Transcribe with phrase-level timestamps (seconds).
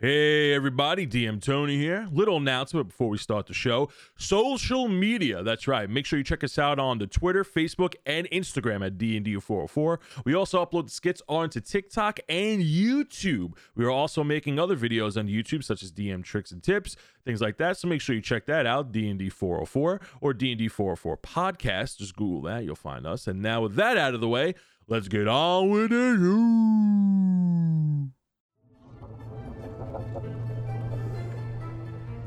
[0.00, 2.06] Hey everybody, DM Tony here.
[2.12, 3.88] Little announcement before we start the show.
[4.16, 5.90] Social media, that's right.
[5.90, 9.98] Make sure you check us out on the Twitter, Facebook, and Instagram at DND404.
[10.24, 13.54] We also upload the skits onto TikTok and YouTube.
[13.74, 16.94] We are also making other videos on YouTube such as DM tricks and tips,
[17.24, 17.76] things like that.
[17.76, 20.00] So make sure you check that out, DND404 or
[20.32, 21.98] DND404 podcast.
[21.98, 23.26] Just Google that, you'll find us.
[23.26, 24.54] And now with that out of the way,
[24.86, 26.20] let's get on with it.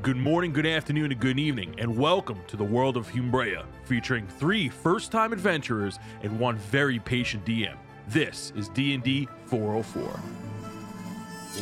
[0.02, 4.27] Good morning, good afternoon, and good evening, and welcome to the world of Humbrea, featuring
[4.27, 7.75] three first-time adventurers and one very patient DM.
[8.08, 10.20] This is D&D 404.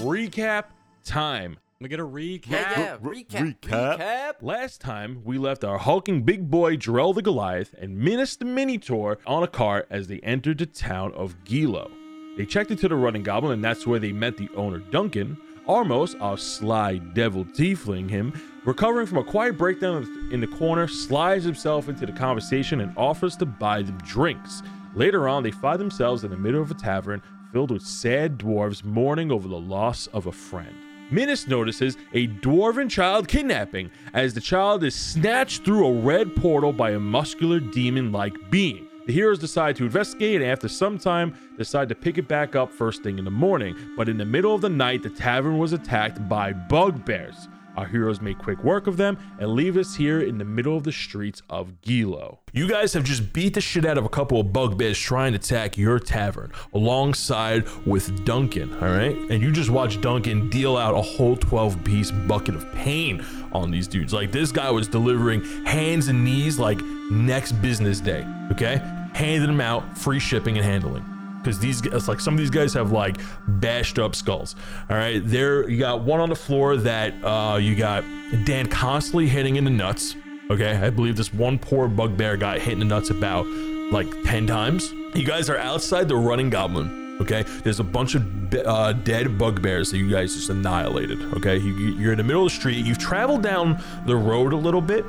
[0.05, 0.63] Recap
[1.03, 1.57] time.
[1.81, 2.49] We get a recap.
[2.49, 2.97] Yeah, yeah.
[2.97, 3.59] Recap.
[3.61, 4.35] Recap.
[4.41, 9.17] Last time, we left our hulking big boy Jarell the Goliath and Minas the Minotaur
[9.27, 11.91] on a cart as they entered the town of Gilo.
[12.39, 15.35] They checked into the running goblin, and that's where they met the owner Duncan,
[15.67, 18.31] Armos, our sly devil tiefling him,
[18.63, 23.35] recovering from a quiet breakdown in the corner, slides himself into the conversation and offers
[23.35, 24.63] to buy them drinks.
[24.95, 28.85] Later on, they find themselves in the middle of a tavern filled with sad dwarves
[28.85, 30.73] mourning over the loss of a friend.
[31.11, 36.71] Minas notices a dwarven child kidnapping as the child is snatched through a red portal
[36.71, 38.88] by a muscular demon like being.
[39.05, 42.71] The heroes decide to investigate and after some time decide to pick it back up
[42.71, 43.75] first thing in the morning.
[43.97, 47.47] But in the middle of the night, the tavern was attacked by bugbears.
[47.79, 50.83] Our heroes make quick work of them and leave us here in the middle of
[50.83, 52.39] the streets of Gilo.
[52.51, 55.37] You guys have just beat the shit out of a couple of bugbears trying to
[55.37, 59.15] attack your tavern alongside with Duncan, all right?
[59.29, 63.71] And you just watch Duncan deal out a whole 12 piece bucket of pain on
[63.71, 64.11] these dudes.
[64.11, 68.81] Like this guy was delivering hands and knees like next business day, okay?
[69.13, 72.73] Handing them out, free shipping and handling because these guys like some of these guys
[72.73, 74.55] have like bashed up skulls
[74.89, 78.03] all right there you got one on the floor that uh you got
[78.45, 80.15] dan constantly hitting in the nuts
[80.51, 80.75] okay?
[80.75, 83.45] I believe this one poor bugbear got hit in the nuts about
[83.91, 84.91] like 10 times.
[85.15, 87.43] You guys are outside the running goblin okay?
[87.63, 91.57] There's a bunch of uh, dead bugbears that you guys just annihilated okay?
[91.57, 92.85] You, you're in the middle of the street.
[92.85, 95.05] You've traveled down the road a little bit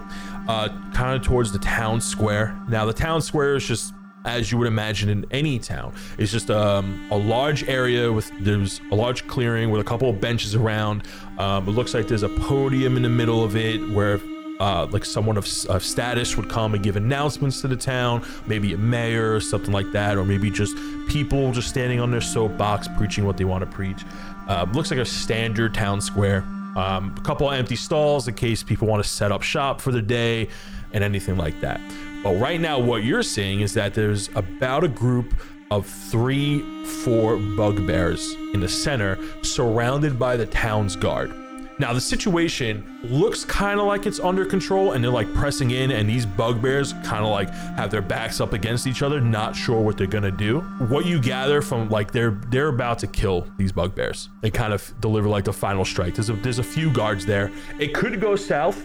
[0.48, 2.58] uh, kind of towards the town square.
[2.68, 3.94] Now the town square is just
[4.24, 5.94] as you would imagine in any town.
[6.18, 10.20] It's just um, a large area with there's a large clearing with a couple of
[10.20, 11.04] benches around.
[11.38, 14.20] Um, it looks like there's a podium in the middle of it where
[14.60, 18.74] uh, like someone of, of, status would come and give announcements to the town, maybe
[18.74, 20.76] a mayor or something like that, or maybe just
[21.08, 24.04] people just standing on their soapbox preaching what they want to preach.
[24.48, 26.44] Uh, looks like a standard town square.
[26.76, 30.02] Um, a couple empty stalls in case people want to set up shop for the
[30.02, 30.48] day
[30.92, 31.80] and anything like that.
[32.22, 35.34] But right now, what you're seeing is that there's about a group
[35.70, 41.32] of three, four bugbears in the center, surrounded by the town's guard.
[41.78, 45.92] Now, the situation looks kind of like it's under control, and they're like pressing in,
[45.92, 49.80] and these bugbears kind of like have their backs up against each other, not sure
[49.80, 50.60] what they're gonna do.
[50.60, 54.28] What you gather from like they're they're about to kill these bugbears.
[54.42, 56.16] They kind of deliver like the final strike.
[56.16, 57.50] There's a, there's a few guards there.
[57.78, 58.84] It could go south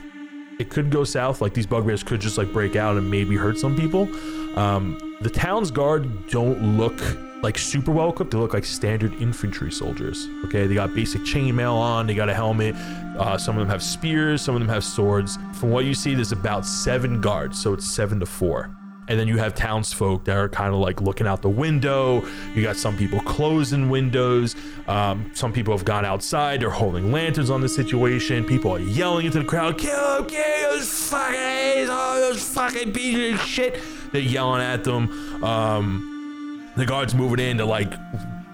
[0.60, 1.42] it could go south.
[1.42, 4.10] Like these bugbears could just like break out and maybe hurt some people.
[4.58, 7.00] Um, the town's guard don't look
[7.44, 8.32] like super well equipped.
[8.32, 10.28] They look like standard infantry soldiers.
[10.46, 12.08] Okay, they got basic chainmail on.
[12.08, 12.76] They got a helmet.
[12.76, 14.42] Uh, some of them have spears.
[14.42, 15.38] Some of them have swords.
[15.54, 18.76] From what you see, there's about seven guards, so it's seven to four
[19.08, 22.26] and then you have townsfolk that are kind of like looking out the window.
[22.54, 24.56] You got some people closing windows.
[24.88, 26.62] Um, some people have gone outside.
[26.62, 28.44] They're holding lanterns on the situation.
[28.46, 30.26] People are yelling into the crowd, "Kill him!
[30.26, 33.80] Kill those fucking oh, those fucking pieces of shit!"
[34.12, 35.44] They're yelling at them.
[35.44, 37.94] Um, the guards moving in to like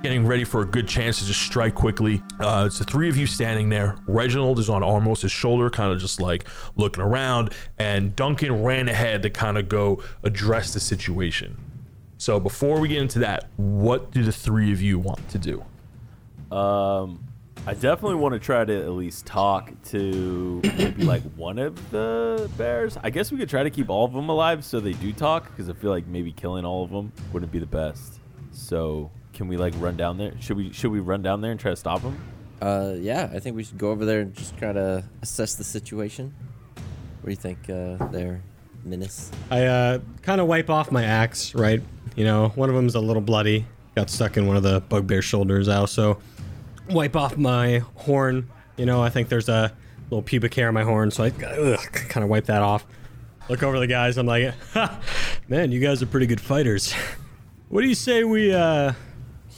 [0.01, 2.23] getting ready for a good chance to just strike quickly.
[2.39, 3.95] Uh, it's the three of you standing there.
[4.07, 9.21] Reginald is on Armos' shoulder, kind of just like looking around, and Duncan ran ahead
[9.23, 11.55] to kind of go address the situation.
[12.17, 15.63] So before we get into that, what do the three of you want to do?
[16.55, 17.23] Um,
[17.67, 22.49] I definitely want to try to at least talk to maybe like one of the
[22.57, 22.97] bears.
[23.03, 25.45] I guess we could try to keep all of them alive so they do talk,
[25.45, 28.19] because I feel like maybe killing all of them wouldn't be the best.
[28.51, 29.11] So
[29.41, 30.33] can we like run down there?
[30.39, 32.15] Should we should we run down there and try to stop him?
[32.61, 35.63] Uh, yeah, I think we should go over there and just try to assess the
[35.63, 36.31] situation.
[36.75, 38.43] What do you think uh, there,
[38.85, 39.31] Minas?
[39.49, 41.81] I uh, kind of wipe off my axe, right?
[42.15, 43.65] You know, one of them's a little bloody,
[43.95, 45.67] got stuck in one of the bugbear shoulders.
[45.67, 46.19] I also
[46.91, 48.47] wipe off my horn.
[48.77, 49.73] You know, I think there's a
[50.11, 52.85] little pubic hair on my horn, so I kind of wipe that off.
[53.49, 54.19] Look over the guys.
[54.19, 54.53] I'm like,
[55.47, 56.93] man, you guys are pretty good fighters.
[57.69, 58.93] what do you say we uh,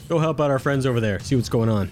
[0.10, 1.20] Go help out our friends over there.
[1.20, 1.92] See what's going on.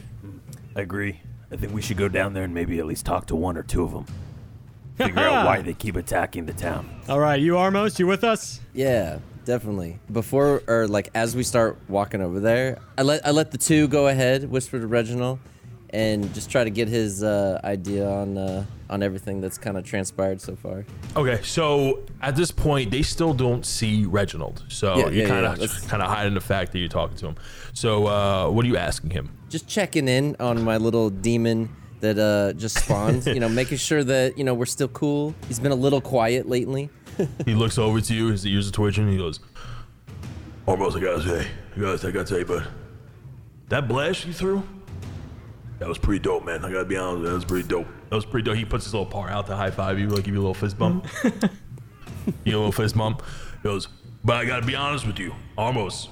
[0.76, 1.20] I agree.
[1.52, 3.64] I think we should go down there and maybe at least talk to one or
[3.64, 4.06] two of them.
[4.96, 6.90] Figure out why they keep attacking the town.
[7.10, 8.60] All right, you Armos, you with us?
[8.74, 10.00] Yeah, definitely.
[10.12, 13.88] Before or like as we start walking over there, I let I let the two
[13.88, 15.40] go ahead, whisper to Reginald,
[15.92, 19.84] and just try to get his uh, idea on uh, on everything that's kind of
[19.86, 20.86] transpired so far.
[21.16, 24.64] Okay, so at this point, they still don't see Reginald.
[24.70, 27.28] So Yeah, you yeah, kind of kind of hiding the fact that you're talking to
[27.28, 27.36] him.
[27.74, 29.30] So uh, what are you asking him?
[29.50, 33.26] Just checking in on my little demon that uh, just spawned.
[33.26, 35.36] you know, making sure that you know we're still cool.
[35.48, 36.90] He's been a little quiet lately.
[37.46, 39.42] He looks over to you, his ears are twitching, and he goes,
[40.68, 42.64] Armos, I gotta say, I gotta, I gotta say, but
[43.70, 44.64] that blast you threw,
[45.82, 46.64] that was pretty dope, man.
[46.64, 47.88] I gotta be honest, that was pretty dope.
[48.10, 48.56] That was pretty dope.
[48.56, 50.54] He puts his little paw out to high five you, like give you a little
[50.54, 51.08] fist bump.
[51.24, 53.24] you know, a little fist bump.
[53.64, 53.88] He goes,
[54.24, 56.10] but I gotta be honest with you, Armos.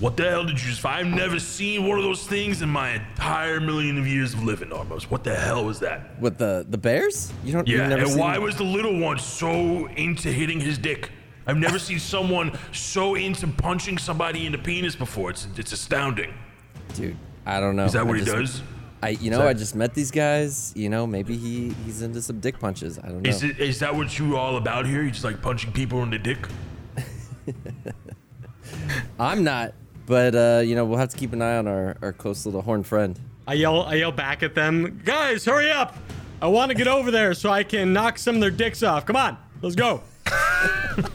[0.00, 1.08] What the hell did you just find?
[1.08, 4.70] I've never seen one of those things in my entire million of years of living,
[4.70, 5.02] Armos.
[5.02, 6.18] What the hell was that?
[6.18, 7.30] With the the bears?
[7.44, 7.68] You don't.
[7.68, 11.10] Yeah, never and seen why was the little one so into hitting his dick?
[11.46, 15.28] I've never seen someone so into punching somebody in the penis before.
[15.28, 16.32] It's it's astounding.
[16.94, 17.18] dude?
[17.44, 17.84] I don't know.
[17.84, 18.62] Is that I what he just- does?
[19.02, 20.72] I you know that- I just met these guys.
[20.76, 22.98] You know maybe he he's into some dick punches.
[22.98, 23.30] I don't know.
[23.30, 25.02] Is it is that what you all about here?
[25.02, 26.38] You just like punching people in the dick?
[29.18, 29.74] I'm not,
[30.06, 32.62] but uh, you know we'll have to keep an eye on our, our close little
[32.62, 33.18] horn friend.
[33.46, 35.96] I yell, I yell back at them, guys, hurry up!
[36.42, 39.06] I want to get over there so I can knock some of their dicks off.
[39.06, 40.02] Come on, let's go.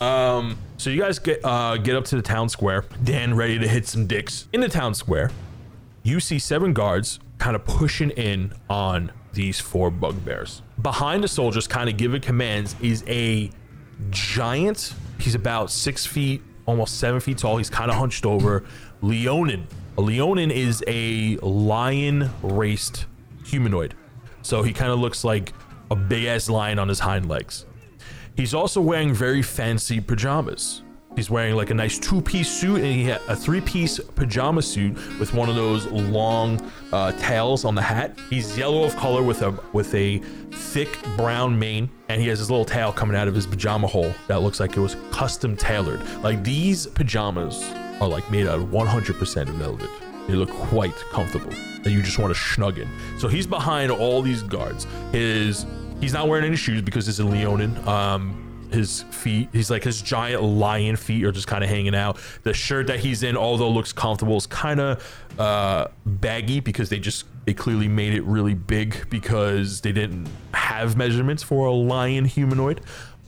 [0.00, 2.84] Um, so you guys get uh, get up to the town square.
[3.04, 5.30] Dan ready to hit some dicks in the town square.
[6.06, 10.60] You see seven guards kind of pushing in on these four bugbears.
[10.82, 13.50] Behind the soldiers, kind of giving commands, is a
[14.10, 14.92] giant.
[15.18, 17.56] He's about six feet, almost seven feet tall.
[17.56, 18.64] He's kind of hunched over.
[19.00, 19.66] Leonin.
[19.96, 23.06] A Leonin is a lion raced
[23.46, 23.94] humanoid.
[24.42, 25.54] So he kind of looks like
[25.90, 27.64] a big ass lion on his hind legs.
[28.36, 30.82] He's also wearing very fancy pajamas.
[31.16, 35.32] He's wearing like a nice two-piece suit, and he had a three-piece pajama suit with
[35.32, 36.60] one of those long
[36.92, 38.18] uh, tails on the hat.
[38.30, 40.18] He's yellow of color with a with a
[40.52, 44.12] thick brown mane, and he has his little tail coming out of his pajama hole
[44.26, 46.00] that looks like it was custom tailored.
[46.22, 47.62] Like these pajamas
[48.00, 49.90] are like made out of 100% velvet.
[50.26, 52.88] They look quite comfortable, and you just want to snug in.
[53.18, 54.86] So he's behind all these guards.
[55.12, 55.64] His
[56.00, 57.76] he's not wearing any shoes because it's a Leonin.
[57.86, 58.43] Um,
[58.74, 62.18] his feet, he's like his giant lion feet are just kind of hanging out.
[62.42, 66.98] The shirt that he's in, although looks comfortable, is kind of uh, baggy because they
[66.98, 72.24] just they clearly made it really big because they didn't have measurements for a lion
[72.24, 72.80] humanoid.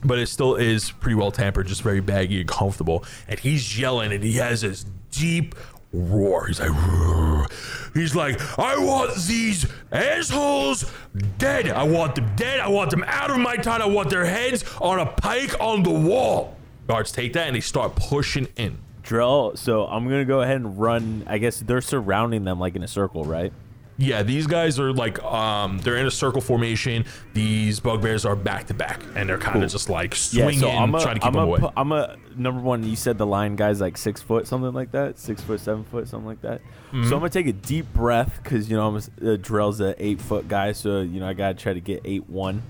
[0.03, 3.03] But it still is pretty well tampered, just very baggy and comfortable.
[3.27, 5.55] And he's yelling, and he has this deep
[5.93, 6.47] roar.
[6.47, 7.47] He's like, "Roar."
[7.93, 10.89] he's like, I want these assholes
[11.37, 11.69] dead.
[11.69, 12.59] I want them dead.
[12.59, 13.81] I want them out of my town.
[13.81, 16.55] I want their heads on a pike on the wall.
[16.87, 18.79] Guards take that and they start pushing in.
[19.03, 19.53] Drill.
[19.55, 21.23] so I'm gonna go ahead and run.
[21.27, 23.53] I guess they're surrounding them like in a circle, right?
[23.99, 27.05] Yeah, these guys are like, um, they're in a circle formation.
[27.33, 31.01] These bugbears are back to back, and they're kind of just like swinging, I'm a,
[31.01, 31.59] trying to keep I'm them a, away.
[31.61, 32.83] pu- I'm a number one.
[32.83, 36.07] You said the line guy's like six foot, something like that, six foot, seven foot,
[36.07, 36.61] something like that.
[36.89, 37.05] Mm-hmm.
[37.05, 39.95] So I'm gonna take a deep breath because you know I'm a, uh, Drell's a
[40.03, 42.61] eight foot guy, so you know I gotta try to get eight one,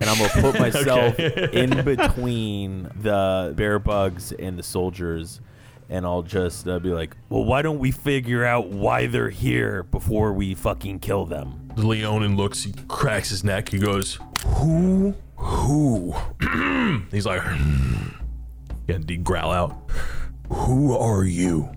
[0.00, 5.40] and I'm gonna put myself in between the bear bugs and the soldiers.
[5.88, 9.84] And I'll just uh, be like, well, why don't we figure out why they're here
[9.84, 11.70] before we fucking kill them?
[11.76, 13.68] The Leonin looks, he cracks his neck.
[13.68, 15.14] He goes, Who?
[15.36, 16.14] Who?
[17.10, 17.42] He's like,
[18.88, 19.90] yeah, he growl out,
[20.50, 21.70] Who are you?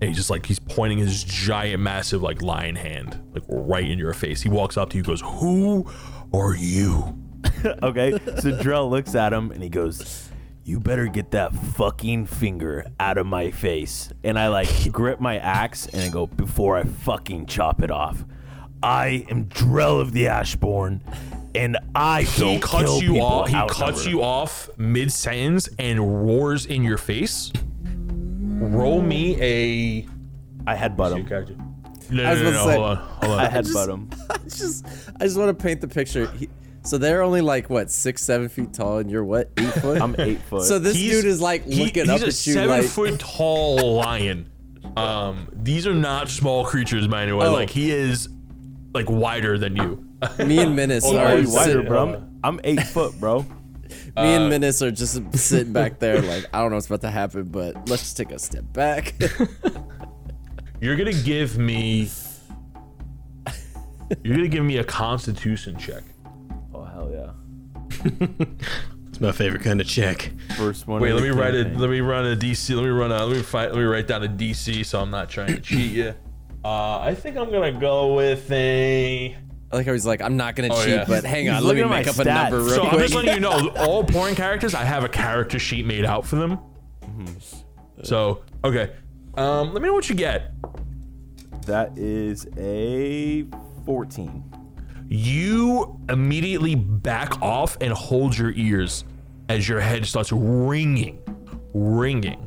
[0.00, 3.98] And he's just like, he's pointing his giant, massive, like lion hand, like right in
[3.98, 4.42] your face.
[4.42, 5.90] He walks up to you, goes, Who
[6.32, 7.16] are you?
[7.82, 10.27] okay, so Drell looks at him and he goes,
[10.68, 15.38] "You better get that fucking finger out of my face." And I like grip my
[15.38, 18.24] axe and I go, "Before I fucking chop it off,
[18.82, 21.00] I am Drell of the Ashborn,
[21.54, 23.48] and I He don't cuts kill you people off.
[23.48, 27.50] He outnumbered." cuts you off mid sentence and roars in your face.
[28.60, 30.06] Roll me a.
[30.66, 31.64] I headbutt him.
[32.10, 33.40] No, I was no, no, about no, to say- hold on, hold on.
[33.40, 34.10] I headbutt him.
[34.30, 34.86] I just
[35.20, 36.26] I just want to paint the picture.
[36.32, 36.48] He,
[36.84, 40.00] so they're only like what six, seven feet tall, and you're what eight foot?
[40.00, 40.62] I'm eight foot.
[40.64, 43.18] So this He's- dude is like looking he's up a at you seven like foot
[43.20, 44.50] tall lion.
[44.96, 47.46] Um, these are not small creatures by any way.
[47.46, 47.52] Oh.
[47.52, 48.28] Like he is
[48.94, 50.04] like wider than you.
[50.44, 52.14] me and Menace Oh, are are wider, bro.
[52.14, 53.40] I'm, I'm eight foot, bro.
[53.48, 53.48] me
[54.16, 57.10] Uh, and Menace are just sitting back there like I don't know what's about to
[57.10, 59.14] happen, but let's just take a step back.
[60.80, 62.08] You're gonna give me
[64.22, 66.02] You're gonna give me a Constitution check.
[68.18, 68.46] Hell yeah!
[69.08, 70.30] It's my favorite kind of check.
[70.56, 71.00] First one.
[71.00, 71.76] Wait, let me write it.
[71.76, 72.74] Let me run a DC.
[72.76, 73.24] Let me run a.
[73.26, 73.70] Let me fight.
[73.72, 76.14] Let me write down a DC, so I'm not trying to cheat you.
[76.64, 79.36] Uh, I think I'm gonna go with a.
[79.70, 81.04] I like how he's like, I'm not gonna Oh, cheat, yeah.
[81.06, 82.98] but hang He's on, let me looking make my up a number real So I'm
[83.00, 86.36] just letting you know, all porn characters, I have a character sheet made out for
[86.36, 86.58] them.
[88.02, 88.92] So okay,
[89.34, 90.52] um, let me know what you get.
[91.66, 93.44] That is a
[93.84, 94.47] 14.
[95.08, 99.04] You immediately back off and hold your ears
[99.48, 101.18] as your head starts ringing,
[101.72, 102.46] ringing.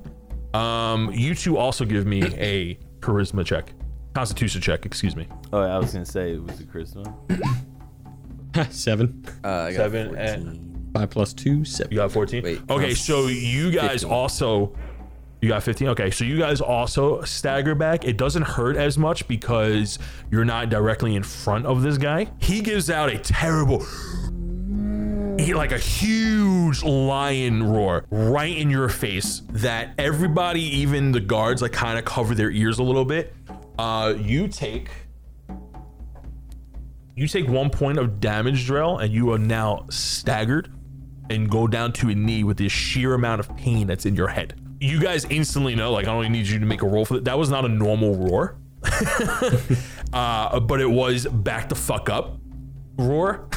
[0.53, 3.73] Um, you two also give me a charisma check,
[4.13, 4.85] constitution check.
[4.85, 5.27] Excuse me.
[5.51, 7.11] Oh, I was gonna say it was the charisma.
[8.71, 9.25] Seven.
[9.43, 10.27] Uh, I got Seven 14.
[10.47, 11.89] and Five plus two, seven.
[11.89, 12.43] you got 14.
[12.43, 14.11] Wait, okay, so you guys 15.
[14.11, 14.75] also.
[15.41, 15.87] You got 15?
[15.89, 18.05] Okay, so you guys also stagger back.
[18.05, 19.97] It doesn't hurt as much because
[20.29, 22.27] you're not directly in front of this guy.
[22.39, 23.79] He gives out a terrible,
[25.39, 31.63] he, like a huge lion roar right in your face that everybody, even the guards,
[31.63, 33.33] like kind of cover their ears a little bit.
[33.79, 34.91] Uh, you take.
[37.15, 40.71] You take one point of damage, Drell, and you are now staggered
[41.31, 44.27] and go down to a knee with this sheer amount of pain that's in your
[44.27, 44.60] head.
[44.81, 47.25] You guys instantly know, like, I even need you to make a roll for that.
[47.25, 48.57] That was not a normal roar,
[50.13, 52.39] uh, but it was back the fuck up
[52.97, 53.47] roar.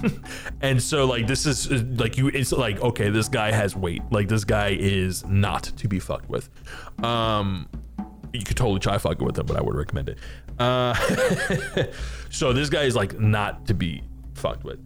[0.60, 4.02] and so, like, this is like you, it's like, okay, this guy has weight.
[4.10, 6.48] Like, this guy is not to be fucked with.
[7.04, 7.68] Um,
[8.32, 10.18] you could totally try fucking with him, but I would recommend it.
[10.58, 10.94] Uh,
[12.30, 14.02] so this guy is like not to be
[14.34, 14.78] fucked with.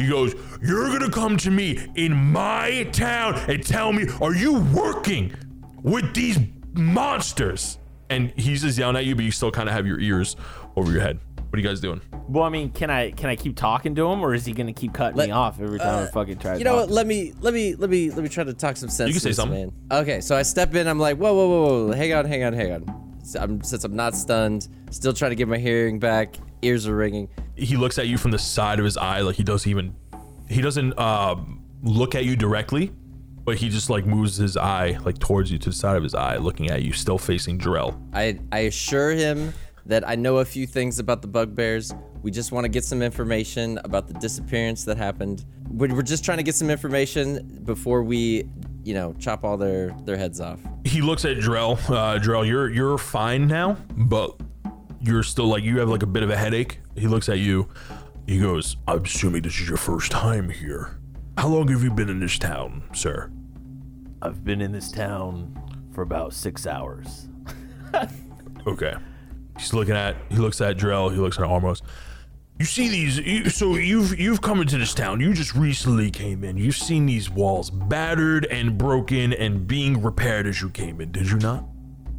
[0.00, 4.60] He goes, You're gonna come to me in my town and tell me, Are you
[4.74, 5.34] working
[5.82, 6.38] with these
[6.72, 7.78] monsters?
[8.08, 10.36] And he's just yelling at you, but you still kind of have your ears
[10.74, 11.20] over your head.
[11.50, 12.00] What are you guys doing?
[12.28, 14.72] Well, I mean, can I can I keep talking to him, or is he gonna
[14.72, 16.56] keep cutting Let- me off every time I uh, fucking try?
[16.56, 16.82] You know what?
[16.84, 16.94] to him?
[16.94, 19.08] Let me let me let me let me try to talk some sense.
[19.08, 19.72] You can say this something.
[19.88, 20.00] Man.
[20.00, 20.86] Okay, so I step in.
[20.86, 23.16] I'm like, whoa, whoa, whoa, whoa, hang on, hang on, hang on.
[23.24, 26.36] So I'm, since I'm not stunned, still trying to get my hearing back.
[26.62, 27.28] Ears are ringing.
[27.60, 29.94] He looks at you from the side of his eye, like he doesn't even,
[30.48, 32.92] he doesn't um, look at you directly,
[33.44, 36.14] but he just like moves his eye like towards you to the side of his
[36.14, 38.00] eye, looking at you, still facing Jarell.
[38.14, 39.52] I I assure him
[39.86, 41.92] that I know a few things about the bugbears.
[42.22, 45.44] We just want to get some information about the disappearance that happened.
[45.70, 48.44] We're, we're just trying to get some information before we,
[48.84, 50.60] you know, chop all their their heads off.
[50.84, 51.78] he looks at Drell.
[51.90, 54.36] Uh, Drell, you're you're fine now, but
[55.00, 56.80] you're still like you have like a bit of a headache.
[57.00, 57.68] He looks at you.
[58.26, 60.98] He goes, "I'm assuming this is your first time here.
[61.36, 63.30] How long have you been in this town, sir?"
[64.22, 65.58] I've been in this town
[65.92, 67.28] for about six hours.
[68.66, 68.94] Okay.
[69.58, 70.16] He's looking at.
[70.28, 71.10] He looks at Drell.
[71.10, 71.82] He looks at Armos.
[72.58, 73.18] You see these?
[73.18, 75.20] You, so you've you've come into this town.
[75.20, 76.56] You just recently came in.
[76.56, 81.10] You've seen these walls battered and broken and being repaired as you came in.
[81.12, 81.64] Did you not?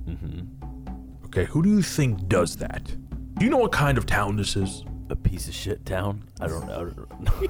[0.07, 1.25] Mm-hmm.
[1.25, 1.45] Okay.
[1.45, 2.95] Who do you think does that?
[3.41, 4.85] Do you know what kind of town this is?
[5.09, 6.25] A piece of shit town.
[6.39, 6.93] I don't know.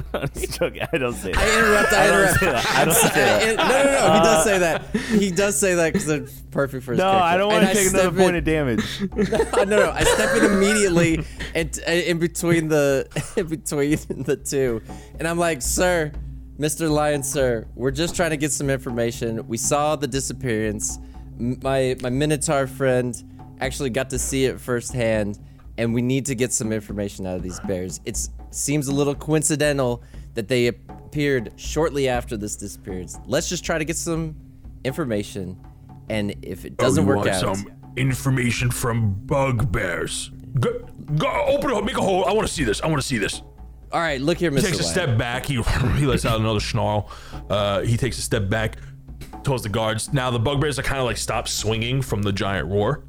[0.14, 0.84] I'm just joking.
[0.94, 1.92] I don't say I interrupt.
[1.92, 2.40] I don't interrupt.
[2.40, 2.66] say that.
[2.78, 3.60] I don't say that.
[3.60, 4.14] I- no, no, no.
[4.14, 4.96] He does uh, say that.
[5.20, 7.26] He does say that because it's perfect for his No, character.
[7.26, 9.02] I don't want to take another step point of damage.
[9.58, 13.06] no, no, I step in immediately and in between the
[13.36, 14.82] in between the two,
[15.20, 16.14] and I'm like, "Sir,
[16.58, 16.90] Mr.
[16.90, 19.46] Lion, sir, we're just trying to get some information.
[19.46, 21.00] We saw the disappearance.
[21.38, 23.14] My my Minotaur friend
[23.60, 25.38] actually got to see it firsthand,
[25.78, 28.00] and we need to get some information out of these bears.
[28.06, 28.18] It
[28.52, 33.18] seems a little coincidental that they appeared shortly after this disappearance.
[33.26, 34.36] Let's just try to get some
[34.84, 35.58] information."
[36.10, 40.32] And if it doesn't Oh, work want out, some information from bugbears.
[40.60, 40.70] Go,
[41.18, 42.26] go, open it up, make a hole.
[42.26, 42.82] I want to see this.
[42.82, 43.42] I want to see this.
[43.94, 44.58] all right, look here, Mr.
[44.58, 45.46] He takes a step back.
[45.46, 45.62] He
[45.98, 47.10] he lets out another snarl.
[47.50, 48.78] Uh, he takes a step back
[49.44, 50.12] towards the guards.
[50.14, 53.04] Now the bugbears are kind of like stop swinging from the giant roar.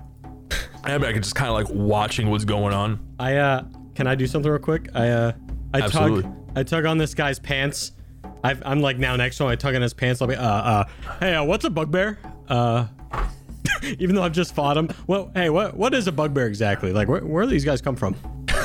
[0.84, 2.98] I'm back and just kind of like watching what's going on.
[3.18, 4.88] I uh, can I do something real quick?
[4.94, 5.32] I uh,
[5.74, 6.22] I Absolutely.
[6.22, 7.92] tug, I tug on this guy's pants.
[8.44, 9.50] I've, I'm like now next to him.
[9.50, 10.20] I tug on his pants.
[10.20, 10.84] I'll be uh, uh,
[11.20, 12.18] hey, uh, what's a bugbear?
[12.48, 12.86] Uh,
[13.98, 14.90] even though I've just fought him.
[15.06, 16.92] Well, hey, what what is a bugbear exactly?
[16.92, 18.16] Like, where, where do these guys come from?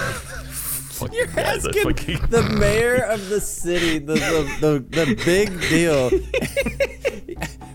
[1.11, 1.83] You're asking
[2.29, 4.57] the mayor of the city, the the,
[4.89, 6.09] the, the big deal,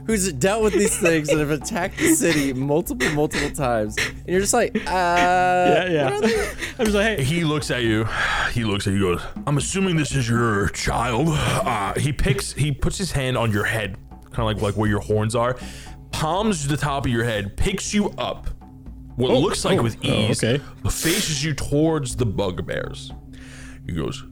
[0.06, 3.96] who's dealt with these things and have attacked the city multiple, multiple times.
[3.98, 6.04] And you're just like, uh, Yeah, yeah.
[6.10, 8.06] what are they- I'm just like, hey, He looks at you.
[8.52, 9.00] He looks at you.
[9.16, 9.22] Goes.
[9.46, 11.28] I'm assuming this is your child.
[11.28, 12.52] Uh, he picks.
[12.52, 13.96] He puts his hand on your head,
[14.32, 15.56] kind of like like where your horns are.
[16.10, 17.56] Palms the top of your head.
[17.56, 18.48] Picks you up,
[19.16, 20.62] what Oh, looks like oh, with oh, ease, okay.
[20.90, 23.12] faces you towards the bugbears.
[23.86, 24.22] He goes,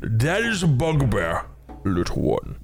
[0.00, 1.44] That is a bugbear,
[1.84, 2.56] little one.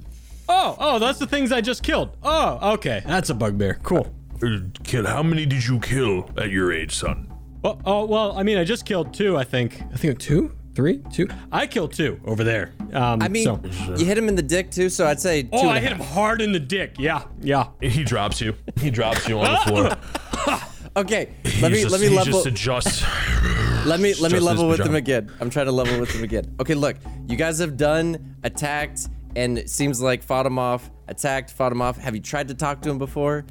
[0.55, 2.15] Oh, oh, that's the things I just killed.
[2.23, 3.03] Oh, okay.
[3.07, 3.81] That's a bugbear.
[3.83, 4.07] Cool.
[4.43, 7.33] Uh, Kid, how many did you kill at your age, son?
[7.63, 9.81] Well, oh, well, I mean, I just killed two, I think.
[9.93, 10.55] I think two?
[10.75, 10.99] Three?
[11.13, 11.29] Two?
[11.51, 12.73] I killed two over there.
[12.93, 13.61] Um, I mean, so-
[13.97, 15.81] you hit him in the dick too, so I'd say two oh, and I a
[15.81, 16.09] hit him half.
[16.13, 16.97] hard in the dick.
[16.99, 17.69] Yeah, yeah.
[17.81, 18.55] He drops you.
[18.79, 20.59] He drops you on the floor.
[20.95, 21.31] Okay,
[21.63, 23.03] let me just, let me he level just adjusts.
[23.87, 24.99] let me let me just level with him pajama.
[24.99, 25.33] again.
[25.41, 26.55] I'm trying to level with him again.
[26.61, 31.51] Okay, look, you guys have done attacked and it seems like fought him off, attacked,
[31.51, 31.97] fought him off.
[31.99, 33.45] Have you tried to talk to him before?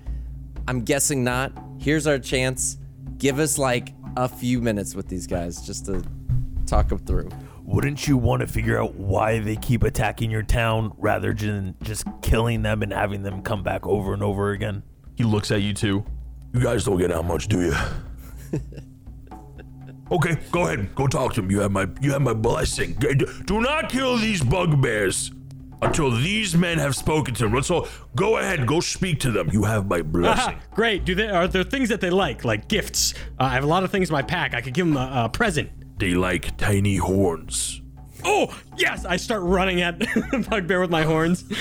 [0.68, 1.52] I'm guessing not.
[1.80, 2.78] Here's our chance.
[3.18, 6.04] Give us like a few minutes with these guys just to
[6.66, 7.30] talk them through.
[7.64, 12.06] Wouldn't you want to figure out why they keep attacking your town rather than just
[12.22, 14.84] killing them and having them come back over and over again?
[15.16, 16.06] He looks at you too.
[16.54, 17.76] You guys don't get out much, do you?
[20.12, 20.94] okay, go ahead.
[20.96, 21.50] Go talk to him.
[21.50, 22.94] You have my you have my blessing.
[22.96, 25.32] Do not kill these bugbears
[25.82, 27.54] until these men have spoken to them.
[27.54, 28.66] Let's all go ahead.
[28.68, 29.50] Go speak to them.
[29.52, 30.56] You have my blessing.
[30.56, 31.06] Aha, great.
[31.06, 33.14] Do they are there things that they like, like gifts?
[33.40, 34.54] Uh, I have a lot of things in my pack.
[34.54, 35.70] I could give them a, a present.
[36.00, 37.82] they like tiny horns.
[38.24, 39.04] Oh yes!
[39.04, 41.44] I start running at the bugbear with my horns.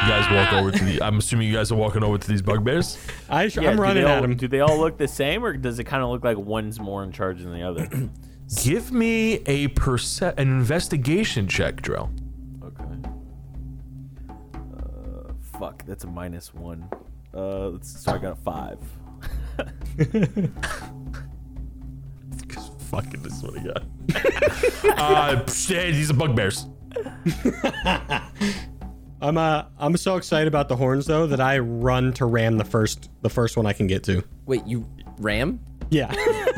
[0.00, 1.02] You guys walk over to the.
[1.02, 2.96] I'm assuming you guys are walking over to these bugbears.
[3.28, 4.36] I sh- Yeah, I'm running they at them.
[4.36, 7.02] Do they all look the same, or does it kind of look like one's more
[7.02, 7.88] in charge than the other?
[8.62, 12.08] Give me a perce- an investigation check, Drell.
[15.58, 16.88] Fuck, that's a minus one.
[17.34, 18.78] Uh, let's, so I got a five.
[22.36, 23.92] Because Fucking this one again.
[24.96, 26.66] uh, psh, these are bugbears.
[29.20, 32.64] I'm uh I'm so excited about the horns though that I run to ram the
[32.64, 34.22] first the first one I can get to.
[34.46, 34.86] Wait, you
[35.18, 35.60] ram?
[35.90, 36.06] Yeah.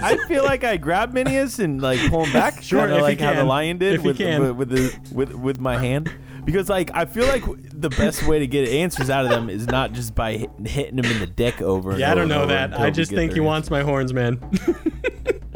[0.03, 3.03] I feel like I grab Minius and like pull him back, Sure, kinda if you
[3.05, 4.43] like how the lion did If with, can.
[4.43, 6.13] with with the with with my hand.
[6.51, 9.67] Because like I feel like the best way to get answers out of them is
[9.67, 11.91] not just by hit, hitting them in the dick over.
[11.93, 12.79] and yeah, I don't know that.
[12.79, 14.39] I just think he their wants my horns, man.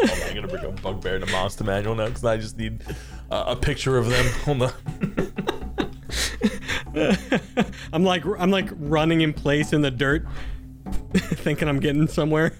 [0.01, 2.83] I'm gonna bring a bugbear to monster manual now because I just need
[3.31, 4.27] uh, a picture of them.
[4.45, 4.73] Hold on.
[7.93, 10.27] I'm like I'm like running in place in the dirt,
[11.15, 12.53] thinking I'm getting somewhere.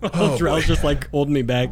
[0.00, 1.70] While Drell's just like holding me back.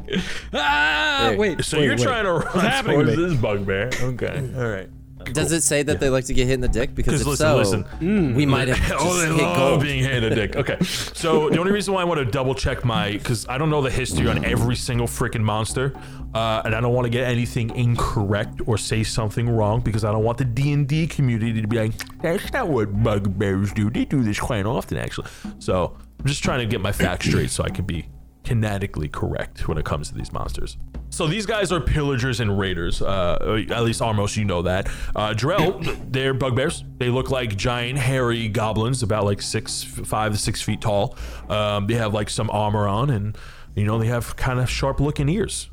[0.54, 1.36] Ah, Hey.
[1.36, 1.64] wait.
[1.64, 2.02] So wait, you're wait.
[2.02, 3.90] trying to What's run happening to towards this bugbear.
[4.00, 4.50] Okay.
[4.56, 4.88] All right.
[5.24, 6.94] Does it say that they like to get hit in the dick?
[6.94, 8.34] Because if listen, so, listen.
[8.34, 9.82] we might have just oh, they hit love gold.
[9.82, 10.56] being hit in the dick.
[10.56, 10.82] Okay.
[10.84, 13.82] So the only reason why I want to double check my, because I don't know
[13.82, 15.92] the history on every single freaking monster,
[16.34, 20.12] uh, and I don't want to get anything incorrect or say something wrong because I
[20.12, 23.90] don't want the D and D community to be like, that's not what bugbears do.
[23.90, 25.28] They do this quite often, actually.
[25.58, 28.06] So I'm just trying to get my facts straight so I can be
[28.44, 30.76] kinetically correct when it comes to these monsters.
[31.10, 33.02] So these guys are pillagers and raiders.
[33.02, 34.86] Uh, at least Armos, you know that.
[35.14, 36.84] Uh, Drell, they're bugbears.
[36.98, 41.16] They look like giant, hairy goblins, about like six, five to six feet tall.
[41.48, 43.36] Um, they have like some armor on, and
[43.74, 45.68] you know they have kind of sharp-looking ears.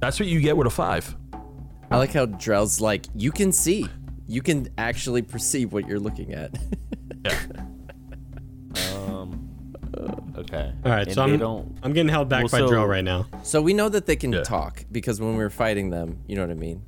[0.00, 1.16] That's what you get with a five.
[1.90, 3.86] I like how Drell's like, you can see.
[4.26, 6.58] You can actually perceive what you're looking at.
[7.22, 7.36] Yeah.
[10.36, 10.72] Okay.
[10.84, 11.78] All right, And so they I'm don't.
[11.82, 13.26] I'm getting held back Well, by so- Drell right now.
[13.42, 14.42] so we know that they can Yeah.
[14.42, 16.82] talk because when we were fighting them, you know what I mean?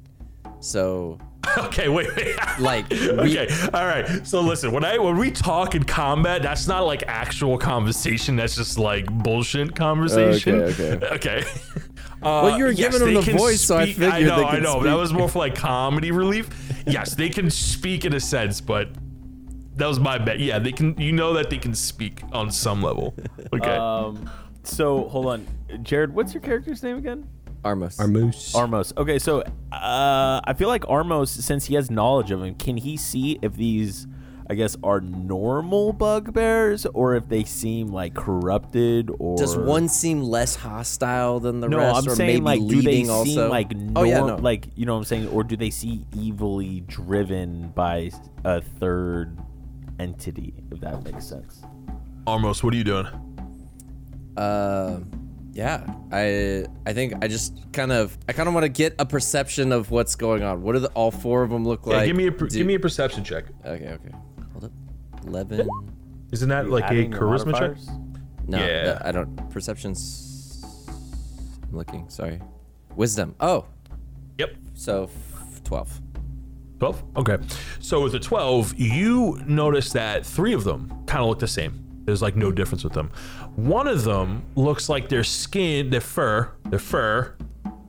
[0.60, 1.18] So,
[1.58, 2.36] Okay, wait, wait.
[2.60, 4.24] like, we, okay, all right.
[4.26, 8.36] So listen, when I when we talk in combat, that's not like actual conversation.
[8.36, 10.62] That's just like bullshit conversation.
[10.62, 11.06] Okay, okay.
[11.14, 11.44] okay.
[12.22, 14.36] Uh, Well, you were giving them the can voice, so I speak- figured I know,
[14.36, 14.82] they I could know.
[14.84, 15.00] That speak.
[15.00, 16.48] was more for like comedy relief.
[16.86, 18.88] Yes, they can speak in a sense, but
[19.82, 20.38] that was my bet.
[20.38, 20.96] Yeah, they can.
[20.96, 23.14] You know that they can speak on some level.
[23.52, 23.76] Okay.
[23.76, 24.30] Um.
[24.62, 25.46] So hold on,
[25.82, 26.14] Jared.
[26.14, 27.28] What's your character's name again?
[27.64, 27.98] Armos.
[28.00, 28.52] Our moose.
[28.54, 28.96] Armos.
[28.96, 29.40] Okay, so
[29.72, 33.56] uh, I feel like Armos, since he has knowledge of him, can he see if
[33.56, 34.06] these,
[34.48, 40.22] I guess, are normal bugbears or if they seem like corrupted or Does one seem
[40.22, 43.10] less hostile than the No, rest, I'm or saying maybe like, do they leading seem
[43.10, 43.48] also?
[43.50, 44.36] like oh yeah, no.
[44.36, 48.10] like you know what I'm saying, or do they see evilly driven by
[48.44, 49.36] a third
[50.02, 50.52] entity?
[50.70, 51.62] If that makes sense.
[52.26, 53.06] Armos, what are you doing?
[54.36, 55.00] Uh,
[55.52, 59.04] yeah, I I think I just kind of I kind of want to get a
[59.06, 60.62] perception of what's going on.
[60.62, 62.06] What do the, all four of them look Yeah, like?
[62.06, 63.44] give me a per- Do- give me a perception check.
[63.64, 64.14] Okay, okay.
[64.52, 64.72] Hold up.
[65.26, 65.68] Eleven.
[66.32, 67.76] Isn't that like a Adding your charisma check?
[67.76, 67.88] modifiers?
[68.48, 68.84] No, Yeah.
[68.84, 69.50] no, I don't.
[69.50, 70.64] Perception's.
[71.70, 72.08] I'm looking.
[72.08, 72.40] Sorry.
[72.96, 73.34] Wisdom.
[73.40, 73.66] Oh,
[74.38, 74.54] Yep.
[74.74, 76.00] so f- twelve.
[76.82, 77.04] 12?
[77.18, 77.38] Okay.
[77.78, 81.84] So with the 12, you notice that three of them kind of look the same.
[82.04, 83.12] There's like no difference with them.
[83.54, 87.36] One of them looks like their skin, their fur, their fur,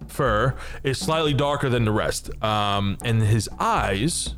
[0.08, 0.53] fur
[0.84, 2.29] is slightly darker than the rest.
[2.43, 4.36] Um, and his eyes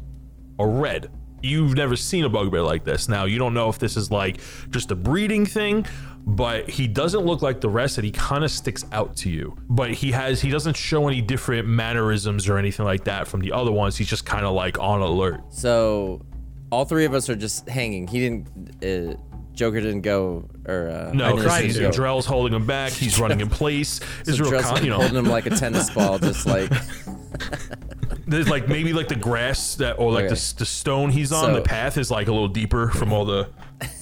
[0.58, 1.12] are red.
[1.46, 3.08] You've never seen a bugbear like this.
[3.08, 4.40] Now, you don't know if this is like
[4.72, 5.86] just a breeding thing,
[6.26, 9.56] but he doesn't look like the rest and he kind of sticks out to you.
[9.70, 13.52] But he has he doesn't show any different mannerisms or anything like that from the
[13.52, 13.96] other ones.
[13.96, 15.42] He's just kind of like on alert.
[15.52, 16.22] So,
[16.72, 18.08] all three of us are just hanging.
[18.08, 18.84] He didn't.
[18.84, 19.16] Uh,
[19.54, 21.92] Joker didn't go, or uh, No, didn't see because him go.
[21.92, 22.92] Drell's holding him back.
[22.92, 24.02] He's running in place.
[24.24, 26.70] So real, Drell's con- you know, holding him like a tennis ball, just like
[28.28, 30.34] there's like maybe like the grass that or like Okay.
[30.36, 31.46] the, the stone he's on.
[31.46, 33.50] So- the path is like a little deeper from all the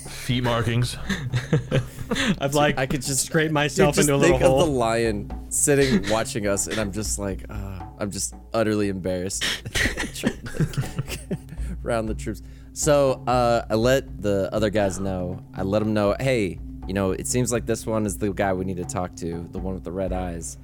[0.10, 0.98] feet markings.
[2.40, 4.62] I've like I could just scrape myself just into a little think hole.
[4.62, 9.44] of the lion sitting watching us, and I'm just like, uh, I'm just utterly embarrassed.
[9.74, 11.38] Trying to
[11.84, 12.42] Around the troops.
[12.74, 15.44] So uh, I let the other guys know.
[15.54, 18.54] I let them know, hey, you know, it seems like this one is the guy
[18.54, 20.58] we need to talk to, the one with the red eyes.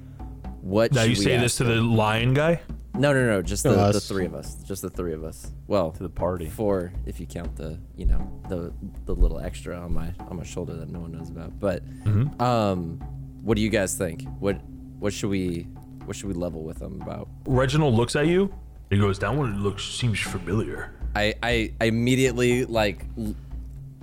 [0.62, 1.70] What Now should you we say ask this to him?
[1.70, 2.60] the lion guy.
[2.94, 4.54] No, no, no, just the, the three of us.
[4.64, 5.52] Just the three of us.
[5.68, 6.48] Well, To the party.
[6.48, 8.72] four if you count the, you know, the
[9.06, 11.58] the little extra on my on my shoulder that no one knows about.
[11.58, 12.40] But Mm-hmm.
[12.42, 12.98] um
[13.42, 14.26] what do you guys think?
[14.38, 14.60] What
[14.98, 15.66] what should we
[16.04, 17.28] what should we level with them about?
[17.46, 18.52] Reginald looks at you.
[18.90, 23.34] He goes, "That one looks seems familiar." I I, I immediately like l-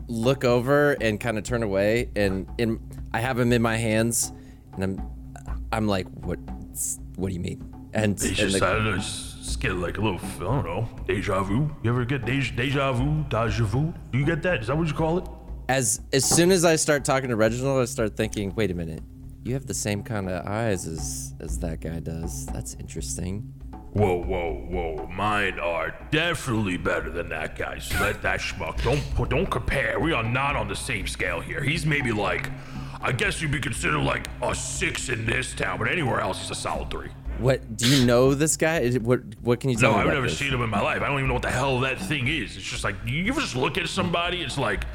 [0.07, 2.79] look over and kind of turn away and in
[3.13, 4.31] I have him in my hands
[4.73, 5.01] and I'm
[5.71, 6.39] I'm like what
[7.17, 7.73] what do you mean?
[7.97, 10.65] And, It's and just, the- I don't know, just get like a little, I don't
[10.65, 11.69] know, deja vu.
[11.83, 13.93] You ever get deja, deja vu, deja vu?
[14.11, 14.61] Do you get that?
[14.61, 15.25] Is that what you call it?
[15.69, 19.01] as as soon as I start talking to Reginald, I start thinking, wait a minute,
[19.43, 22.45] you have the same kind of eyes as as that guy does.
[22.47, 23.51] That's interesting.
[23.93, 25.07] Whoa, whoa, whoa!
[25.07, 27.91] Mine are definitely better than that guy's.
[27.99, 28.81] Let that schmuck.
[28.83, 29.99] Don't put, don't compare.
[29.99, 31.63] We are not on the same scale here.
[31.63, 32.51] He's maybe like,
[33.01, 36.51] I guess you'd be considered like a six in this town, but anywhere else he's
[36.51, 37.09] a solid three.
[37.39, 38.79] What do you know this guy?
[38.79, 40.37] Is it, what what can you tell No, me I've about never this?
[40.37, 41.01] seen him in my life.
[41.01, 42.57] I don't even know what the hell that thing is.
[42.57, 44.41] It's just like you ever just look at somebody.
[44.41, 44.85] It's like,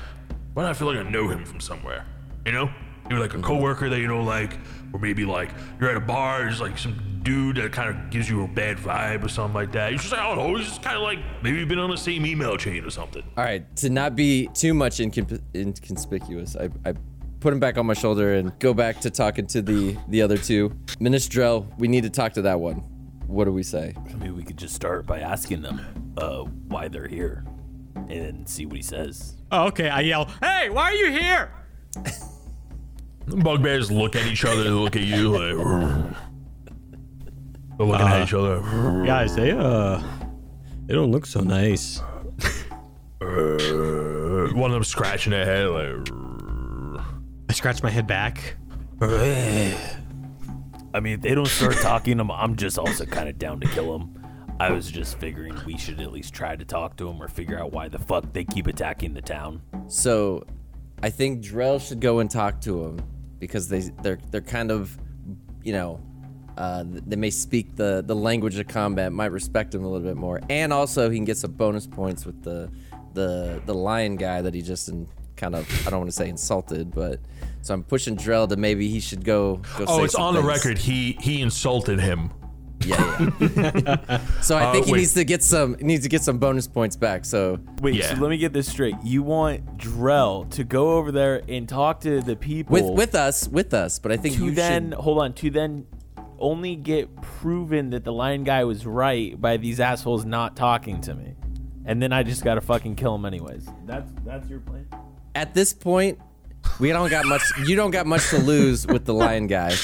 [0.54, 2.04] why do I feel like I know him from somewhere?
[2.44, 2.70] You know,
[3.10, 4.58] you're like a coworker that you know, like,
[4.92, 5.50] or maybe like
[5.80, 6.40] you're at a bar.
[6.40, 9.70] There's like some dude that kind of gives you a bad vibe or something like
[9.70, 9.90] that.
[9.92, 10.56] You're just like, I don't know.
[10.56, 13.22] He's just kind of like maybe you've been on the same email chain or something.
[13.36, 16.94] All right, to not be too much incon- inconspicuous, I, I
[17.42, 20.38] put him back on my shoulder and go back to talking to the the other
[20.38, 20.70] two.
[21.00, 22.76] Ministrel, we need to talk to that one.
[23.26, 23.94] What do we say?
[24.18, 25.80] Maybe we could just start by asking them
[26.16, 27.44] uh, why they're here
[28.08, 29.36] and see what he says.
[29.50, 29.88] oh, okay.
[29.88, 31.52] I yell, "Hey, why are you here?"
[33.26, 35.56] The bugbears look at each other, look at you like.
[37.78, 38.60] They're looking at each other.
[39.04, 40.00] Guys, they uh,
[40.86, 42.00] they don't look so nice.
[43.20, 46.21] Uh, one of them scratching their head like.
[47.52, 48.56] I scratch my head back.
[49.02, 49.74] I
[51.02, 53.92] mean, if they don't start talking, I'm, I'm just also kind of down to kill
[53.92, 54.24] them.
[54.58, 57.60] I was just figuring we should at least try to talk to them or figure
[57.60, 59.60] out why the fuck they keep attacking the town.
[59.88, 60.46] So,
[61.02, 63.02] I think Drell should go and talk to him
[63.38, 64.96] because they they're they're kind of,
[65.62, 66.00] you know,
[66.56, 70.16] uh, they may speak the the language of combat, might respect him a little bit
[70.16, 72.70] more, and also he can get some bonus points with the
[73.12, 76.30] the the lion guy that he just in, kind of I don't want to say
[76.30, 77.20] insulted, but
[77.62, 79.56] so I'm pushing Drell to maybe he should go.
[79.78, 80.76] go Oh, say it's some on the record.
[80.78, 82.30] He he insulted him.
[82.84, 84.20] Yeah, yeah.
[84.40, 84.98] so I Uh, think he wait.
[84.98, 87.24] needs to get some he needs to get some bonus points back.
[87.24, 88.12] So Wait, Yeah.
[88.14, 88.96] so let me get this straight.
[89.04, 93.46] You want Drell to go over there and talk to the people with with us
[93.46, 94.98] with us, but I think to you then should.
[94.98, 95.86] hold on to then
[96.40, 101.14] only get proven that the lion guy was right by these assholes not talking to
[101.14, 101.34] me,
[101.84, 103.64] and then I just gotta fucking kill him anyways.
[103.86, 104.86] That's that's your plan.
[105.36, 106.18] at this point,
[106.80, 107.42] we don't got much.
[107.64, 109.74] You don't got much to lose with the lion guy.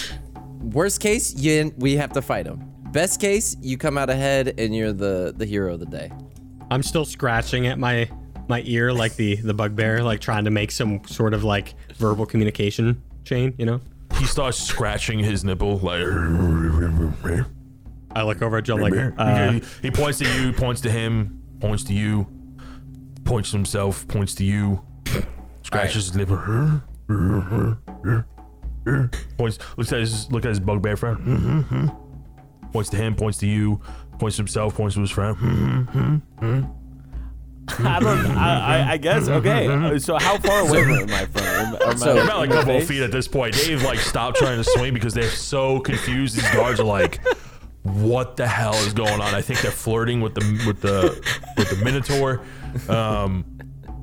[0.60, 2.64] Worst case, you we have to fight him.
[2.92, 6.10] Best case, you come out ahead and you're the the hero of the day.
[6.70, 8.10] I'm still scratching at my
[8.48, 12.26] my ear like the the bugbear, like trying to make some sort of like verbal
[12.26, 13.54] communication chain.
[13.58, 13.80] You know.
[14.18, 16.02] He starts scratching his nipple like.
[18.16, 21.40] I look over at Joe like, uh, he, he points to you, points to him,
[21.60, 22.26] points to you,
[23.24, 24.82] points to himself, points to you,
[25.68, 26.38] scratches his nipple.
[29.36, 31.92] Points, looks at his, look at his bugbear friend.
[32.72, 33.80] Points to him, points to you,
[34.18, 35.36] points to himself, points to his friend.
[37.80, 38.26] I don't.
[38.30, 39.98] I, I, guess okay.
[39.98, 40.84] So how far away
[41.26, 41.44] from?
[41.82, 43.54] Am so, they're about like a couple of feet at this point.
[43.54, 46.34] They've like stopped trying to swing because they're so confused.
[46.34, 47.20] These guards are like,
[47.82, 51.22] "What the hell is going on?" I think they're flirting with the with the
[51.58, 52.40] with the Minotaur.
[52.88, 53.57] Um,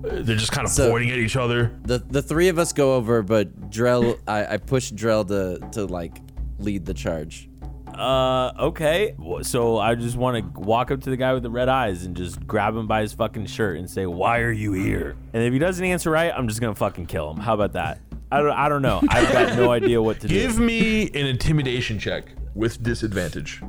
[0.10, 1.72] They're just kind of So- pointing at each other.
[1.84, 5.86] The the three of us go over, but Drell, I, I push Drell to to
[5.86, 6.22] like
[6.60, 7.50] lead the charge.
[7.94, 9.15] Uh, okay.
[9.44, 12.13] So I just want to walk up to the guy with the red eyes and
[12.15, 15.54] just grab him by his fucking shirt and say, "Why are you here?" And if
[15.54, 17.38] he doesn't answer right, I'm just gonna fucking kill him.
[17.38, 18.02] How about that?
[18.32, 18.52] I don't.
[18.52, 19.02] I don't know.
[19.08, 20.34] I've got no idea what to do.
[20.34, 23.62] Give me an intimidation check with disadvantage.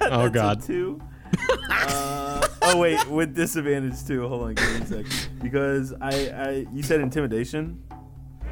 [0.00, 0.62] Oh God.
[0.62, 1.00] Two.
[1.70, 4.26] Uh, oh wait, with disadvantage too.
[4.28, 5.06] Hold on, give me a sec.
[5.42, 7.82] Because I, I, you said intimidation.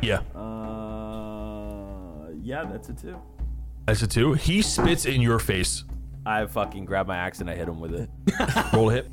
[0.03, 3.17] Yeah, Uh, yeah, that's a two.
[3.87, 4.35] that's a two.
[4.35, 5.85] He spits in your face.
[6.25, 8.11] I fucking grab my axe and I hit him with it.
[8.75, 9.11] Roll a hit.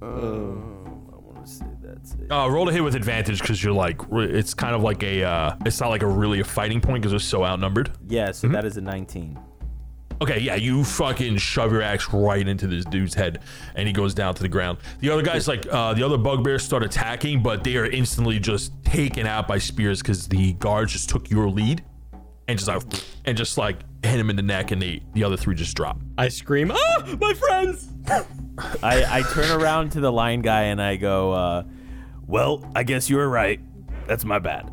[0.00, 2.30] Um, I want to say that's it.
[2.32, 5.56] Uh, roll a hit with advantage because you're like, it's kind of like a, uh,
[5.66, 7.90] it's not like a really a fighting point because they're so outnumbered.
[8.08, 9.38] Yeah, so that is a 19.
[10.20, 13.40] Okay, yeah, you fucking shove your axe right into this dude's head,
[13.76, 14.78] and he goes down to the ground.
[14.98, 18.72] The other guys, like uh, the other bugbears, start attacking, but they are instantly just
[18.84, 21.84] taken out by spears because the guards just took your lead,
[22.48, 22.82] and just like,
[23.26, 25.98] and just like hit him in the neck, and they the other three just drop.
[26.16, 27.88] I scream, ah, my friends!
[28.82, 31.62] I, I turn around to the lion guy and I go, uh,
[32.26, 33.60] well, I guess you were right.
[34.08, 34.68] That's my bad.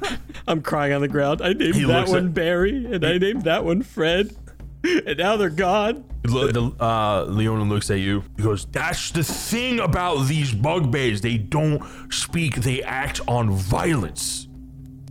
[0.48, 1.40] I'm crying on the ground.
[1.42, 4.34] I named He that looks one at- Barry, and I named that one Fred.
[4.82, 6.04] And now they're gone.
[6.22, 8.22] The- uh, Leonin looks at you.
[8.36, 11.20] He goes, "That's the thing about these bugbears.
[11.20, 12.56] They don't speak.
[12.56, 14.48] They act on violence.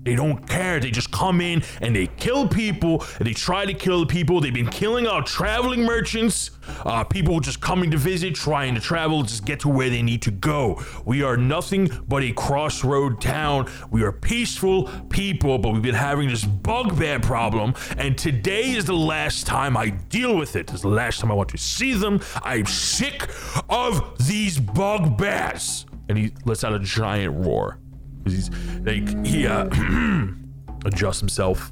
[0.03, 0.79] They don't care.
[0.79, 3.05] They just come in and they kill people.
[3.19, 4.39] They try to kill people.
[4.41, 6.51] They've been killing our traveling merchants.
[6.85, 10.21] Uh, people just coming to visit, trying to travel, just get to where they need
[10.21, 10.81] to go.
[11.05, 13.69] We are nothing but a crossroad town.
[13.91, 17.73] We are peaceful people, but we've been having this bugbear problem.
[17.97, 20.67] And today is the last time I deal with it.
[20.67, 22.21] This is the last time I want to see them.
[22.43, 23.29] I'm sick
[23.69, 25.85] of these bugbears.
[26.07, 27.77] And he lets out a giant roar.
[28.29, 29.65] 'Cause he's like he uh
[30.85, 31.71] adjusts himself,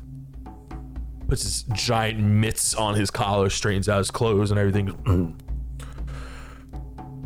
[1.28, 4.88] puts his giant mitts on his collar, straightens out his clothes and everything.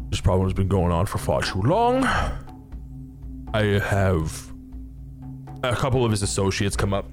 [0.09, 2.03] this problem has been going on for far too long.
[3.53, 4.51] I have
[5.63, 7.05] a couple of his associates come up.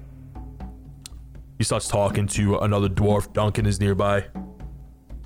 [1.57, 3.31] He starts talking to another dwarf.
[3.33, 4.25] Duncan is nearby.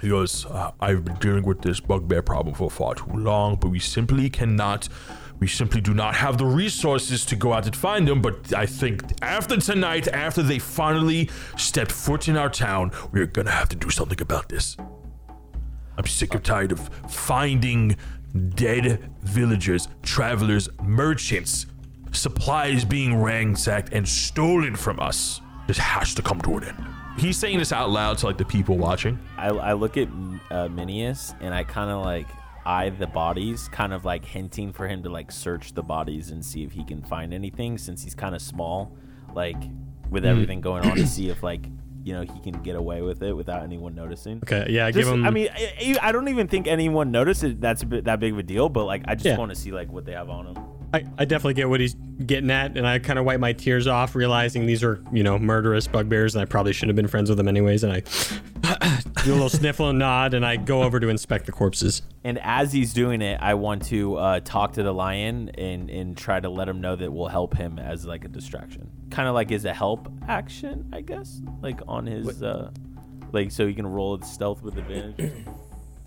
[0.02, 0.46] He goes,
[0.82, 4.90] I've been dealing with this bugbear problem for far too long, but we simply cannot,
[5.44, 8.22] we simply do not have the resources to go out and find them.
[8.22, 13.52] But I think after tonight, after they finally stepped foot in our town, we're gonna
[13.52, 14.78] have to do something about this.
[15.98, 16.80] I'm sick and tired of
[17.10, 17.98] finding
[18.56, 21.66] dead villagers, travelers, merchants,
[22.14, 25.42] supplies being ransacked and stolen from us.
[25.68, 26.86] This has to come to an end.
[27.18, 29.20] He's saying this out loud to like the people watching.
[29.38, 32.28] I, I look at uh, Minius and I kind of like
[32.66, 36.44] eye the bodies, kind of like hinting for him to like search the bodies and
[36.44, 38.96] see if he can find anything since he's kind of small,
[39.34, 39.58] like
[40.10, 40.30] with hmm.
[40.30, 41.66] everything going on to see if like
[42.04, 44.38] you know he can get away with it without anyone noticing.
[44.38, 45.26] Okay, yeah, Just- give him.
[45.26, 47.62] I mean, I, I don't even think anyone noticed it.
[47.62, 49.38] That's a bit, that big of a deal, but like, I just Yeah.
[49.38, 50.64] want to see like what they have on them.
[50.94, 53.88] I, I definitely get what he's getting at, and I kind of wipe my tears
[53.88, 57.30] off, realizing these are, you know, murderous bugbears, and I probably shouldn't have been friends
[57.30, 57.84] with them anyways.
[57.84, 58.00] And I
[59.24, 62.04] do a little sniffle and nod, and I go over to inspect the corpses.
[62.24, 66.16] And as he's doing it, I want to uh, talk to the lion and and
[66.16, 69.34] try to let him know that we'll help him as like a distraction, kind of
[69.34, 72.70] like as a help action, I guess, like on his, uh,
[73.32, 75.44] like so he can roll his stealth with advantage.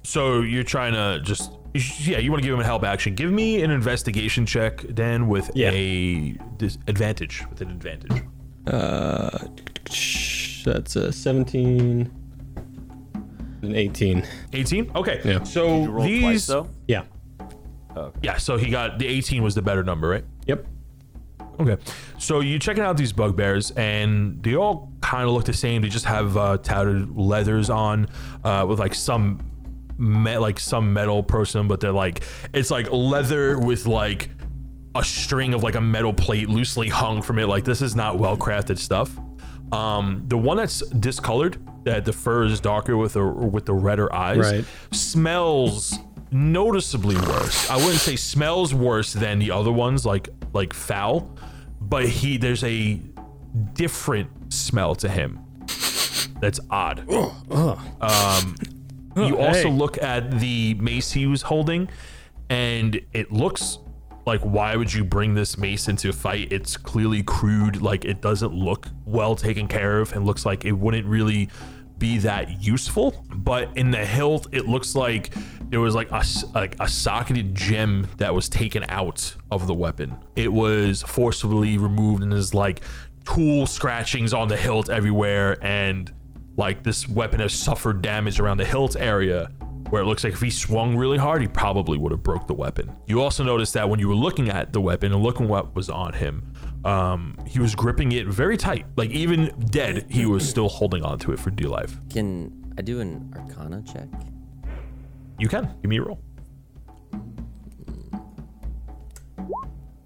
[0.07, 3.15] So you're trying to just yeah, you want to give him a help action.
[3.15, 5.71] Give me an investigation check, Dan, with Yeah.
[5.73, 7.43] a disadvantage.
[7.51, 8.23] With an advantage.
[8.67, 9.39] Uh,
[10.65, 12.11] that's a 17
[13.63, 14.25] and 18.
[14.53, 14.91] 18.
[14.95, 15.21] Okay.
[15.25, 15.43] Yeah.
[15.43, 16.23] So You roll these.
[16.23, 16.69] twice though.
[16.87, 17.03] Yeah.
[18.23, 18.37] Yeah.
[18.39, 20.25] So he got the 18 was the better number, right?
[20.47, 20.67] Yep.
[21.59, 21.77] Okay.
[22.19, 25.83] So you're checking out these bugbears, and they all kind of look the same.
[25.83, 28.09] They just have uh, tattered leathers on,
[28.45, 29.41] uh, with like some,
[29.99, 34.31] me- like some metal person, but they're like it's like leather with like
[34.95, 37.47] a string of like a metal plate loosely hung from it.
[37.47, 39.17] Like this is not well crafted stuff.
[39.73, 44.13] Um, the one that's discolored, that the fur is darker with the with the redder
[44.15, 44.65] eyes, Right.
[44.93, 45.99] smells
[46.31, 47.69] noticeably worse.
[47.71, 51.31] I wouldn't say smells worse than the other ones, like like foul,
[51.81, 53.01] but he there's a
[53.75, 55.41] different smell to him
[56.41, 57.05] that's odd.
[58.01, 58.55] Um,
[59.17, 61.89] Oh, you also look at the mace he was holding,
[62.51, 63.79] and it looks
[64.27, 66.53] like why would you bring this mace into a fight?
[66.53, 70.73] It's clearly crude, like it doesn't look well taken care of, and looks like it
[70.73, 71.49] wouldn't really
[71.99, 75.33] be that useful, but in the hilt, it looks like
[75.71, 76.23] there was like a
[76.55, 80.15] like a socketed gem that was taken out of the weapon.
[80.35, 82.83] It was forcibly removed, and there's like
[83.25, 86.13] tool scratchings on the hilt everywhere, and
[86.57, 89.51] like this weapon has suffered damage around the hilt area
[89.91, 92.55] where it looks like if he swung really hard, he probably would have broke the
[92.55, 92.91] weapon.
[93.07, 95.89] You also noticed that when you were looking at the weapon and looking what was
[95.89, 96.53] on him,
[96.85, 98.87] um, he was gripping it very tight.
[98.97, 101.99] Like even dead, he was still holding on to it for dear life.
[102.11, 104.09] Can I do an Arcana check?
[105.39, 106.21] You can give me a roll.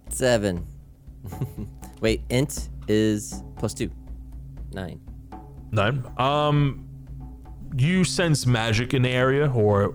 [0.08, 0.66] Seven.
[2.00, 3.90] Wait, int is plus two.
[4.72, 5.00] Nine.
[5.72, 6.04] Nine.
[6.16, 6.86] Um,
[7.76, 9.94] you sense magic in the area, or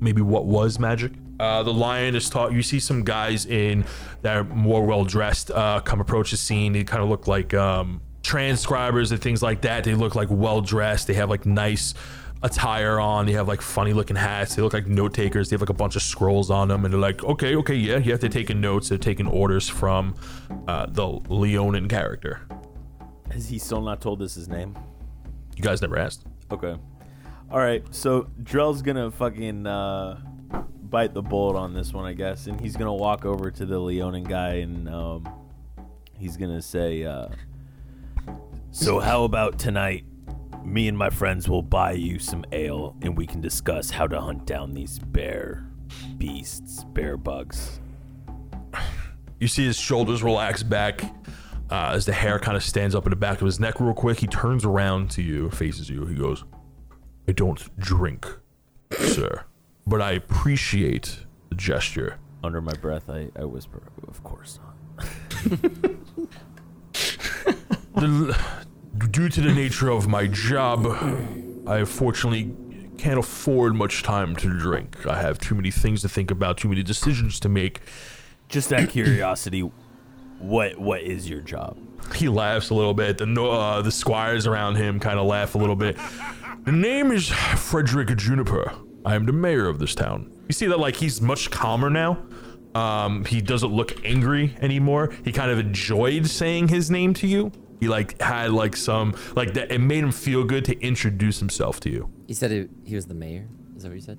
[0.00, 1.12] maybe what was magic.
[1.38, 2.52] Uh, the lion is taught.
[2.52, 3.86] You see some guys in
[4.20, 6.74] that are more well dressed uh, come approach the scene.
[6.74, 9.84] They kind of look like um, transcribers and things like that.
[9.84, 11.06] They look like well dressed.
[11.06, 11.94] They have like nice
[12.42, 13.24] attire on.
[13.24, 14.54] They have like funny looking hats.
[14.54, 15.48] They look like note takers.
[15.48, 17.96] They have like a bunch of scrolls on them, and they're like, okay, okay, yeah,
[17.96, 18.16] yeah.
[18.16, 18.90] They're taking notes.
[18.90, 20.14] They're taking orders from
[20.68, 22.42] uh, the Leonin character.
[23.30, 24.76] Has he still not told us his name?
[25.60, 26.24] You guys never asked.
[26.50, 26.74] Okay.
[27.50, 27.84] All right.
[27.94, 30.18] So Drell's gonna fucking uh,
[30.84, 33.78] bite the bullet on this one, I guess, and he's gonna walk over to the
[33.78, 35.28] Leonin guy and um,
[36.18, 37.28] he's gonna say, uh,
[38.70, 40.06] So how about tonight?
[40.64, 44.18] Me and my friends will buy you some ale, and we can discuss how to
[44.18, 45.66] hunt down these bear
[46.16, 47.80] beasts, bear bugs.
[49.38, 51.02] You see his shoulders relax back
[51.70, 53.94] uh, as the hair kind of stands up in the back of his neck real
[53.94, 54.18] quick.
[54.20, 56.06] He turns around to you, faces you.
[56.06, 56.44] He goes,
[57.28, 58.26] I don't drink,
[58.98, 59.44] sir,
[59.86, 62.18] but I appreciate the gesture.
[62.42, 65.06] under my breath, I, I whisper, "Of course not."
[67.94, 68.38] The,
[69.10, 70.86] due to the nature of my job,
[71.66, 72.54] I unfortunately
[72.98, 75.06] can't afford much time to drink.
[75.06, 77.80] I have too many things to think about, too many decisions to make.
[78.48, 79.70] Just of curiosity,
[80.40, 81.78] what what is your job?
[82.14, 83.18] He laughs a little bit.
[83.18, 85.96] The uh, the squires around him kind of laugh a little bit.
[86.64, 88.72] The name is Frederick Juniper.
[89.04, 90.30] I am the mayor of this town.
[90.48, 92.18] You see that like he's much calmer now.
[92.74, 95.12] Um, he doesn't look angry anymore.
[95.24, 97.50] He kind of enjoyed saying his name to you.
[97.80, 99.72] He like had like some like that.
[99.72, 102.10] It made him feel good to introduce himself to you.
[102.26, 103.48] He said he, he was the mayor.
[103.76, 104.18] Is that what you said?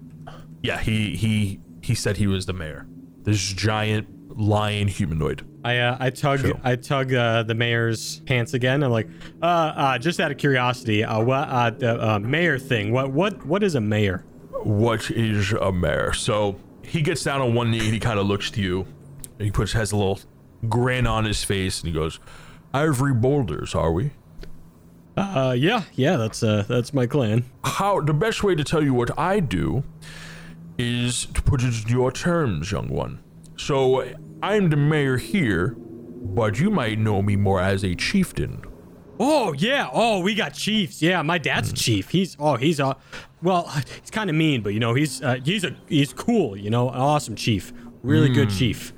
[0.63, 2.87] Yeah, he he he said he was the mayor.
[3.23, 5.45] This giant lion humanoid.
[5.63, 6.59] I uh, I tug Sure.
[6.63, 8.83] I tug uh, the mayor's pants again.
[8.83, 9.07] I'm like,
[9.41, 12.91] uh, uh, just out of curiosity, uh, what uh, the uh, mayor thing?
[12.91, 14.25] What what what is a mayor?
[14.63, 16.13] What is a mayor?
[16.13, 18.81] So he gets down on one knee and he kind of looks to you.
[19.37, 20.19] And he puts has a little
[20.69, 22.19] grin on his face and he goes,
[22.73, 24.11] "Ivory Boulders, are we?"
[25.17, 27.43] Uh, yeah, yeah, that's uh, that's my clan.
[27.63, 29.83] How the best way to tell you what I do
[30.77, 33.19] is to put it in your terms, young one.
[33.63, 34.03] So
[34.41, 38.63] I'm the mayor here, but you might know me more as a chieftain.
[39.19, 40.99] Oh yeah, oh we got chiefs.
[40.99, 42.09] Yeah, my dad's a chief.
[42.09, 42.95] He's oh he's uh,
[43.43, 43.71] well
[44.01, 46.57] he's kind of mean, but you know he's uh, he's a he's cool.
[46.57, 47.71] You know, an awesome chief,
[48.01, 48.93] really good chief.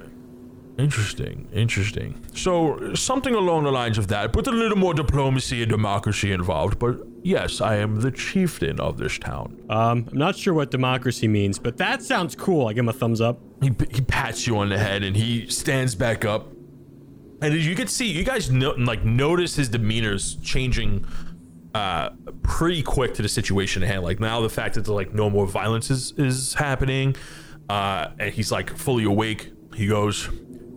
[0.77, 2.25] Interesting, interesting.
[2.33, 6.79] So something along the lines of that, but a little more diplomacy and democracy involved.
[6.79, 9.63] But yes, I am the chieftain of this town.
[9.69, 12.67] Um, I'm not sure what democracy means, but that sounds cool.
[12.67, 13.39] I give him a thumbs up.
[13.61, 16.51] He, he pats you on the head and he stands back up.
[17.41, 21.05] And as you can see, you guys no, like notice his demeanor's changing
[21.75, 22.11] uh
[22.43, 24.03] pretty quick to the situation at hand.
[24.03, 27.15] Like now the fact that like no more violence is is happening,
[27.69, 29.51] uh, and he's like fully awake.
[29.75, 30.29] He goes,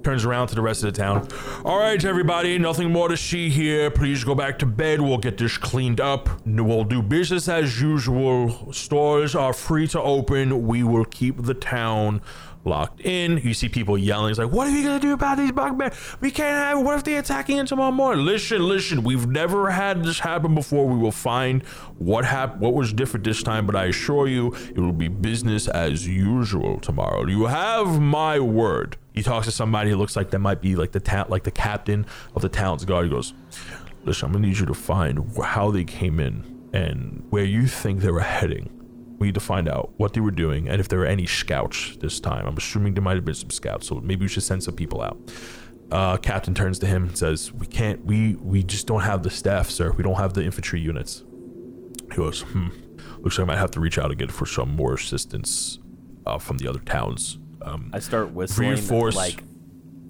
[0.06, 1.26] turns around to the rest of the town.
[1.64, 3.90] All right, everybody, nothing more to see here.
[3.90, 5.00] Please go back to bed.
[5.00, 6.28] We'll get this cleaned up.
[6.46, 8.72] We'll do business as usual.
[8.72, 10.68] Stores are free to open.
[10.68, 12.22] We will keep the town
[12.66, 13.38] locked in.
[13.38, 14.30] You see people yelling.
[14.30, 15.94] It's like, what are we gonna do about these bugbears?
[16.20, 16.84] We can't have.
[16.84, 18.24] What if they attack again tomorrow morning?
[18.24, 19.02] Listen, listen.
[19.04, 20.86] We've never had this happen before.
[20.86, 21.62] We will find
[21.98, 22.60] what happened.
[22.60, 23.66] What was different this time?
[23.66, 27.26] But I assure you, it will be business as usual tomorrow.
[27.26, 28.96] You have my word.
[29.14, 31.50] He talks to somebody who looks like that might be like the ta- like the
[31.50, 33.06] captain of the town's guard.
[33.06, 33.32] He goes,
[34.04, 38.00] "Listen, I'm gonna need you to find how they came in and where you think
[38.00, 38.75] they were heading.
[39.18, 41.96] We need to find out what they were doing and if there were any scouts
[41.96, 42.46] this time.
[42.46, 45.00] I'm assuming there might have been some scouts, so maybe we should send some people
[45.02, 45.18] out."
[45.90, 48.04] Uh, captain turns to him and says, "We can't.
[48.04, 49.92] We we just don't have the staff, sir.
[49.92, 51.24] We don't have the infantry units."
[52.10, 52.68] He goes, "Hmm.
[53.20, 55.78] Looks like I might have to reach out again for some more assistance
[56.26, 59.42] uh, from the other towns." Um, I start whistling Reinforce- like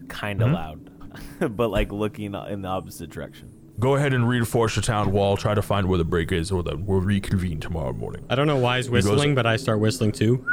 [0.09, 0.91] kind of loud,
[1.57, 3.53] but like looking in the opposite direction.
[3.79, 5.37] Go ahead and reinforce the town wall.
[5.37, 8.25] Try to find where the break is, or then we'll reconvene tomorrow morning.
[8.31, 10.45] I don't know why he's goes- whistling, but I start whistling too.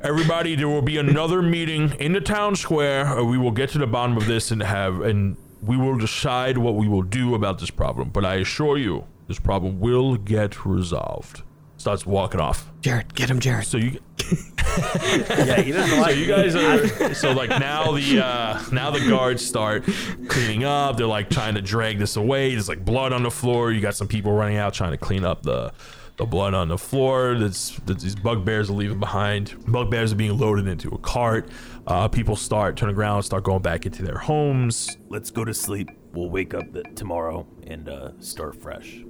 [0.00, 3.04] Everybody, there will be another meeting in the town square.
[3.06, 6.56] Uh, we will get to the bottom of this and have, and we will decide
[6.56, 8.10] what we will do about this problem.
[8.10, 11.42] But I assure you, this problem will get resolved.
[11.78, 12.70] Starts walking off.
[12.80, 13.66] Jared, get him, Jared.
[13.66, 13.98] So you,
[14.78, 19.00] Yeah, he doesn't so like you guys are, so like now the uh, now the
[19.08, 19.84] guards start
[20.28, 20.96] cleaning up.
[20.96, 22.50] They're like trying to drag this away.
[22.50, 23.72] There's like blood on the floor.
[23.72, 25.72] You got some people running out trying to clean up the
[26.16, 27.36] the blood on the floor.
[27.36, 29.54] That's that these bugbears are leaving behind.
[29.66, 31.48] Bugbears are being loaded into a cart.
[31.86, 34.96] Uh, people start turning around, start going back into their homes.
[35.08, 35.90] Let's go to sleep.
[36.12, 39.00] We'll wake up the, tomorrow and uh, start fresh.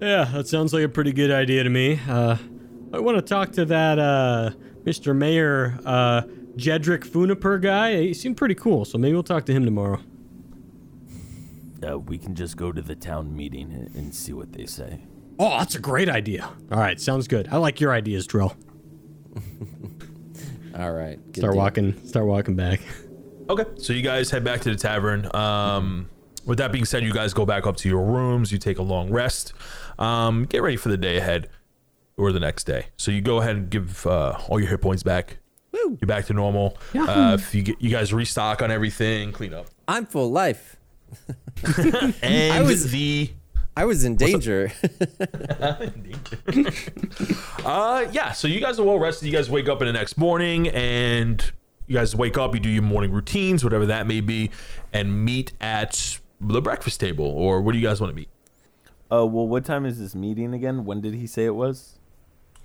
[0.00, 2.00] Yeah, that sounds like a pretty good idea to me.
[2.08, 2.36] Uh,
[2.94, 4.50] I want to talk to that uh,
[4.84, 5.16] Mr.
[5.16, 6.22] Mayor uh,
[6.56, 7.96] Jedrick Funiper guy.
[8.02, 10.00] He seemed pretty cool, so maybe we'll talk to him tomorrow.
[11.84, 15.00] Uh, we can just go to the town meeting and, and see what they say.
[15.40, 16.48] Oh, that's a great idea.
[16.70, 17.48] All right, sounds good.
[17.50, 18.56] I like your ideas, Drill.
[20.78, 21.18] All right.
[21.32, 21.60] good Start deal.
[21.62, 22.06] walking.
[22.06, 22.80] Start walking back.
[23.50, 25.28] Okay, so you guys head back to the tavern.
[25.34, 26.08] Um,
[26.46, 28.52] with that being said, you guys go back up to your rooms.
[28.52, 29.52] You take a long rest.
[29.98, 31.48] Um, get ready for the day ahead
[32.16, 32.86] or the next day.
[32.96, 35.38] So you go ahead and give uh, all your hit points back.
[35.72, 36.78] You're back to normal.
[36.94, 39.66] Uh, if you get, you guys restock on everything, clean up.
[39.88, 40.76] I'm full life.
[42.22, 43.30] And was- the
[43.76, 44.72] I was in danger.
[47.64, 49.26] uh yeah, so you guys are well rested.
[49.26, 51.52] You guys wake up in the next morning and
[51.86, 54.50] you guys wake up, you do your morning routines, whatever that may be,
[54.92, 57.26] and meet at the breakfast table.
[57.26, 58.28] Or what do you guys want to meet?
[59.12, 60.84] Uh, well, what time is this meeting again?
[60.84, 61.98] When did he say it was?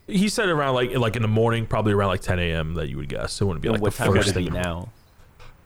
[0.10, 2.74] He said around like like in the morning, probably around like 10 a.m.
[2.76, 3.39] That you would guess.
[3.39, 4.51] It wouldn't be like what the time first thing.
[4.53, 4.89] now?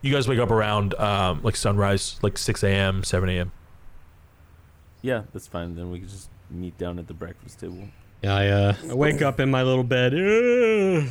[0.02, 3.54] You guys wake up around um, like sunrise, like 6 a.m., 7 a.m.
[5.02, 5.76] Yeah, that's fine.
[5.76, 7.88] Then we can just meet down at the breakfast table.
[8.22, 10.14] Yeah, I, uh, I wake up in my little bed.
[10.14, 11.10] Ugh.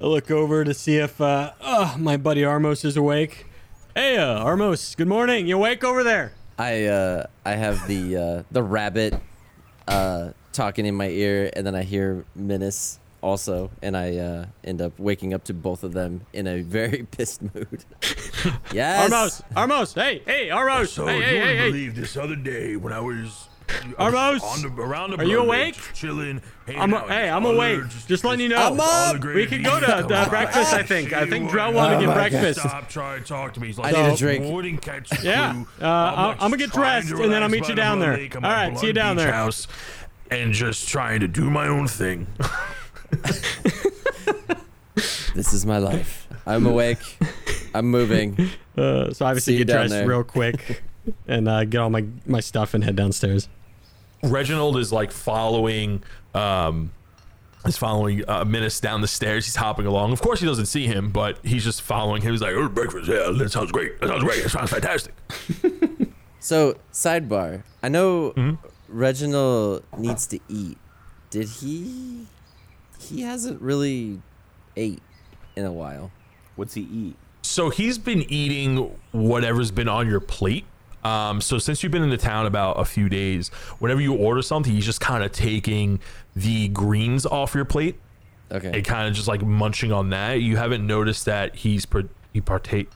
[0.00, 3.46] I look over to see if uh, uh, my buddy Armos is awake.
[3.94, 5.46] Hey, uh, Armos, good morning.
[5.46, 6.34] You awake over there?
[6.58, 9.14] I uh, I have the uh, the rabbit
[9.88, 14.80] uh, talking in my ear, and then I hear Menace also, and I uh, end
[14.80, 17.84] up waking up to both of them in a very pissed mood.
[18.72, 19.10] yes.
[19.10, 21.66] Armos, Armos, hey, hey, Armos, So hey, you hey, wouldn't hey, hey.
[21.70, 23.48] believe this other day when I was
[23.98, 25.74] Armos, on the, around the are you awake?
[25.74, 26.40] ridge, chilling.
[26.68, 27.82] I'm, out, hey, I'm all awake.
[27.82, 28.56] the- Just, letting you know.
[28.64, 29.24] I'm up.
[29.24, 30.02] We could go to gravy.
[30.02, 30.72] the breakfast.
[30.72, 31.12] I think.
[31.12, 32.60] I think would- Drell wanted to Oh get my breakfast.
[32.60, 33.66] Stop trying to talk to me.
[33.68, 35.50] He's like, I need a "Oh, drink." Wouldn't catch Yeah.
[35.50, 38.08] Uh, I'm, I'll- like, I'm gonna get dressed, and then I'll meet you down Blood
[38.10, 38.16] there.
[38.18, 39.32] Lake on All my right, see you down there.
[39.32, 39.66] House
[40.30, 42.26] and just trying to do my own thing.
[45.34, 46.26] This is my life.
[46.46, 46.98] I'm awake.
[47.74, 48.36] I'm moving.
[48.76, 50.06] Uh, so obviously See you get dressed there.
[50.06, 50.82] real quick
[51.26, 53.48] and uh, get all my, my stuff and head downstairs.
[54.22, 56.02] Reginald is like following
[56.34, 56.92] um
[57.64, 59.46] is following uh, Menace down the stairs.
[59.46, 60.12] He's hopping along.
[60.12, 62.32] Of course, he doesn't see him, but he's just following him.
[62.32, 63.08] He's like, "Oh, breakfast!
[63.08, 63.98] Yeah, that sounds great.
[64.00, 64.42] That sounds great.
[64.42, 65.14] That sounds fantastic."
[66.38, 67.62] So sidebar.
[67.82, 68.54] I know Hmm?
[68.88, 70.78] Reginald needs to eat.
[71.30, 72.26] Did he?
[72.98, 74.20] He hasn't really
[74.76, 75.02] ate
[75.54, 76.10] in a while.
[76.56, 77.16] What's he eat?
[77.42, 80.64] So he's been eating whatever's been on your plate.
[81.04, 84.42] Um, so since you've been in the town about a few days, whenever you order
[84.42, 86.00] something, he's just kind of taking
[86.34, 87.96] the greens off your plate
[88.50, 88.72] Okay.
[88.74, 90.40] and kind of just like munching on that.
[90.40, 92.88] You haven't noticed that he's per- he partake.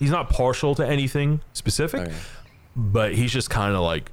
[0.00, 2.14] He's not partial to anything specific, Okay.
[2.74, 4.10] but he's just kind of like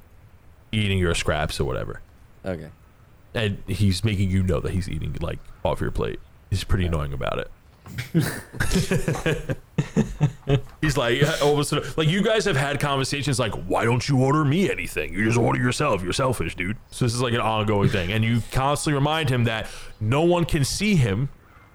[0.74, 2.00] eating your scraps or whatever.
[2.44, 2.68] Okay.
[3.34, 6.20] And he's making you know that he's eating like off your plate.
[6.50, 7.50] He's pretty annoying about it.
[10.80, 13.84] he's like uh, all of a sudden, like you guys have had conversations like, why
[13.84, 15.12] don't you order me anything?
[15.12, 16.02] You just order yourself.
[16.02, 16.76] You're selfish, dude.
[16.90, 19.66] So this is like an ongoing thing, and you constantly remind him that
[20.00, 21.28] no one can see him,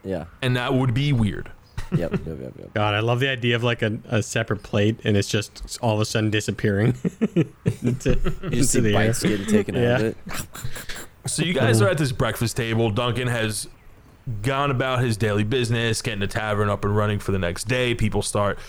[0.04, 0.26] Yeah.
[0.42, 1.52] and that would be weird.
[1.96, 2.12] Yep.
[2.12, 2.22] yep.
[2.26, 2.40] Yep.
[2.60, 2.74] Yep.
[2.74, 5.96] God, I love the idea of like a, a separate plate and it's just all
[5.96, 6.96] of a sudden disappearing
[7.82, 9.08] into, You just see the air.
[9.08, 10.18] bites getting taken out of it.
[11.26, 12.90] So you guys are at this breakfast table.
[12.92, 13.68] Duncan has
[14.42, 17.96] gone about his daily business, getting the tavern up and running for the next day.
[17.96, 18.60] People start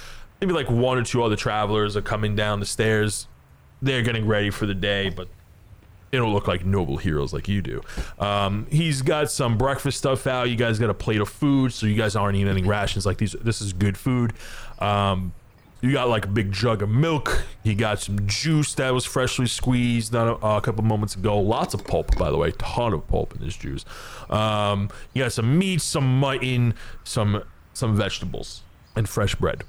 [0.40, 3.26] maybe like one or two other travelers are coming down the stairs.
[3.82, 5.28] They're getting ready for the day, but
[6.10, 7.82] they don't look like noble heroes like you do.
[8.18, 10.50] Um, he's got some breakfast stuff out.
[10.50, 13.06] You guys got a plate of food, so you guys aren't eating any rations.
[13.06, 14.32] Like these, this is good food.
[14.80, 15.32] Um,
[15.82, 17.44] you got like a big jug of milk.
[17.62, 21.38] You got some juice that was freshly squeezed a, a couple moments ago.
[21.38, 23.84] Lots of pulp, by the way, ton of pulp in this juice.
[24.28, 28.62] Um, you got some meat, some mutton, some some vegetables,
[28.94, 29.64] and fresh bread.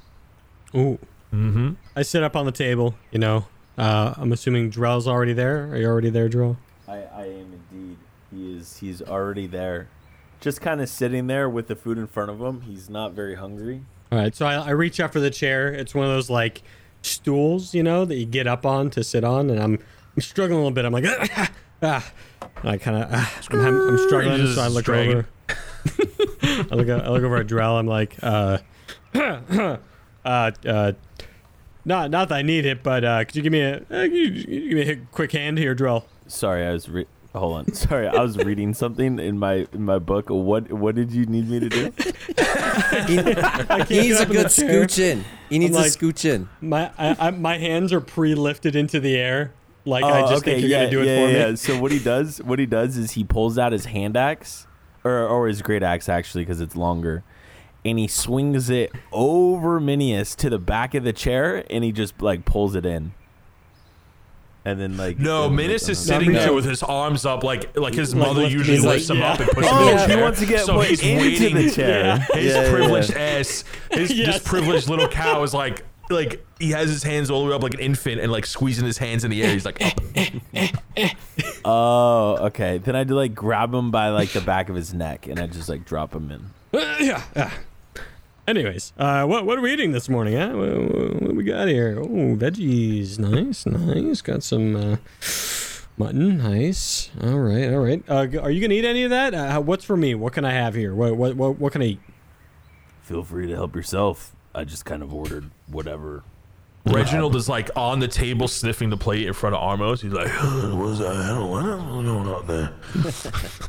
[0.76, 1.00] Ooh.
[1.32, 1.72] Mm-hmm.
[1.96, 2.96] I sit up on the table.
[3.12, 3.46] You know,
[3.78, 5.65] uh, I'm assuming Drell's already there.
[5.72, 6.57] Are you already there, Drell?
[6.88, 7.97] I, I am indeed.
[8.32, 8.78] He is.
[8.78, 9.88] He's already there,
[10.39, 12.61] just kind of sitting there with the food in front of him.
[12.61, 13.84] He's not very hungry.
[14.11, 14.36] All right.
[14.36, 15.74] So I, I reach up for the chair.
[15.74, 16.61] It's one of those like
[17.01, 19.80] stools, you know, that you get up on to sit on, and I'm
[20.15, 20.86] I'm struggling a little bit.
[20.86, 21.51] I'm like, ah,
[21.84, 22.11] ah.
[22.61, 25.17] And I kind of ah, I'm, I'm struggling, Just so I look dragging.
[25.17, 25.28] over.
[26.43, 27.80] I look I look over at Drell.
[27.80, 28.59] I'm like, uh,
[29.13, 29.78] uh,
[30.26, 30.91] uh,
[31.86, 34.24] not not that I need it, but uh, could you give me a uh, you,
[34.24, 36.04] you give me a quick hand here, Drell?
[36.28, 36.90] Sorry, I was.
[36.90, 37.74] Re- Hold on.
[37.74, 40.30] Sorry, I was reading something in my in my book.
[40.30, 41.84] What what did you need me to do?
[43.08, 43.20] He,
[43.70, 45.24] I needs a good the scooch in.
[45.50, 46.50] He needs like- a scooch in.
[46.60, 49.54] My I, I, my hands are pre-lifted into the air,
[49.86, 51.50] like I Oh, just think you're yeah, gonna do it for yeah.
[51.52, 51.56] me.
[51.56, 54.68] So what he does, what he does is he pulls out his hand axe,
[55.06, 57.24] or or his great axe actually, because it's longer,
[57.84, 62.22] and he swings it over Minius to the back of the chair, and he just
[62.22, 63.14] like pulls it in.
[64.64, 67.76] And then like No, then, Minas is Not sitting there with his arms up, like
[67.76, 69.32] like his Like mother lift- usually he's like- lifts him yeah.
[69.34, 70.22] up and pushes Oh, him in the he chair.
[70.24, 71.56] wants to get so put he's into waiting.
[71.56, 72.04] the chair.
[72.06, 72.18] Yeah.
[72.40, 73.20] His Yeah, yeah, privileged yeah.
[73.20, 74.36] ass, his Yes.
[74.36, 77.64] this privileged little cow is like like he has his hands all the way up
[77.64, 79.52] like an infant and like squeezing his hands in the air.
[79.52, 79.82] He's like.
[81.64, 82.80] Oh, okay.
[82.80, 85.48] Then I do like grab him by like the back of his neck, and I
[85.48, 86.80] just like drop him in.
[86.80, 87.52] Uh, yeah.
[88.46, 88.52] Yeah.
[88.52, 90.36] Anyways, uh, what what are we eating this morning?
[90.36, 90.50] Huh?
[90.50, 91.98] What, what, what we got here?
[92.00, 93.20] Oh, veggies.
[93.20, 94.22] Nice, nice.
[94.22, 94.98] Got some uh,
[95.98, 96.38] mutton.
[96.38, 97.10] Nice.
[97.22, 98.04] All right, all right.
[98.10, 99.34] Uh, are you gonna eat any of that?
[99.34, 100.16] Uh, what's for me?
[100.16, 100.94] What can I have here?
[100.96, 102.00] What what what, what can I eat?
[103.04, 104.36] Feel free to help yourself.
[104.54, 106.24] I just kind of ordered whatever.
[106.86, 110.02] Reginald is like on the table sniffing the plate in front of Armos.
[110.02, 111.16] He's like, "What's that?
[111.16, 112.74] I don't what what's going on there?"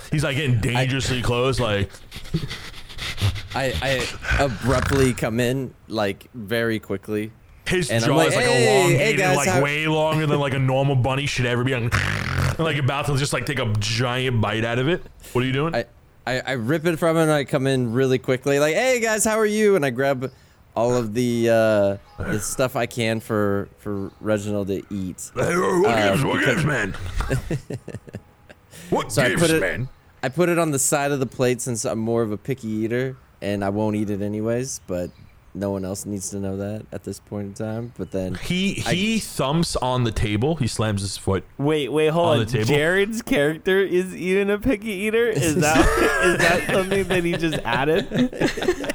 [0.10, 1.60] He's like getting dangerously close.
[1.60, 1.90] Like,
[3.54, 7.32] I, I abruptly come in like very quickly.
[7.66, 10.54] his And jaw like, is like "Hey, hey, guys, like how-" way longer than like
[10.54, 11.72] a normal bunny should ever be.
[11.72, 11.92] And
[12.58, 15.02] like about to just like take a giant bite out of it.
[15.32, 15.74] What are you doing?
[15.74, 15.84] I,
[16.26, 19.24] I, I rip it from him and I come in really quickly, like, hey guys,
[19.24, 19.74] how are you?
[19.76, 20.30] And I grab
[20.74, 25.30] all of the uh, the stuff I can for for Reginald to eat.
[25.34, 26.24] Hey, what Uh, gives?
[26.24, 26.94] What because- gives, man?
[28.90, 29.88] what So gives, put it- man?
[30.22, 32.68] I put it on the side of the plate since I'm more of a picky
[32.68, 35.10] eater and I won't eat it anyways, but
[35.54, 37.92] no one else needs to know that at this point in time.
[37.98, 40.54] But then He he thumps on the table.
[40.56, 41.44] He slams his foot.
[41.58, 42.46] Wait, wait, hold On on.
[42.46, 42.66] the table?
[42.66, 45.26] Jared's character is even a picky eater.
[45.28, 45.78] Is that
[46.24, 48.94] is that something that he just added?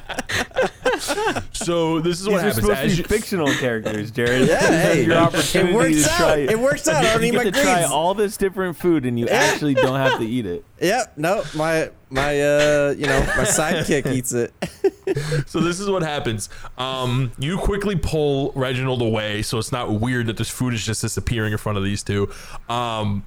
[1.52, 2.54] So this is what These are happens.
[2.56, 4.48] supposed to As be you, fictional characters, Jared.
[4.48, 6.16] Yeah, hey, your it works to out.
[6.16, 6.36] try.
[6.36, 7.04] It works out.
[7.04, 9.74] I don't you need my get to try all this different food, and you actually
[9.74, 10.64] don't have to eat it.
[10.80, 14.54] Yep, no, my my uh, you know, my sidekick eats it.
[15.48, 16.48] so this is what happens.
[16.78, 21.02] Um, you quickly pull Reginald away, so it's not weird that this food is just
[21.02, 22.30] disappearing in front of these two.
[22.68, 23.24] Um,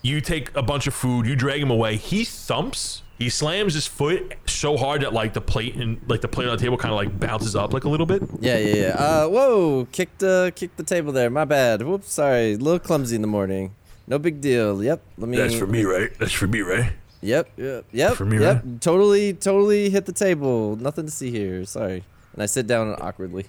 [0.00, 1.96] you take a bunch of food, you drag him away.
[1.96, 3.02] He thumps.
[3.18, 6.56] He slams his foot so hard that like the plate and like the plate on
[6.56, 8.22] the table kind of like bounces up like a little bit.
[8.40, 8.88] Yeah, yeah, yeah.
[8.98, 11.30] Uh, whoa, kicked uh, kicked the table there.
[11.30, 11.82] My bad.
[11.82, 12.54] Whoops, sorry.
[12.54, 13.74] A little clumsy in the morning.
[14.06, 14.82] No big deal.
[14.82, 15.00] Yep.
[15.18, 15.36] Let me.
[15.36, 16.10] That's for me, right?
[16.18, 16.92] That's for me, right?
[17.22, 18.14] Yep, yep, yep.
[18.16, 18.62] For me, yep.
[18.62, 18.80] right?
[18.82, 20.76] Totally, totally hit the table.
[20.76, 21.64] Nothing to see here.
[21.64, 22.04] Sorry.
[22.34, 23.46] And I sit down awkwardly.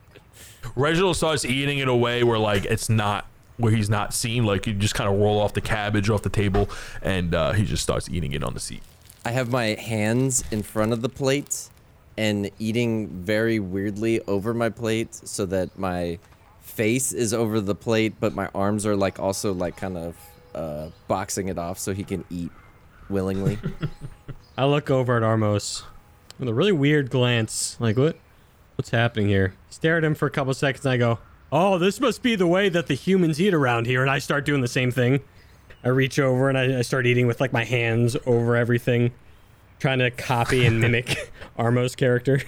[0.76, 3.26] Reginald starts eating it away where like it's not
[3.56, 4.44] where he's not seen.
[4.44, 6.68] Like you just kind of roll off the cabbage off the table,
[7.02, 8.82] and uh, he just starts eating it on the seat.
[9.24, 11.68] I have my hands in front of the plate
[12.16, 16.18] and eating very weirdly over my plate so that my
[16.60, 20.16] face is over the plate, but my arms are like also like kind of
[20.54, 22.50] uh, boxing it off so he can eat
[23.08, 23.58] willingly.
[24.58, 25.84] I look over at Armos
[26.38, 27.76] with a really weird glance.
[27.80, 28.16] Like, what?
[28.76, 29.54] What's happening here?
[29.70, 31.18] Stare at him for a couple seconds, and I go,
[31.52, 34.44] "Oh, this must be the way that the humans eat around here." And I start
[34.44, 35.20] doing the same thing.
[35.84, 39.12] I reach over and I, I start eating with like my hands over everything,
[39.78, 42.40] trying to copy and mimic Armos' character.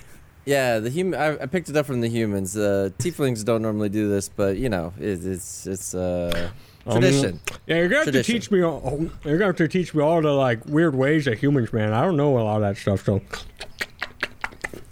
[0.44, 1.18] yeah, the human.
[1.20, 2.56] I, I picked it up from the humans.
[2.56, 6.50] Uh, tieflings don't normally do this, but you know, it, it's it's uh,
[6.88, 7.40] tradition.
[7.66, 8.34] Yeah, you're gonna have Tradition.
[8.34, 8.62] to teach me.
[8.62, 11.92] All, you're gonna have to teach me all the like weird ways of humans, man.
[11.92, 13.04] I don't know a lot of that stuff.
[13.04, 13.20] So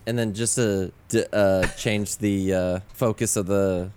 [0.06, 3.90] And then just to d- uh, change the uh, focus of the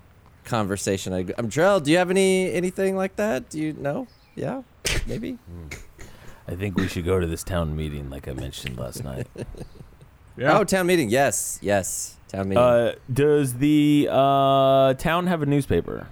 [0.46, 1.84] conversation, I, I'm Drell.
[1.84, 3.50] Do you have any anything like that?
[3.50, 4.08] Do you know?
[4.36, 4.64] Yeah,
[5.08, 5.38] maybe.
[6.48, 9.28] I think we should go to this town meeting, like I mentioned last night.
[10.38, 10.58] yeah.
[10.58, 11.10] Oh, town meeting.
[11.10, 12.64] Yes, yes, town meeting.
[12.64, 16.08] Uh, does the uh, town have a newspaper?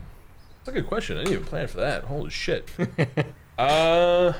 [0.65, 1.17] That's a good question.
[1.17, 2.05] I didn't even plan for that.
[2.05, 2.69] Holy shit.
[3.57, 4.33] uh,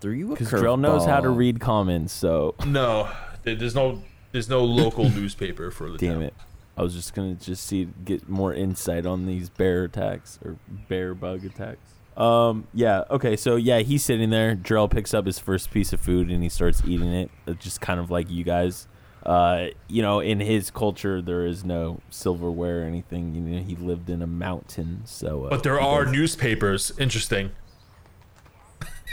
[0.00, 3.10] Threw you a Because Drell knows how to read comments, so no.
[3.44, 4.02] There's no.
[4.32, 6.22] There's no local newspaper for the damn town.
[6.24, 6.34] it.
[6.78, 10.56] I was just gonna just see get more insight on these bear attacks or
[10.88, 11.94] bear bug attacks.
[12.16, 14.54] Um, yeah, okay, so yeah, he's sitting there.
[14.56, 17.80] Drell picks up his first piece of food and he starts eating it, uh, just
[17.80, 18.86] kind of like you guys.
[19.26, 23.34] Uh, you know, in his culture, there is no silverware or anything.
[23.34, 25.44] You know, he lived in a mountain, so.
[25.44, 26.92] Uh, But there are does- newspapers.
[26.98, 27.50] Interesting.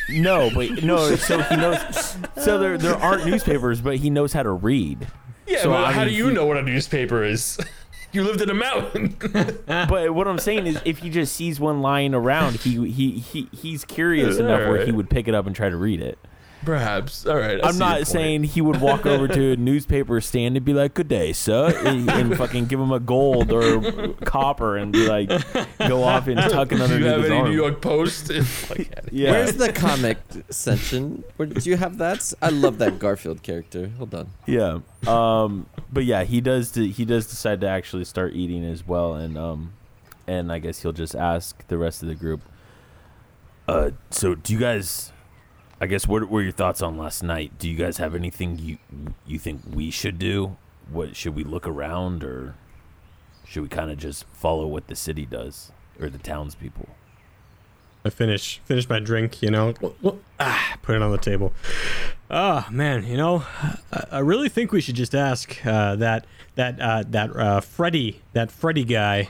[0.09, 1.15] no, but no.
[1.15, 2.17] So he knows.
[2.43, 5.07] So there, there aren't newspapers, but he knows how to read.
[5.47, 7.57] Yeah, So, but how do you know what a newspaper is?
[8.11, 9.15] you lived in a mountain.
[9.67, 13.47] But what I'm saying is, if he just sees one lying around, he he, he
[13.51, 16.17] he's curious enough where he would pick it up and try to read it.
[16.65, 17.25] Perhaps.
[17.25, 17.63] All right.
[17.63, 18.07] I I'm see your not point.
[18.07, 21.73] saying he would walk over to a newspaper stand and be like, "Good day, sir,"
[21.85, 25.29] and, and fucking give him a gold or copper and be like,
[25.79, 27.49] go off and tuck it Do underneath you have his any arm.
[27.49, 28.31] New York Post?
[28.69, 29.31] Like, yeah.
[29.31, 30.17] Where's the comic
[30.49, 31.23] section?
[31.37, 32.33] Where do you have that?
[32.41, 33.89] I love that Garfield character.
[33.97, 34.29] Hold on.
[34.47, 34.79] Yeah.
[35.07, 35.67] Um.
[35.93, 36.71] But yeah, he does.
[36.71, 39.73] De- he does decide to actually start eating as well, and um,
[40.27, 42.41] and I guess he'll just ask the rest of the group.
[43.67, 43.91] Uh.
[44.09, 45.11] So do you guys?
[45.79, 47.57] I guess what were your thoughts on last night?
[47.59, 48.77] Do you guys have anything you
[49.25, 50.55] you think we should do?
[50.89, 52.55] What should we look around, or
[53.45, 56.87] should we kind of just follow what the city does or the townspeople?
[58.05, 59.73] I finish finish my drink, you know,
[60.39, 61.53] ah, put it on the table.
[62.29, 63.43] Ah, man, you know,
[63.91, 68.21] I, I really think we should just ask uh, that that uh, that uh, Freddy
[68.33, 69.29] that Freddy guy.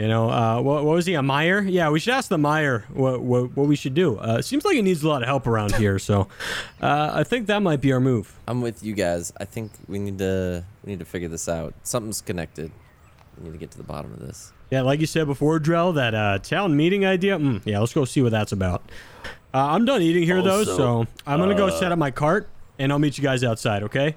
[0.00, 1.12] You know, uh, what, what was he?
[1.12, 1.60] A Meyer?
[1.60, 4.16] Yeah, we should ask the Meyer what what, what we should do.
[4.16, 6.26] Uh, seems like he needs a lot of help around here, so
[6.80, 8.34] uh, I think that might be our move.
[8.48, 9.30] I'm with you guys.
[9.38, 11.74] I think we need to we need to figure this out.
[11.82, 12.70] Something's connected.
[13.36, 14.52] We need to get to the bottom of this.
[14.70, 17.38] Yeah, like you said before, Drell, that uh, town meeting idea.
[17.38, 18.82] Mm, yeah, let's go see what that's about.
[19.52, 22.48] Uh, I'm done eating here though, so I'm gonna go uh, set up my cart
[22.78, 23.82] and I'll meet you guys outside.
[23.82, 24.16] Okay?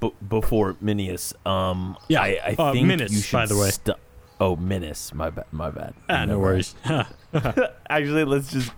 [0.00, 3.70] B- before Minius, um, Yeah, I, I uh, think Minis, you should by the way.
[3.70, 3.94] stu-
[4.42, 5.94] oh, Minis, my bad, my bad.
[6.08, 6.74] Ah, no worries.
[7.88, 8.72] Actually, let's just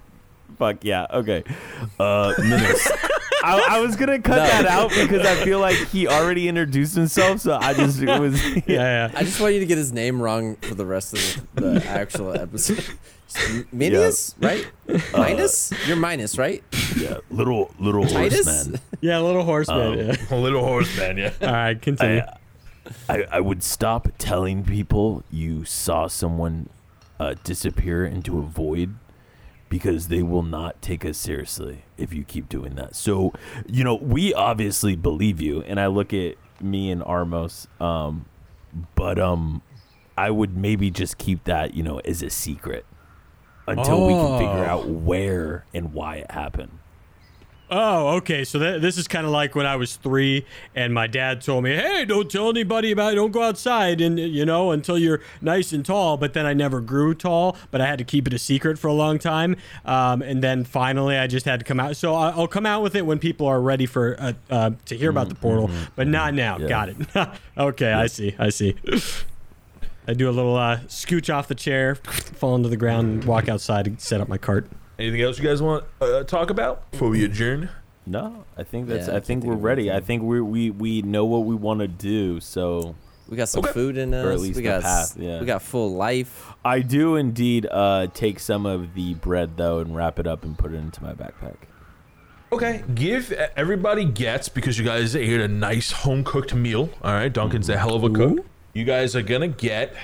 [0.58, 1.06] fuck yeah.
[1.12, 1.42] Okay,
[1.98, 2.86] uh, Minis.
[3.42, 4.46] I, I was gonna cut No.
[4.46, 8.42] that out because I feel like he already introduced himself, so I just it was
[8.56, 9.10] yeah, yeah.
[9.14, 11.86] I just want you to get his name wrong for the rest of the, the
[11.86, 12.84] actual episode.
[13.34, 14.66] Minus, Minius, right?
[15.12, 15.72] Minus?
[15.88, 16.62] You're minus, right?
[16.96, 18.46] Yeah, little little Titus?
[18.46, 18.80] horseman.
[19.00, 19.80] Yeah, little horseman.
[19.80, 20.16] Um, yeah.
[20.30, 21.32] a little horseman, yeah.
[21.42, 22.20] All right, continue.
[22.20, 22.36] I,
[23.08, 26.68] I would stop telling people you saw someone
[27.18, 28.94] uh, disappear into a void
[29.68, 32.94] because they will not take us seriously if you keep doing that.
[32.94, 33.32] So,
[33.66, 35.62] you know, we obviously believe you.
[35.62, 38.26] and I look at me and Armos, um,
[38.94, 39.62] but um,
[40.16, 42.84] I would maybe just keep that you know as a secret
[43.66, 44.70] until we can figure Oh.
[44.70, 46.78] out where and why it happened.
[47.70, 48.44] Oh, okay.
[48.44, 50.44] So th- this is kind of like when I was three,
[50.74, 53.16] and my dad told me, "Hey, don't tell anybody about it.
[53.16, 56.80] Don't go outside, and you know, until you're nice and tall." But then I never
[56.80, 59.56] grew tall, but I had to keep it a secret for a long time.
[59.84, 61.96] Um, and then finally, I just had to come out.
[61.96, 64.96] So I- I'll come out with it when people are ready for uh, uh, to
[64.96, 66.58] hear about the portal, but not now.
[66.58, 66.68] Yeah.
[66.68, 66.96] Got it.
[67.58, 68.34] okay, I see.
[68.38, 68.74] I see.
[70.06, 73.48] I do a little uh, scooch off the chair, fall into the ground, and walk
[73.48, 74.68] outside and set up my cart.
[74.98, 77.68] Anything else you guys want to uh, talk about before we adjourn?
[78.06, 79.08] No, I think that's.
[79.08, 79.90] Yeah, I I think think we're ready.
[79.90, 82.38] I think we we we know what we want to do.
[82.40, 82.94] So
[83.28, 83.72] We got some Okay.
[83.72, 84.24] food in us.
[84.26, 85.40] Or at least we the got path, yeah.
[85.40, 86.52] we got full life.
[86.64, 90.56] I do indeed uh, take some of the bread though and wrap it up and
[90.58, 91.56] put it into my backpack.
[92.52, 96.90] Okay, give everybody gets because you guys ate a nice home cooked meal.
[97.02, 98.44] All right, Duncan's a hell of a cook.
[98.74, 99.94] You guys are gonna get.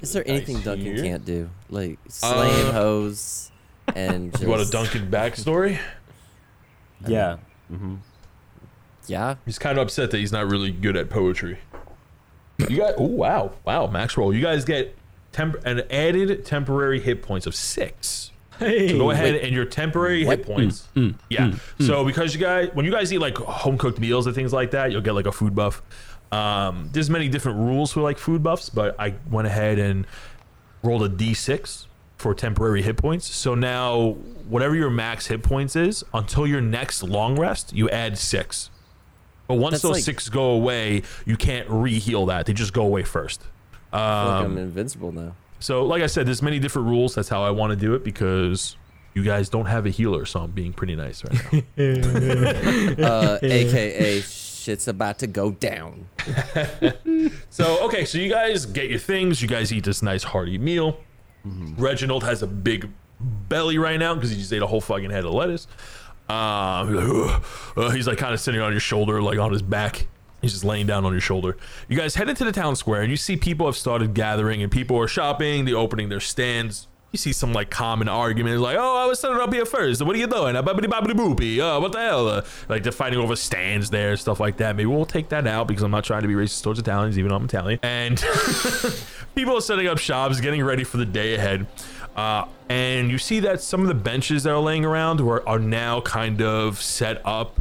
[0.00, 1.02] Is there anything Nice Duncan here.
[1.02, 1.50] can't do?
[1.70, 3.50] Like slaying Uh, hoes
[3.94, 5.78] and just You want a Duncan backstory?
[7.06, 7.36] Yeah.
[7.68, 7.96] hmm
[9.06, 9.36] Yeah.
[9.44, 11.58] He's kind of upset that he's not really good at poetry.
[12.68, 12.94] You got.
[12.98, 14.32] Oh wow, wow, max roll.
[14.32, 14.96] You guys get
[15.32, 18.30] temp- an added temporary hit points of six.
[18.60, 20.38] Hey, So go ahead and your temporary What?
[20.38, 20.86] hit points.
[20.94, 21.10] Mm.
[21.10, 21.14] Mm.
[21.28, 21.54] yeah.
[21.80, 24.70] So because you guys, when you guys eat like home cooked meals and things like
[24.70, 25.82] that, you'll get like a food buff.
[26.30, 30.06] Um, there's many different rules for like food buffs, but I went ahead and
[30.84, 31.86] rolled a d6
[32.24, 33.26] for temporary hit points.
[33.30, 34.12] So now
[34.48, 38.70] whatever your max hit points is, until your next long rest, you add six.
[39.46, 42.46] But once That's those like- six go away, you can't re-heal that.
[42.46, 43.42] They just go away first.
[43.92, 45.34] I feel like Um, I'm invincible now.
[45.60, 47.14] So, like I said, there's many different rules.
[47.14, 48.76] That's how I want to do it because
[49.12, 53.04] you guys don't have a healer, so I'm being pretty nice right now.
[53.06, 56.08] Uh, AKA shit's about to go down.
[57.50, 59.42] so, okay, so you guys get your things.
[59.42, 60.96] You guys eat this nice hearty meal.
[61.44, 62.88] Reginald has a big
[63.20, 65.66] belly right now because he just ate a whole fucking head of lettuce.
[66.28, 67.42] Um, he's like,
[67.76, 70.06] Uh, he's like kind of sitting on your shoulder, like on his back,
[70.40, 71.56] He's just laying down on your shoulder.
[71.88, 74.70] You guys head into the town square and you see people have started gathering and
[74.70, 76.86] people are shopping, they're opening their stands.
[77.14, 80.02] You see some like common arguments like, oh, I was setting up here first.
[80.02, 80.56] What are you doing?
[80.56, 81.60] Babbity boopy.
[81.60, 82.26] Oh, what the hell?
[82.26, 84.74] Uh, like they're fighting over stands there, stuff like that.
[84.74, 87.28] Maybe we'll take that out because I'm not trying to be racist towards Italians, even
[87.28, 87.78] though I'm Italian.
[87.84, 88.18] And
[89.36, 91.68] people are setting up shops, getting ready for the day ahead.
[92.16, 95.60] Uh, and you see that some of the benches that are laying around are, are
[95.60, 97.60] now kind of set up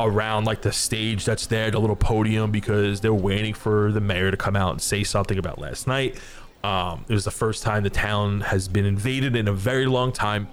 [0.00, 4.32] around like the stage that's there, the little podium, because they're waiting for the mayor
[4.32, 6.18] to come out and say something about last night.
[6.64, 10.12] Um, it was the first time the town has been invaded in a very long
[10.12, 10.48] time,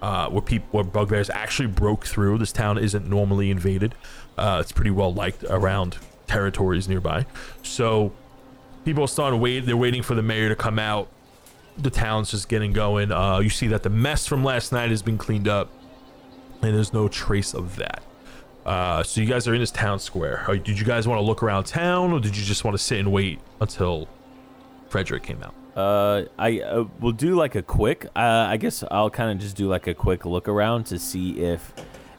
[0.00, 2.38] uh, where people, where bugbears actually broke through.
[2.38, 3.94] This town isn't normally invaded.
[4.36, 7.26] Uh, it's pretty well liked around territories nearby.
[7.62, 8.12] So
[8.84, 9.60] people are starting to wait.
[9.60, 11.08] They're waiting for the mayor to come out.
[11.78, 13.12] The town's just getting going.
[13.12, 15.70] Uh, you see that the mess from last night has been cleaned up,
[16.60, 18.02] and there's no trace of that.
[18.66, 20.46] Uh, so you guys are in this town square.
[20.64, 22.98] Did you guys want to look around town, or did you just want to sit
[22.98, 24.08] and wait until
[24.92, 25.54] Frederick came out?
[25.74, 28.04] Uh, I uh, will do like a quick.
[28.14, 31.40] Uh, I guess I'll kind of just do like a quick look around to see
[31.40, 31.72] if,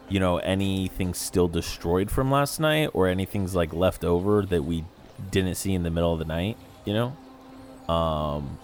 [0.09, 4.86] you know, anything's still destroyed from last night or anything's like left over that we
[5.30, 6.57] didn't see in the middle of the night.
[6.84, 7.93] You know.
[7.93, 8.57] Um,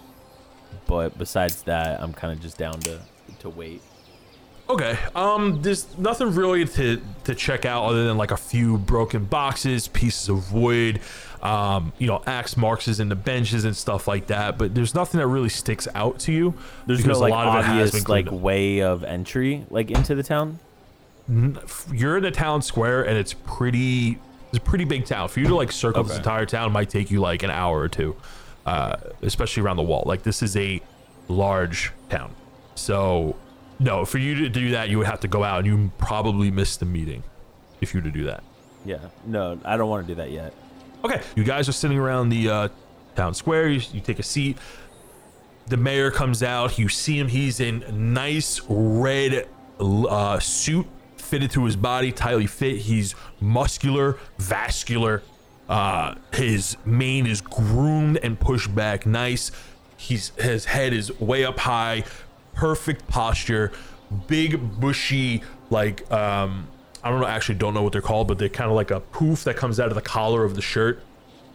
[0.88, 2.98] but besides that, I'm kind of just down to
[3.38, 3.80] to wait.
[4.68, 4.96] Okay.
[5.16, 9.88] Um, there's nothing really to to check out other than like a few broken boxes,
[9.88, 11.00] pieces of wood,
[11.42, 14.58] um, you know, axe marks is in the benches and stuff like that.
[14.58, 16.54] But there's nothing that really sticks out to you.
[16.86, 18.32] There's no like a lot of it has been obvious like up.
[18.34, 20.58] way of entry like into the town.
[21.92, 24.18] you're in the town square and it's pretty
[24.48, 25.28] it's a pretty big town.
[25.28, 27.88] For you to like circle this entire town might take you like an hour or
[27.88, 28.16] two.
[28.66, 30.02] Uh, especially around the wall.
[30.04, 30.82] Like this is a
[31.28, 32.34] large town.
[32.74, 33.36] So
[33.78, 36.50] no, for you to do that you would have to go out and you probably
[36.50, 37.22] miss the meeting
[37.80, 38.44] if you were to do that.
[38.84, 38.98] Yeah.
[39.24, 40.52] No, I don't want to do that yet.
[41.02, 42.68] Okay, you guys are sitting around the uh,
[43.16, 43.68] town square.
[43.68, 44.58] You, you take a seat.
[45.66, 46.78] The mayor comes out.
[46.78, 47.28] You see him.
[47.28, 49.48] He's in nice red
[49.78, 50.86] uh, suit
[51.16, 52.78] fitted to his body, tightly fit.
[52.78, 55.22] He's muscular, vascular.
[55.68, 59.52] Uh, his mane is groomed and pushed back nice.
[59.96, 62.04] He's his head is way up high,
[62.54, 63.70] perfect posture,
[64.26, 66.66] big bushy like um
[67.02, 69.00] I don't know actually don't know what they're called, but they're kind of like a
[69.00, 71.02] poof that comes out of the collar of the shirt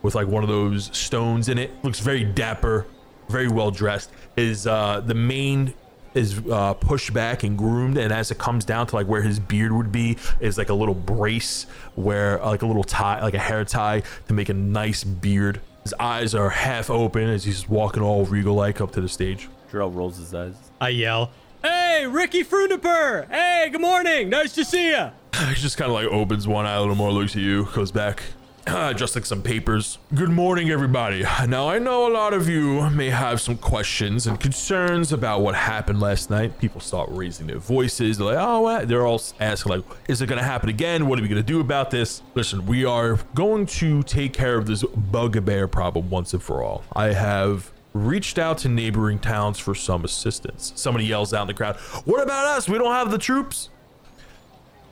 [0.01, 1.71] with like one of those stones in it.
[1.83, 2.85] Looks very dapper,
[3.29, 4.11] very well dressed.
[4.35, 5.73] His uh the mane
[6.15, 9.37] is uh, pushed back and groomed, and as it comes down to like where his
[9.37, 11.65] beard would be, is like a little brace
[11.95, 15.59] where uh, like a little tie, like a hair tie to make a nice beard.
[15.83, 19.49] His eyes are half open as he's walking all regal like up to the stage.
[19.71, 20.55] Jarrell rolls his eyes.
[20.79, 21.31] I yell,
[21.61, 23.29] "Hey, Ricky Fruniper!
[23.29, 24.29] Hey, good morning.
[24.29, 25.11] Nice to see ya."
[25.49, 27.91] He just kind of like opens one eye a little more, looks at you, goes
[27.91, 28.23] back,
[28.95, 29.97] just like some papers.
[30.13, 31.23] Good morning, everybody.
[31.47, 35.55] Now, I know a lot of you may have some questions and concerns about what
[35.55, 36.57] happened last night.
[36.59, 38.17] People start raising their voices.
[38.17, 38.87] They're like, oh, what?
[38.87, 41.07] They're all asking, like, is it going to happen again?
[41.07, 42.21] What are we going to do about this?
[42.33, 46.83] Listen, we are going to take care of this bugbear problem once and for all.
[46.93, 50.71] I have reached out to neighboring towns for some assistance.
[50.75, 51.75] Somebody yells out in the crowd,
[52.05, 52.69] What about us?
[52.69, 53.69] We don't have the troops.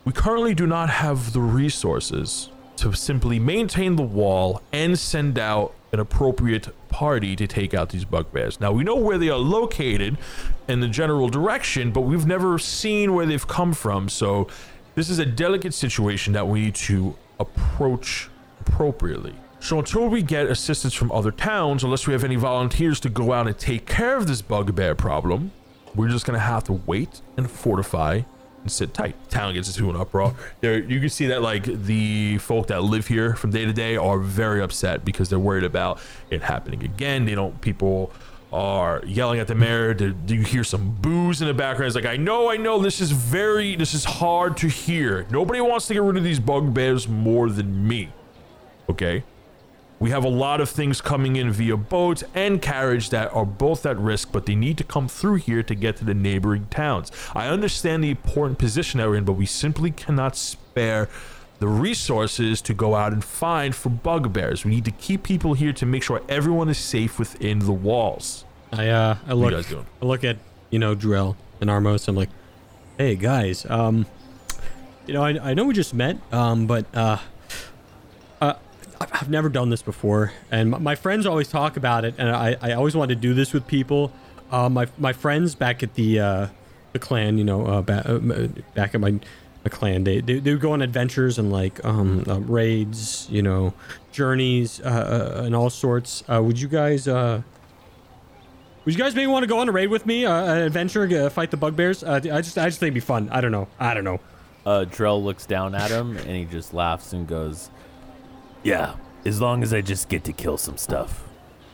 [0.04, 5.72] We currently do not have the resources to simply maintain the wall and send out
[5.92, 8.60] an appropriate party to take out these bugbears.
[8.60, 10.18] Now, we know where they are located
[10.68, 14.10] in the general direction, but we've never seen where they've come from.
[14.10, 14.48] So,
[14.94, 18.28] this is a delicate situation that we need to approach
[18.60, 19.34] appropriately.
[19.58, 23.32] So, until we get assistance from other towns, unless we have any volunteers to go
[23.32, 25.52] out and take care of this bugbear problem,
[25.94, 28.22] we're just gonna have to wait and fortify
[28.64, 29.14] and sit tight.
[29.30, 30.34] Town gets into an uproar.
[30.60, 33.96] There, you can see that like the folk that live here from day to day
[33.96, 36.00] are very upset because they're worried about
[36.30, 37.26] it happening again.
[37.26, 37.60] They don't.
[37.60, 38.10] People
[38.52, 39.92] are yelling at the mayor.
[39.92, 41.88] Do, do you hear some boos in the background?
[41.88, 42.80] It's like I know, I know.
[42.80, 45.26] This is very, this is hard to hear.
[45.30, 48.12] Nobody wants to get rid of these bugbears more than me.
[48.88, 49.24] Okay.
[50.04, 53.86] We have a lot of things coming in via boat and carriage that are both
[53.86, 57.10] at risk, but they need to come through here to get to the neighboring towns.
[57.34, 61.08] I understand the important position that we're in, but we simply cannot spare
[61.58, 64.62] the resources to go out and find for bugbears.
[64.62, 68.44] We need to keep people here to make sure everyone is safe within the walls.
[68.72, 69.86] I uh, I look, guys doing?
[70.02, 70.36] I look at
[70.68, 72.08] you know Drill and Armos.
[72.08, 72.28] I'm like,
[72.98, 74.04] "Hey guys, um,
[75.06, 77.16] you know, I, I know we just met, um, but uh,
[79.12, 82.56] I've never done this before, and my, my friends always talk about it, and I,
[82.60, 84.12] I always wanted to do this with people.
[84.50, 86.46] Uh, my my friends back at the uh,
[86.92, 88.18] the clan, you know, uh, back, uh,
[88.74, 89.18] back at my
[89.64, 90.04] a clan.
[90.04, 93.74] They, they they would go on adventures and like um, uh, raids, you know,
[94.12, 96.22] journeys, uh, uh, and all sorts.
[96.28, 97.42] Uh, would you guys uh,
[98.84, 101.04] would you guys maybe want to go on a raid with me, uh, an adventure,
[101.04, 102.04] uh, fight the bugbears?
[102.04, 103.28] Uh, I just I just think it'd be fun.
[103.30, 103.68] I don't know.
[103.78, 104.20] I don't know.
[104.66, 107.70] Uh, Drell looks down at him and he just laughs and goes,
[108.64, 111.22] Yeah, as long as I just get to kill some stuff.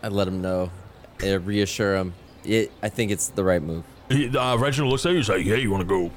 [0.02, 0.70] I let him know,
[1.24, 2.12] uh, reassure him.
[2.44, 3.84] It, I think it's the right move.
[4.08, 5.16] He- Uh, Reginald looks at you.
[5.18, 6.10] He's like, "Hey, you want to go?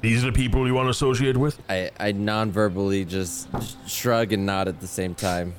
[0.00, 3.48] These are the people you want to associate with." I, I non-verbally just
[3.88, 5.54] shrug and nod at the same time.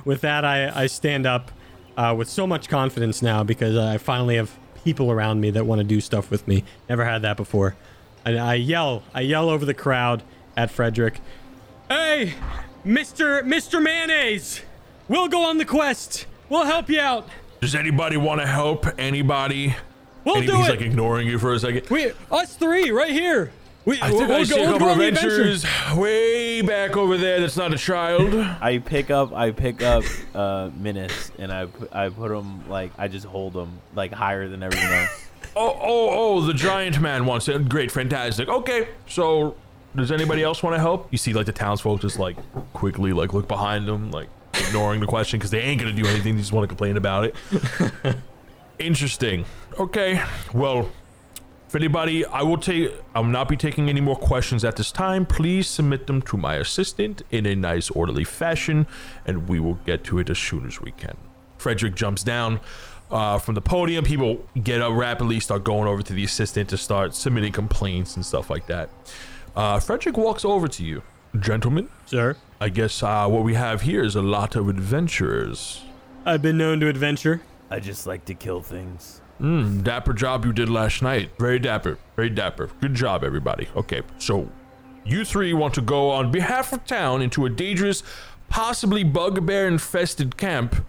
[0.06, 1.52] With that, I, I stand up
[1.98, 5.80] uh, with so much confidence now because I finally have people around me that want
[5.80, 6.64] to do stuff with me.
[6.88, 7.76] Never had that before.
[8.24, 10.24] And I yell, I yell over the crowd
[10.56, 11.20] at Frederick.
[11.90, 12.34] Hey,
[12.86, 13.42] Mr.
[13.44, 13.82] Mr.
[13.82, 14.62] Mayonnaise,
[15.08, 16.26] we'll go on the quest.
[16.50, 17.28] We'll help you out.
[17.62, 18.86] Does anybody want to help?
[19.00, 19.76] Anybody?
[20.26, 20.72] We'll And do he's it.
[20.72, 21.90] like ignoring you for a second.
[21.90, 23.52] we, us three, right here.
[23.86, 25.42] We, I think we'll I go, see a we'll couple go of on the adventure.
[25.44, 27.40] adventures way back over there.
[27.40, 28.34] That's not a child.
[28.36, 30.04] I pick up, I pick up
[30.36, 34.50] uh, minis, Minus and I, I put him like, I just hold him like higher
[34.50, 35.24] than everyone else.
[35.60, 36.42] Oh, oh, oh!
[36.42, 37.68] The giant man wants it.
[37.68, 38.48] Great, fantastic.
[38.48, 39.56] Okay, so
[39.98, 41.08] does anybody else want to help?
[41.12, 42.38] You see, like the townsfolk just like
[42.74, 46.36] quickly like look behind them, like ignoring the question because they ain't gonna do anything.
[46.36, 47.36] They just want to complain about it.
[48.80, 49.46] Interesting.
[49.80, 50.22] Okay,
[50.54, 50.90] well,
[51.68, 52.94] if anybody, I will take.
[53.14, 55.26] I will not be taking any more questions at this time.
[55.26, 58.88] Please submit them to my assistant in a nice, orderly fashion,
[59.26, 61.18] and we will get to it as soon as we can.
[61.58, 62.60] Frederick jumps down
[63.12, 64.06] uh, from the podium.
[64.06, 68.26] People get up rapidly, start going over to the assistant to start submitting complaints and
[68.26, 68.90] stuff like that.
[69.58, 71.02] Uh, Frederick walks over to you,
[71.40, 71.90] gentlemen.
[72.06, 75.84] Sir, I guess uh, what we have here is a lot of adventurers.
[76.28, 77.42] I've been known to adventure.
[77.72, 79.20] I just like to kill things.
[79.42, 81.32] Mm, dapper job you did last night.
[81.40, 81.98] Very dapper.
[82.16, 82.70] Very dapper.
[82.82, 83.68] Good job, everybody.
[83.76, 84.48] Okay, so
[85.04, 88.04] you three want to go on behalf of town into a dangerous,
[88.50, 90.86] possibly bugbear infested camp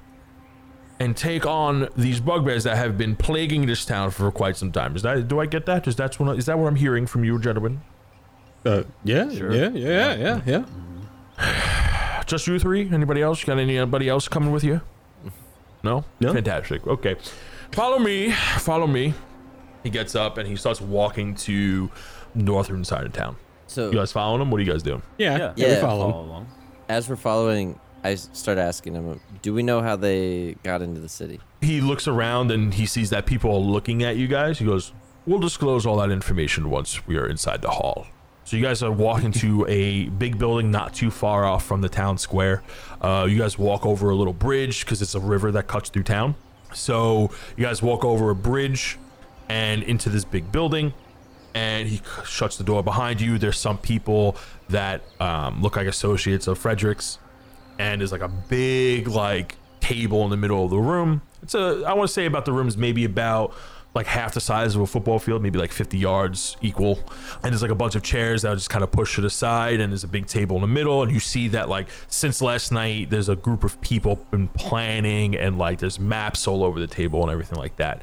[1.00, 4.94] and take on these bugbears that have been plaguing this town for quite some time.
[4.94, 5.88] Is that do I get that?
[5.88, 7.80] Is that what is that what I'm hearing from you, gentlemen?
[8.64, 9.52] Uh, yeah, Sure.
[9.54, 10.64] yeah, yeah, yeah,
[11.38, 12.22] yeah.
[12.26, 12.88] Just you three?
[12.92, 13.42] Anybody else?
[13.44, 14.80] Got anybody else coming with you?
[15.82, 16.04] No?
[16.20, 16.32] No.
[16.32, 16.86] Fantastic.
[16.86, 17.16] Okay.
[17.72, 18.32] Follow me.
[18.58, 19.14] Follow me.
[19.84, 21.90] He gets up and he starts walking to
[22.34, 23.36] northern side of town.
[23.68, 24.50] So You guys following him?
[24.50, 25.02] What are you guys doing?
[25.18, 25.52] Yeah, Yeah.
[25.56, 25.80] yeah, we Yeah.
[25.80, 26.10] follow.
[26.12, 26.46] Follow along.
[26.88, 31.08] as we're following, I start asking him, "Do we know how they got into the
[31.08, 34.58] city?" He looks around and he sees that people are looking at you guys.
[34.58, 34.92] He goes,
[35.26, 38.06] We'll disclose all that information once we are inside the hall.
[38.48, 41.88] So you guys are walking to a big building not too far off from the
[41.90, 42.62] town square.
[42.98, 46.04] Uh, you guys walk over a little bridge because it's a river that cuts through
[46.04, 46.34] town.
[46.72, 48.98] So you guys walk over a bridge
[49.50, 50.94] and into this big building.
[51.52, 53.36] And he shuts the door behind you.
[53.36, 54.34] There's some people
[54.70, 57.18] that um, look like associates of Frederick's
[57.78, 61.20] and there's like a big like table in the middle of the room.
[61.42, 63.54] It's a I want to say about the room is maybe about
[63.94, 66.98] like half the size of a football field, maybe like 50 yards equal.
[67.42, 69.30] And there's like a bunch of chairs that are just kind of pushed to the
[69.30, 71.02] side, and there's a big table in the middle.
[71.02, 75.36] And you see that like since last night, there's a group of people been planning,
[75.36, 78.02] and like there's maps all over the table and everything like that.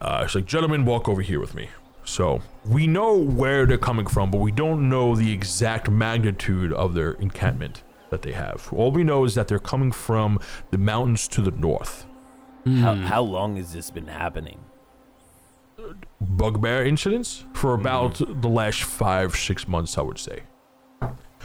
[0.00, 1.68] Uh, it's like, gentlemen, walk over here with me.
[2.04, 6.92] So we know where they're coming from, but we don't know the exact magnitude of
[6.92, 8.68] their encampment that they have.
[8.72, 10.38] All we know is that they're coming from
[10.70, 12.06] the mountains to the north.
[12.66, 14.58] How, how long has this been happening?
[16.20, 17.80] Bugbear incidents for mm-hmm.
[17.80, 20.42] about the last five, six months, I would say.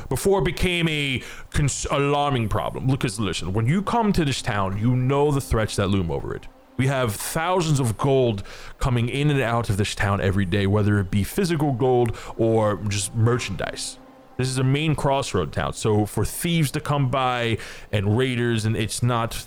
[0.08, 1.22] Before it became a
[1.52, 2.88] cons- alarming problem.
[2.88, 6.34] Because listen, when you come to this town, you know the threats that loom over
[6.34, 6.48] it.
[6.78, 8.44] We have thousands of gold
[8.80, 12.78] coming in and out of this town every day, whether it be physical gold or
[12.88, 13.98] just merchandise.
[14.38, 17.58] This is a main crossroad town, so for thieves to come by
[17.92, 19.46] and raiders, and it's not,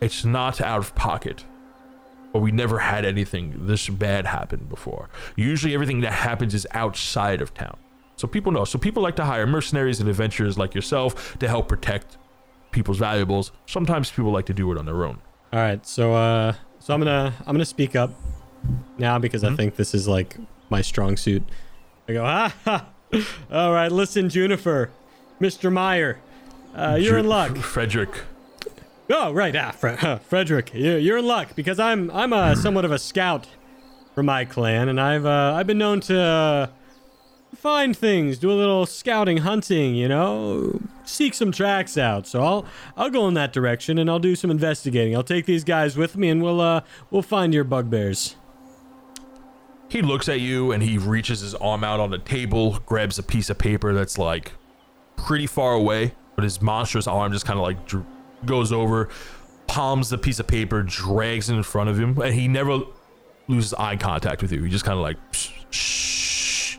[0.00, 1.44] it's not out of pocket
[2.34, 5.08] but we never had anything this bad happen before.
[5.36, 7.76] Usually, everything that happens is outside of town.
[8.16, 8.64] So people know.
[8.64, 12.18] So people like to hire mercenaries and adventurers like yourself to help protect
[12.72, 13.52] people's valuables.
[13.66, 15.18] Sometimes people like to do it on their own.
[15.52, 18.10] All right, so uh, so I'm gonna I'm gonna speak up
[18.98, 20.36] now because I think this is like
[20.70, 21.44] my strong suit.
[22.08, 22.88] I go, ah, ha.
[23.52, 24.90] all right, listen, Juniper,
[25.40, 25.72] Mr.
[25.72, 26.18] Meyer,
[26.74, 27.56] uh, you're in luck.
[27.58, 28.10] Frederick.
[29.10, 32.92] Oh, right, ah, Fre- Frederick, you- you're in luck because I'm I'm uh, somewhat of
[32.92, 33.46] a scout
[34.14, 36.66] for my clan, and I've uh, I've been known to uh,
[37.54, 42.26] find things, do a little scouting, hunting, you know, seek some tracks out.
[42.26, 45.14] So I'll I'll go in that direction and I'll do some investigating.
[45.14, 46.80] I'll take these guys with me, and we'll uh
[47.10, 48.36] we'll find your bugbears.
[49.90, 53.22] He looks at you and he reaches his arm out on the table, grabs a
[53.22, 54.52] piece of paper that's like
[55.16, 57.86] pretty far away, but his monstrous arm just kind of like
[58.46, 59.08] goes over,
[59.66, 62.80] palms the piece of paper, drags it in front of him, and he never
[63.48, 64.62] loses eye contact with you.
[64.62, 66.78] He just kind of like, "Psst, shh.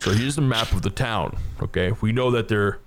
[0.00, 1.36] So here's the map of the town.
[1.62, 2.80] Okay, we know that they're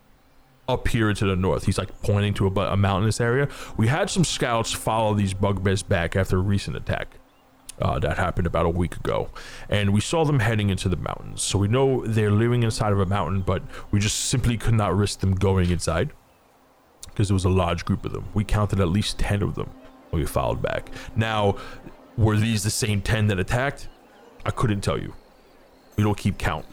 [0.68, 1.66] up here to the north.
[1.66, 3.50] He's like pointing to a, a mountainous area.
[3.78, 7.18] We had some scouts follow these bugbears back after a recent attack.
[7.80, 9.32] Uh, that happened about a week ago,
[9.68, 11.42] and we saw them heading into the mountains.
[11.42, 14.96] So we know they're living inside of a mountain, but we just simply could not
[14.96, 16.12] risk them going inside
[17.12, 18.26] because there was a large group of them.
[18.34, 19.70] We counted at least 10 of them
[20.12, 20.90] we followed back.
[21.16, 21.56] Now,
[22.18, 23.88] were these the same 10 that attacked?
[24.46, 25.14] I couldn't tell you.
[25.96, 26.66] We don't keep count.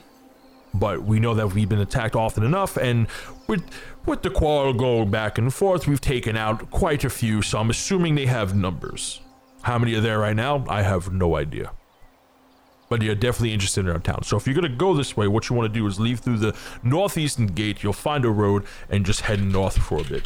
[0.75, 3.07] But we know that we've been attacked often enough, and
[3.47, 3.65] with
[4.05, 7.71] with the quarrel going back and forth, we've taken out quite a few, so I'm
[7.71, 9.21] assuming they have numbers.
[9.63, 10.65] How many are there right now?
[10.69, 11.73] I have no idea.
[12.89, 14.23] But you're definitely interested in our town.
[14.23, 16.39] So if you're gonna go this way, what you want to do is leave through
[16.39, 17.83] the northeastern gate.
[17.83, 20.25] You'll find a road and just head north for a bit.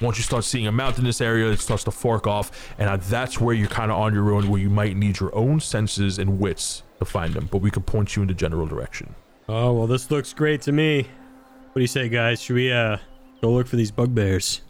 [0.00, 3.54] Once you start seeing a mountainous area, it starts to fork off, and that's where
[3.54, 6.82] you're kind of on your own, where you might need your own senses and wits
[6.98, 7.48] to find them.
[7.52, 9.14] But we can point you in the general direction.
[9.48, 11.02] Oh, well, this looks great to me.
[11.02, 12.42] What do you say, guys?
[12.42, 12.96] Should we, uh,
[13.40, 14.62] go look for these bugbears?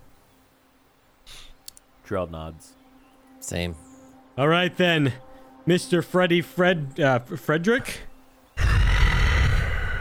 [2.06, 2.74] Drell nods.
[3.40, 3.74] Same.
[4.36, 5.14] All right, then.
[5.66, 6.04] Mr.
[6.04, 8.00] Freddy Fred, uh, Frederick?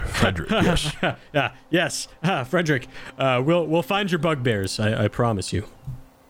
[0.05, 0.95] Frederick, yes.
[1.34, 2.88] Yeah, yes, ah, Frederick.
[3.18, 5.66] Uh, we'll, we'll find your bugbears, I, I promise you.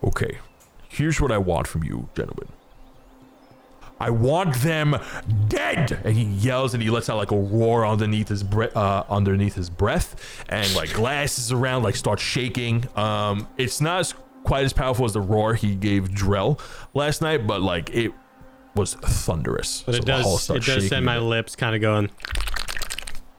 [0.03, 0.39] Okay,
[0.89, 2.47] here's what I want from you, gentlemen.
[3.99, 4.97] I want them
[5.47, 5.99] dead!
[6.03, 9.53] And he yells and he lets out like a roar underneath his breath, uh, underneath
[9.53, 12.87] his breath, and like glasses around like start shaking.
[12.95, 16.59] Um, it's not as, quite as powerful as the roar he gave Drell
[16.95, 18.11] last night, but like it
[18.75, 19.83] was thunderous.
[19.85, 22.09] But So it does, it does send my a lips kind of going,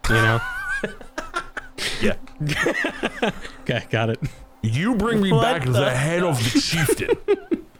[0.08, 0.40] you know?
[2.02, 2.14] yeah.
[3.62, 4.18] Okay, got it.
[4.62, 7.16] You bring me back the, head of the chieftain.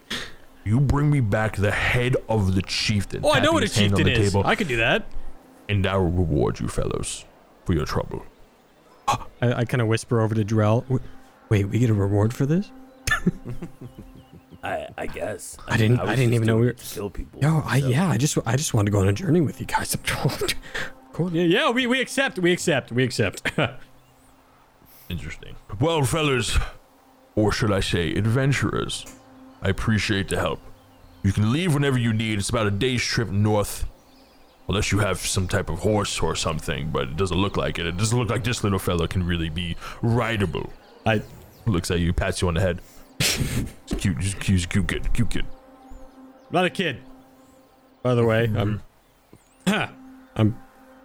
[0.63, 3.19] you bring me back the head of the chieftain.
[3.23, 4.31] Oh, I know what a his hand on chieftain is.
[4.31, 4.47] table.
[4.47, 5.05] I could do that.
[5.67, 7.25] and I will reward you, fellows,
[7.65, 8.25] for your trouble.
[9.09, 10.85] I, I kind of whisper over to Drell.
[11.49, 12.71] Wait, we get a reward for this?
[14.63, 15.57] I, I guess.
[15.67, 17.39] I didn't- was I didn't even know we were- to kill people.
[17.41, 19.59] No, I so- yeah, I just I just wanted to go on a journey with
[19.59, 19.95] you guys.
[21.13, 21.31] cool.
[21.33, 23.51] Yeah, yeah, we, we accept, we accept, we accept.
[25.09, 25.55] Interesting.
[25.79, 26.57] Well, fellas,
[27.35, 29.05] or should I say, adventurers,
[29.61, 30.59] I appreciate the help.
[31.23, 32.39] You can leave whenever you need.
[32.39, 33.85] It's about a day's trip north.
[34.69, 37.85] Unless you have some type of horse or something, but it doesn't look like it.
[37.85, 40.71] It doesn't look like this little fella can really be rideable.
[41.05, 41.21] I
[41.65, 42.79] Looks at you, pats you on the head.
[43.23, 45.45] He's cute, he's cute, he's a cute kid, cute kid.
[46.51, 46.97] not a kid.
[48.01, 48.81] By the way, I'm
[49.67, 49.89] I'm
[50.35, 50.57] I'm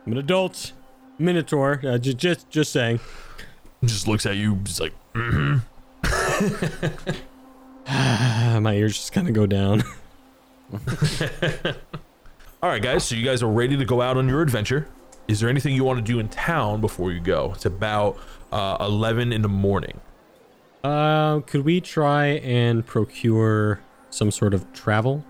[0.07, 0.73] an adult
[1.19, 1.81] minotaur.
[1.85, 2.99] Uh, just just just saying.
[3.85, 4.93] Just looks at you, just like,
[7.87, 9.83] Ah, my ears just kind of go down.
[12.63, 13.05] All right, guys.
[13.05, 14.89] So you guys are ready to go out on your adventure.
[15.29, 17.53] Is there anything you want to do in town before you go?
[17.55, 18.19] It's about
[18.51, 20.01] uh, 11 in the morning.
[20.85, 25.25] Uh, could we try and procure some sort of travel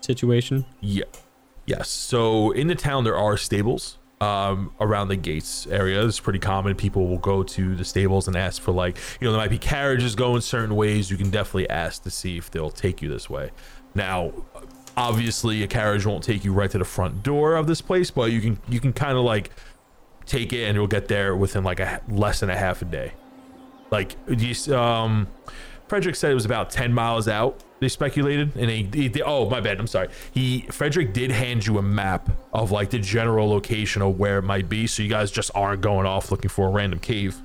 [0.00, 0.64] situation?
[0.80, 1.04] Yeah.
[1.66, 1.88] Yes.
[1.88, 6.04] So in the town there are stables um, around the gates area.
[6.04, 6.74] It's pretty common.
[6.74, 9.58] People will go to the stables and ask for like, you know, there might be
[9.58, 11.10] carriages going certain ways.
[11.10, 13.50] You can definitely ask to see if they'll take you this way.
[13.94, 14.32] Now,
[14.96, 18.30] obviously, a carriage won't take you right to the front door of this place, but
[18.30, 19.50] you can you can kind of like
[20.26, 23.12] take it and you'll get there within like a less than a half a day.
[23.90, 25.26] Like you, um,
[25.88, 27.62] Frederick said it was about ten miles out.
[27.80, 30.08] They speculated, and they, they- oh my bad, I'm sorry.
[30.32, 34.42] He Frederick did hand you a map of like the general location of where it
[34.42, 37.36] might be, so you guys just aren't going off looking for a random cave.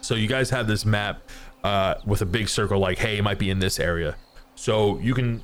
[0.00, 1.28] So you guys have this map
[1.64, 4.16] uh, with a big circle, like hey, it might be in this area.
[4.54, 5.42] So you can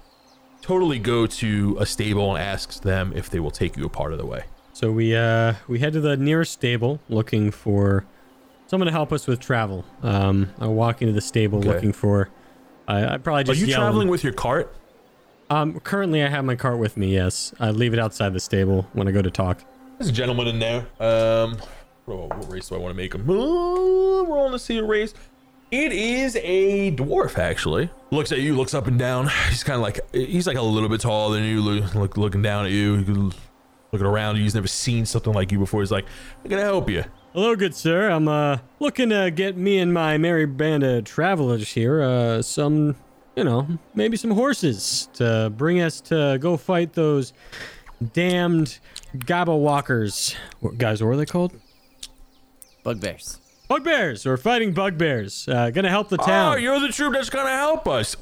[0.62, 4.12] totally go to a stable and ask them if they will take you a part
[4.12, 4.44] of the way.
[4.72, 8.04] So we uh we head to the nearest stable looking for
[8.68, 9.84] someone to help us with travel.
[10.04, 11.68] Um, I walk into the stable Okay.
[11.68, 12.30] looking for.
[12.86, 13.60] I, I probably just.
[13.60, 14.72] Are you yell- traveling with your cart?
[15.50, 17.12] Um, currently I have my cart with me.
[17.14, 19.64] Yes, I leave it outside the stable when I go to talk.
[19.98, 20.80] There's a gentleman in there.
[21.00, 21.56] Um,
[22.06, 23.26] oh, what race do I want to make him?
[23.26, 25.12] We're on to see a race.
[25.70, 27.90] It is a dwarf, actually.
[28.10, 29.28] Looks at you, looks up and down.
[29.48, 31.60] He's kind of like he's like a little bit taller than you.
[31.60, 32.96] Look, look looking down at you,
[33.92, 34.36] looking around.
[34.36, 34.42] you.
[34.44, 35.80] He's never seen something like you before.
[35.80, 36.06] He's like,
[36.44, 37.04] "I'm gonna help you."
[37.41, 38.11] Hello, good sir.
[38.11, 42.97] I'm uh looking to get me and my merry band of travelers here uh some,
[43.36, 47.32] you know, maybe some horses to bring us to go fight those
[48.12, 48.80] damned
[49.18, 50.34] Gabba walkers.
[50.59, 51.53] What, guys, what are they called?
[52.82, 53.39] Bugbears.
[53.68, 54.26] Bugbears.
[54.26, 55.47] We're fighting bugbears.
[55.47, 56.55] Uh, gonna help the town.
[56.55, 58.16] Oh, you're the troop that's gonna help us.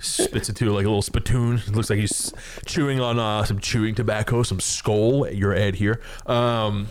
[0.00, 1.58] Spits into like a little spittoon.
[1.58, 2.32] It looks like he's
[2.64, 5.28] chewing on uh, some chewing tobacco, some skull.
[5.28, 6.00] Your Ed here.
[6.24, 6.88] Um,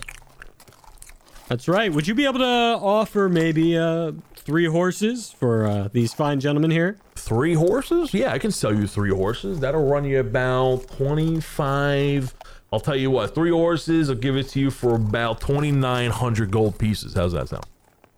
[1.51, 1.91] That's right.
[1.91, 6.71] Would you be able to offer maybe uh, three horses for uh, these fine gentlemen
[6.71, 6.95] here?
[7.15, 8.13] three horses?
[8.13, 9.59] Yeah, I can sell you three horses.
[9.59, 12.33] That'll run you about twenty-five.
[12.71, 14.09] I'll tell you what, three horses.
[14.09, 17.15] I'll give it to you for about twenty-nine hundred gold pieces.
[17.15, 17.65] How's that sound?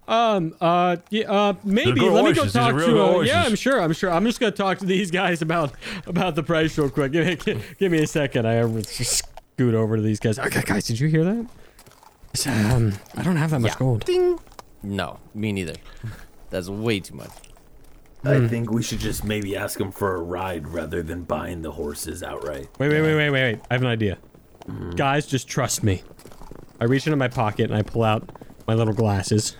[0.07, 0.55] Um.
[0.61, 0.97] Uh.
[1.09, 1.31] Yeah.
[1.31, 1.53] Uh.
[1.63, 2.01] Maybe.
[2.01, 2.53] Let me go horses.
[2.53, 3.01] Talk to.
[3.01, 3.81] Uh, yeah, I'm sure.
[3.81, 4.11] I'm sure.
[4.11, 5.73] I'm just gonna talk to these guys about
[6.05, 7.11] about the price real quick.
[7.11, 8.47] Give me, give, give me a second.
[8.47, 10.37] I uh, scoot over to these guys.
[10.37, 11.47] Okay, guys, did you hear that?
[12.33, 12.93] It's, Um.
[13.15, 13.77] I don't have that much Yeah.
[13.79, 14.09] gold.
[14.81, 15.75] No, me neither.
[16.49, 17.29] That's way too much.
[18.25, 21.71] I think we should just maybe ask him for a ride rather than buying the
[21.71, 22.69] horses outright.
[22.79, 23.59] Wait, wait, wait, wait, wait, wait.
[23.69, 24.17] I have an idea.
[24.95, 26.03] Guys, just trust me.
[26.79, 28.29] I reach into my pocket and I pull out
[28.65, 29.57] my little glasses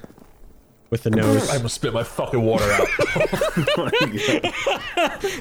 [0.89, 1.49] with the nose.
[1.49, 2.87] I'm gonna spit my fucking water out.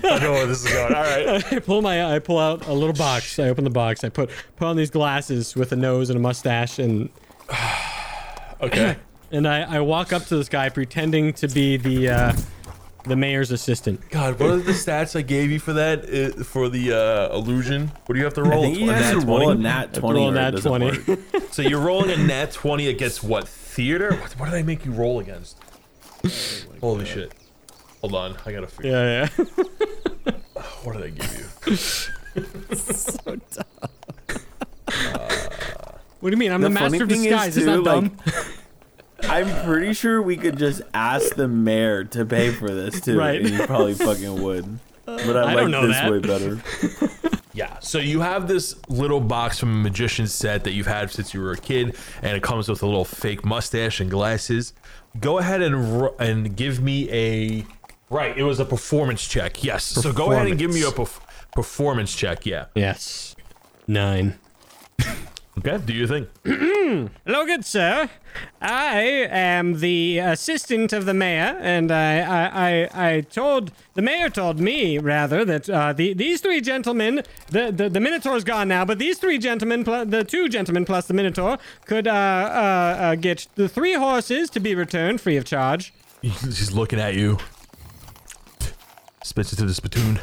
[0.05, 0.95] I know where this is going.
[0.95, 1.53] All right.
[1.53, 3.39] I pull my I pull out a little box.
[3.39, 4.03] I open the box.
[4.05, 7.09] I put put on these glasses with a nose and a mustache and
[8.62, 8.97] Okay.
[9.32, 12.32] and I, I walk up to this guy pretending to be the uh,
[13.05, 14.01] the mayor's assistant.
[14.11, 16.05] God, what are the stats I gave you for that?
[16.05, 17.88] Uh, for the uh, illusion?
[18.07, 18.53] What do you have to roll?
[18.53, 18.62] I roll?
[18.62, 20.51] think he A has nat to roll a nat 20 roll a or it nat
[20.53, 20.86] doesn't 20.
[20.86, 21.18] work.
[21.53, 23.49] So you're rolling a nat 20 against what?
[23.49, 24.14] Theater?
[24.14, 25.59] What, what do they make you roll against?
[26.80, 27.32] Holy shit.
[28.01, 28.93] Hold on, I gotta figure.
[28.93, 29.45] Yeah, yeah.
[30.84, 31.76] What did I give you?
[36.23, 36.53] What do you mean?
[36.53, 37.57] I'm the, The master of thing is, disguise.
[37.57, 38.45] It's too, not like, dumb.
[39.25, 43.41] I'm pretty sure we could just ask the mayor to pay for this too, Right.
[43.41, 44.79] and he probably fucking would.
[45.05, 46.11] But I, I like this that.
[46.11, 46.61] way better.
[47.55, 51.35] Yeah, so you have this little box from a magician set that you've had since
[51.35, 54.73] you were a kid, and it comes with a little fake mustache and glasses.
[55.20, 57.66] Go ahead and and give me a
[58.09, 58.35] right.
[58.39, 59.62] It was a performance check.
[59.62, 59.85] Yes.
[59.85, 61.20] So go ahead and give me a perf-
[61.55, 62.47] performance check.
[62.47, 62.66] Yeah.
[62.75, 63.37] Yes.
[63.87, 64.39] Nine.
[65.59, 65.79] Okay.
[65.85, 66.29] Do you think?
[66.45, 68.09] Hello, good sir.
[68.63, 69.01] I
[69.31, 74.59] am the assistant of the mayor, and I, I, I, I told the mayor told
[74.59, 78.99] me rather that uh, the these three gentlemen, the, the the Minotaur's gone now, but
[78.99, 83.47] these three gentlemen, pl- the two gentlemen plus the Minotaur, could uh, uh, uh, get
[83.55, 85.93] the three horses to be returned free of charge.
[86.23, 87.37] He's looking at you.
[89.23, 90.19] Spits into the spittoon.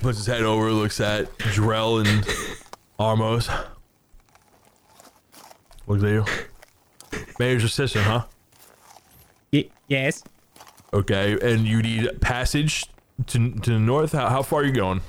[0.00, 2.24] Puts his head over, looks at Drell and
[2.98, 3.48] Armos.
[5.86, 6.24] Looks at you.
[7.38, 8.24] Mayor's assistant, huh?
[9.52, 10.22] Y- yes.
[10.94, 12.86] Okay, and you need passage
[13.28, 14.12] to, to the north?
[14.12, 15.00] How, how far are you going?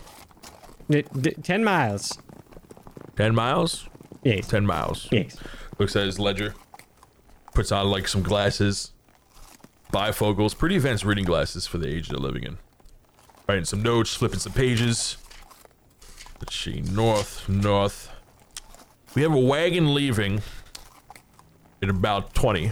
[0.90, 2.18] D- d- ten miles.
[3.16, 3.88] 10 miles?
[4.24, 4.48] Yes.
[4.48, 5.08] 10 miles.
[5.12, 5.38] Yes.
[5.78, 6.56] Looks at his ledger.
[7.54, 8.92] Puts on like some glasses.
[9.94, 10.58] Bifocals.
[10.58, 12.58] Pretty advanced reading glasses for the age they're living in.
[13.48, 15.18] Writing some notes, flipping some pages.
[16.40, 16.82] Let's see.
[16.82, 18.10] North, north.
[19.14, 20.42] We have a wagon leaving
[21.84, 22.64] in about 20.
[22.64, 22.72] You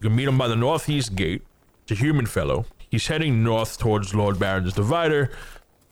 [0.00, 1.42] can meet him by the northeast gate.
[1.82, 2.66] It's a human fellow.
[2.90, 5.30] He's heading north towards Lord Baron's Divider,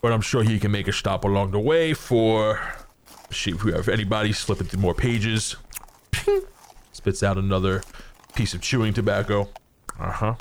[0.03, 2.61] but I'm sure he can make a stop along the way for.
[3.31, 5.57] See if we have anybody slipping through more pages.
[6.93, 7.83] Spits out another
[8.35, 9.49] piece of chewing tobacco.
[9.99, 10.35] Uh-huh.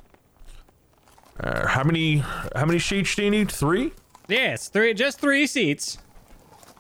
[1.39, 2.18] Uh How many?
[2.56, 3.52] How many sheets do you need?
[3.52, 3.91] Three.
[4.28, 4.70] Yes.
[4.70, 4.93] Three.
[4.93, 5.98] Just three seats.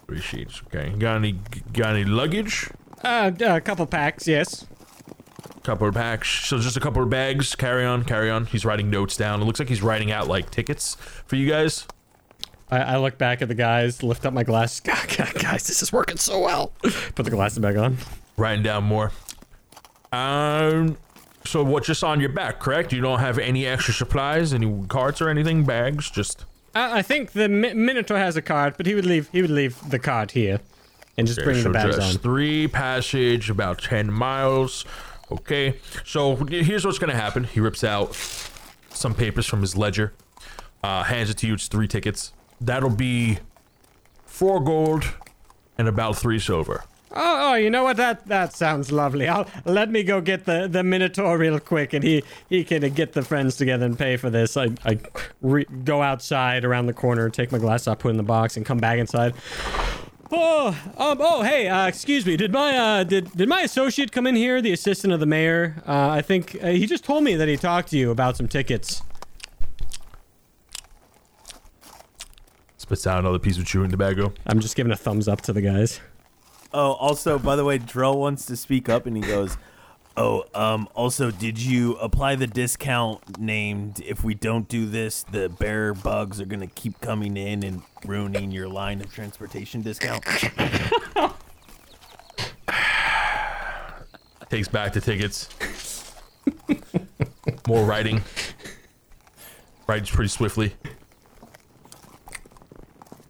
[0.07, 0.61] Three sheets.
[0.67, 0.89] Okay.
[0.97, 1.39] Got any?
[1.73, 2.69] Got any luggage?
[3.03, 4.27] Uh, a couple packs.
[4.27, 4.65] Yes.
[5.65, 6.29] Couple of packs.
[6.29, 7.55] So just a couple of bags.
[7.55, 8.03] Carry on.
[8.03, 8.45] Carry on.
[8.45, 9.41] He's writing notes down.
[9.41, 11.87] It looks like he's writing out like tickets for you guys.
[12.69, 14.79] I, I look back at the guys, lift up my glass.
[14.81, 16.73] God, God, guys, this is working so well.
[17.15, 17.97] Put the glasses back on.
[18.37, 19.11] Writing down more.
[20.11, 20.97] Um.
[21.45, 22.91] So what's Just on your back, correct?
[22.93, 26.11] You don't have any extra supplies, any carts or anything, bags.
[26.11, 29.29] Just I, I think the Mi- Minotaur has a card, but he would leave.
[29.31, 30.59] He would leave the card here,
[31.17, 32.13] and just bring so the bags on.
[32.15, 34.85] three passage, about ten miles.
[35.31, 35.79] Okay.
[36.05, 37.45] So here's what's gonna happen.
[37.45, 38.15] He rips out
[38.89, 40.13] some papers from his ledger,
[40.83, 41.53] uh, hands it to you.
[41.55, 42.31] It's three tickets.
[42.61, 43.39] That'll be
[44.25, 45.13] four gold
[45.77, 46.83] and about three silver.
[47.17, 47.95] Oh, oh, you know what?
[47.95, 49.27] That that sounds lovely.
[49.27, 53.13] I'll let me go get the, the Minotaur real quick, and he he can get
[53.13, 54.57] the friends together and pay for this.
[54.57, 54.99] I I
[55.41, 58.65] re- go outside around the corner, take my glass off, put in the box, and
[58.65, 59.33] come back inside.
[60.37, 60.67] Oh,
[60.97, 62.35] um, oh, hey, uh, excuse me.
[62.35, 64.61] Did my uh, did did my associate come in here?
[64.61, 65.81] The assistant of the mayor.
[65.87, 68.49] Uh, I think uh, he just told me that he talked to you about some
[68.49, 69.01] tickets.
[72.77, 74.33] Spits out another piece of chewing tobacco.
[74.45, 76.01] I'm just giving a thumbs up to the guys.
[76.73, 79.57] Oh, also, by the way, Drell wants to speak up, and he goes,
[80.17, 84.01] "Oh, um, also, did you apply the discount named?
[84.05, 88.51] If we don't do this, the bear bugs are gonna keep coming in and ruining
[88.51, 90.23] your line of transportation discount."
[94.49, 95.49] Takes back the tickets.
[97.67, 98.21] More writing.
[99.87, 100.75] Writes pretty swiftly.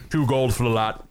[0.10, 1.08] Two gold for the lot.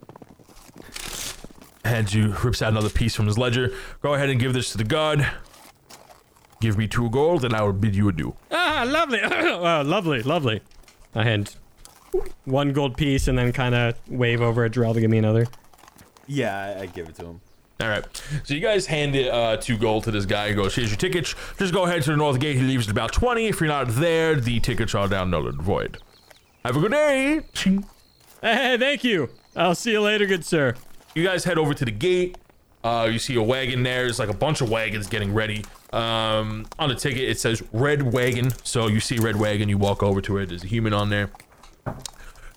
[1.83, 3.71] Hands you, rips out another piece from his ledger.
[4.01, 5.27] Go ahead and give this to the guard.
[6.61, 8.33] Give me two gold, and I will bid you adieu.
[8.51, 9.21] Ah, lovely.
[9.21, 10.61] lovely, lovely.
[11.13, 11.55] I hand
[12.45, 15.47] one gold piece and then kind of wave over at Drell to give me another.
[16.27, 17.41] yeah, I, I give it to him.
[17.81, 18.05] All right.
[18.45, 20.47] So you guys hand it uh, two gold to this guy.
[20.49, 21.35] He goes, "Here's your tickets.
[21.59, 22.55] Just go ahead to the north gate.
[22.55, 23.47] He leaves at about twenty.
[23.47, 25.97] If you're not there, the tickets are down null and void.
[26.63, 27.41] Have a good day."
[28.41, 29.29] Hey, thank you.
[29.57, 30.75] I'll see you later, good sir.
[31.15, 32.37] You guys head over to the gate.
[32.85, 34.03] Uh, you see a wagon there.
[34.03, 35.65] There's like a bunch of wagons getting ready.
[35.91, 38.51] Um, on the ticket, it says Red Wagon.
[38.63, 39.67] So you see Red Wagon.
[39.69, 40.49] You walk over to it.
[40.49, 41.31] There's a human on there.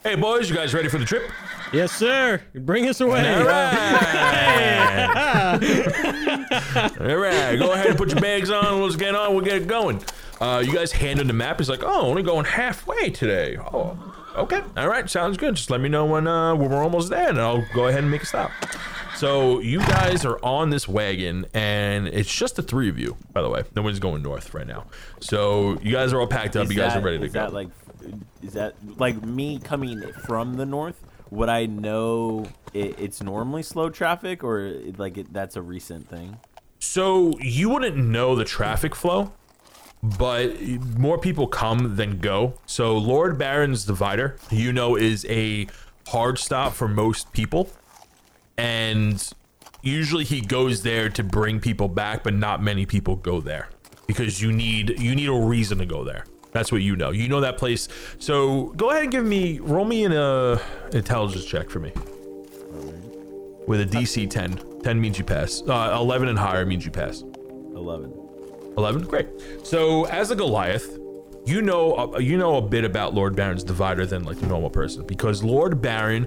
[0.02, 1.30] Hey, boys, you guys ready for the trip?
[1.72, 2.42] Yes, sir.
[2.54, 3.26] Bring us away.
[3.34, 3.78] All right.
[7.00, 7.56] All right.
[7.58, 8.82] Go ahead and put your bags on.
[8.82, 9.34] Let's get on.
[9.34, 10.04] We'll get it going.
[10.42, 11.58] Uh, you guys hand him the map.
[11.58, 13.56] He's like, oh, only going halfway today.
[13.56, 13.96] Oh,
[14.36, 14.60] okay.
[14.76, 15.08] All right.
[15.08, 15.54] Sounds good.
[15.56, 18.10] Just let me know when, uh, when we're almost there, and I'll go ahead and
[18.10, 18.50] make a stop.
[19.18, 23.16] So you guys are on this wagon, and it's just the three of you.
[23.32, 24.86] By the way, no one's going north right now.
[25.18, 26.66] So you guys are all packed up.
[26.66, 27.40] Is you guys that- are ready to is go.
[27.40, 27.68] That like,
[28.42, 31.02] is that like me coming from the north?
[31.30, 36.08] Would I know it, it's normally slow traffic, or it, like it, that's a recent
[36.08, 36.38] thing?
[36.78, 39.32] So you wouldn't know the traffic flow,
[40.00, 40.60] but
[40.96, 42.54] more people come than go.
[42.66, 45.66] So Lord Baron's divider, you know, is a
[46.06, 47.68] hard stop for most people,
[48.58, 49.32] and
[49.82, 53.68] usually he goes there to bring people back, but not many people go there
[54.06, 56.24] because you need you need a reason to go there.
[56.52, 57.10] That's what you know.
[57.10, 57.88] You know that place.
[58.18, 60.60] So go ahead and give me roll me in a
[60.92, 61.92] intelligence check for me
[63.66, 64.80] with a DC 10.
[64.82, 65.62] 10 means you pass.
[65.66, 67.22] Uh, 11 and higher means you pass.
[67.74, 68.12] Eleven.
[68.78, 69.26] 11 great
[69.64, 70.98] so as a goliath
[71.44, 74.70] you know uh, you know a bit about lord baron's divider than like the normal
[74.70, 76.24] person because lord baron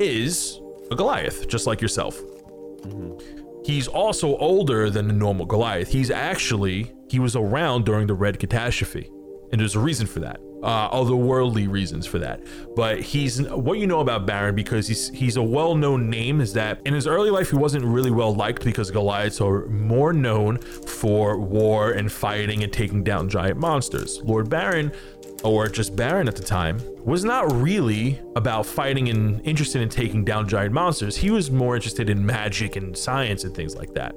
[0.00, 0.58] is
[0.92, 2.20] a goliath just like yourself.
[3.64, 5.88] He's also older than the normal goliath.
[5.88, 9.10] He's actually he was around during the red catastrophe
[9.52, 10.40] and there's a reason for that.
[10.62, 12.40] Uh, otherworldly reasons for that.
[12.76, 16.80] But he's what you know about baron because he's he's a well-known name is that
[16.86, 21.36] in his early life he wasn't really well liked because goliaths are more known for
[21.36, 24.20] war and fighting and taking down giant monsters.
[24.22, 24.92] Lord baron
[25.44, 30.24] or just Baron at the time, was not really about fighting and interested in taking
[30.24, 31.16] down giant monsters.
[31.16, 34.14] He was more interested in magic and science and things like that.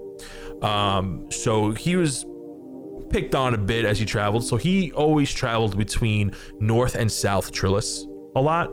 [0.61, 2.25] Um, so he was
[3.09, 4.43] picked on a bit as he traveled.
[4.43, 8.03] So he always traveled between North and South Trillis
[8.35, 8.71] a lot.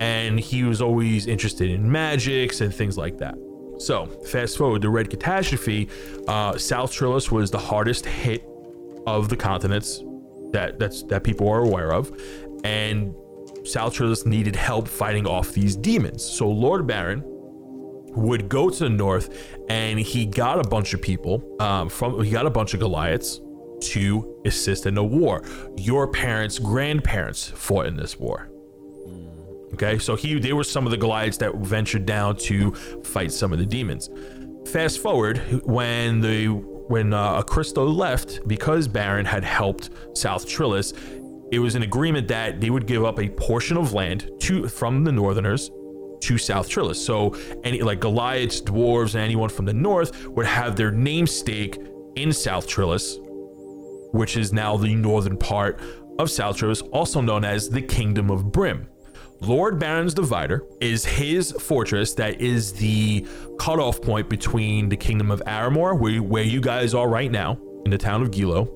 [0.00, 3.34] And he was always interested in magics and things like that.
[3.78, 5.88] So fast forward, the Red Catastrophe,
[6.28, 8.46] uh, South Trillis was the hardest hit
[9.06, 10.02] of the continents
[10.56, 12.10] that that's that people are aware of,
[12.64, 13.14] and
[13.64, 16.24] South needed help fighting off these demons.
[16.24, 17.22] So Lord Baron
[18.16, 19.28] would go to the north,
[19.68, 23.40] and he got a bunch of people um, from he got a bunch of Goliaths
[23.92, 25.42] to assist in the war.
[25.76, 28.50] Your parents' grandparents fought in this war.
[29.74, 32.72] Okay, so he they were some of the Goliaths that ventured down to
[33.02, 34.08] fight some of the demons.
[34.66, 37.42] Fast forward when the when uh,
[37.76, 40.92] left because Baron had helped South Trillis,
[41.52, 45.04] it was an agreement that they would give up a portion of land to from
[45.04, 45.70] the Northerners
[46.20, 46.96] to South Trillis.
[46.96, 51.78] So any like Goliaths, dwarves, and anyone from the north would have their namesake
[52.16, 53.18] in South Trillis,
[54.12, 55.80] which is now the northern part
[56.18, 58.88] of South Trillis, also known as the Kingdom of Brim.
[59.40, 63.26] Lord Baron's Divider is his fortress that is the
[63.58, 67.90] cutoff point between the Kingdom of Aramor, where, where you guys are right now, in
[67.90, 68.68] the town of Gilo,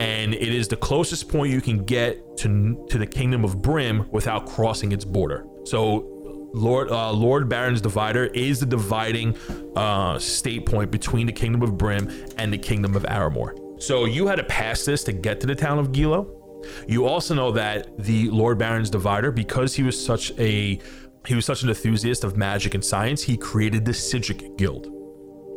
[0.00, 4.08] and it is the closest point you can get to, to the Kingdom of Brim
[4.10, 5.46] without crossing its border.
[5.64, 6.10] So
[6.54, 9.36] Lord uh, Lord Baron's Divider is the dividing
[9.74, 12.08] uh, state point between the Kingdom of Brim
[12.38, 13.82] and the Kingdom of Aramor.
[13.82, 16.43] So you had to pass this to get to the town of Gilo.
[16.86, 20.80] You also know that the Lord Baron's Divider, because he was such a
[21.26, 25.03] he was such an enthusiast of magic and science, he created the Sidric Guild.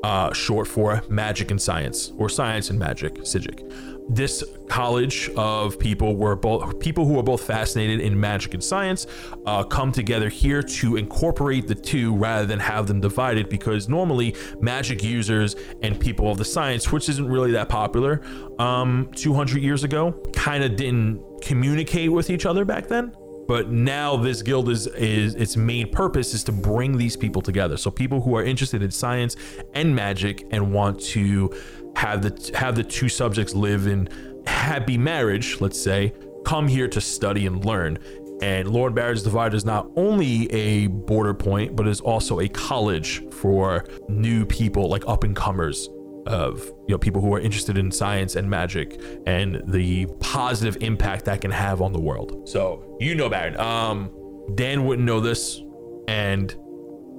[0.03, 3.95] Uh, short for Magic and Science, or Science and Magic, SIGIC.
[4.09, 9.05] This college of people were both people who are both fascinated in magic and science
[9.45, 14.33] uh, come together here to incorporate the two rather than have them divided because normally
[14.61, 18.21] magic users and people of the science which isn't really that popular
[18.59, 23.13] um, 200 years ago kind of didn't communicate with each other back then
[23.47, 27.77] but now this guild is is its main purpose is to bring these people together.
[27.77, 29.35] So people who are interested in science
[29.73, 31.53] and magic and want to
[31.95, 34.09] have the have the two subjects live in
[34.45, 36.13] happy marriage let's say
[36.45, 37.97] come here to study and learn.
[38.41, 43.27] And Lord Barrett's Divide is not only a border point, but is also a college
[43.31, 45.89] for new people, like up and comers
[46.27, 51.25] of you know people who are interested in science and magic and the positive impact
[51.25, 52.47] that can have on the world.
[52.47, 53.59] So you know Barrett.
[53.59, 54.11] Um,
[54.55, 55.61] Dan wouldn't know this,
[56.07, 56.55] and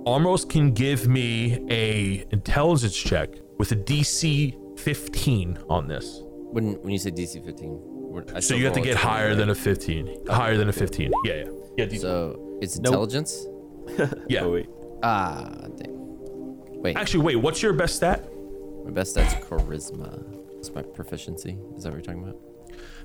[0.07, 6.23] Armos can give me a intelligence check with a DC 15 on this.
[6.25, 9.55] When when you say DC 15, I So you have to get higher than a
[9.55, 10.27] 15.
[10.29, 11.13] Higher than a 15.
[11.25, 11.45] Yeah, yeah.
[11.77, 12.01] Yeah, DC.
[12.01, 12.93] So it's Nope.
[12.93, 13.47] intelligence.
[14.29, 14.43] yeah.
[14.45, 14.69] Oh wait.
[15.03, 15.95] Ah, dang.
[16.81, 18.25] Wait, Actually, wait, what's your best stat?
[18.89, 20.25] My best stat's charisma.
[20.55, 21.59] That's my proficiency.
[21.77, 22.37] Is that what you're talking about?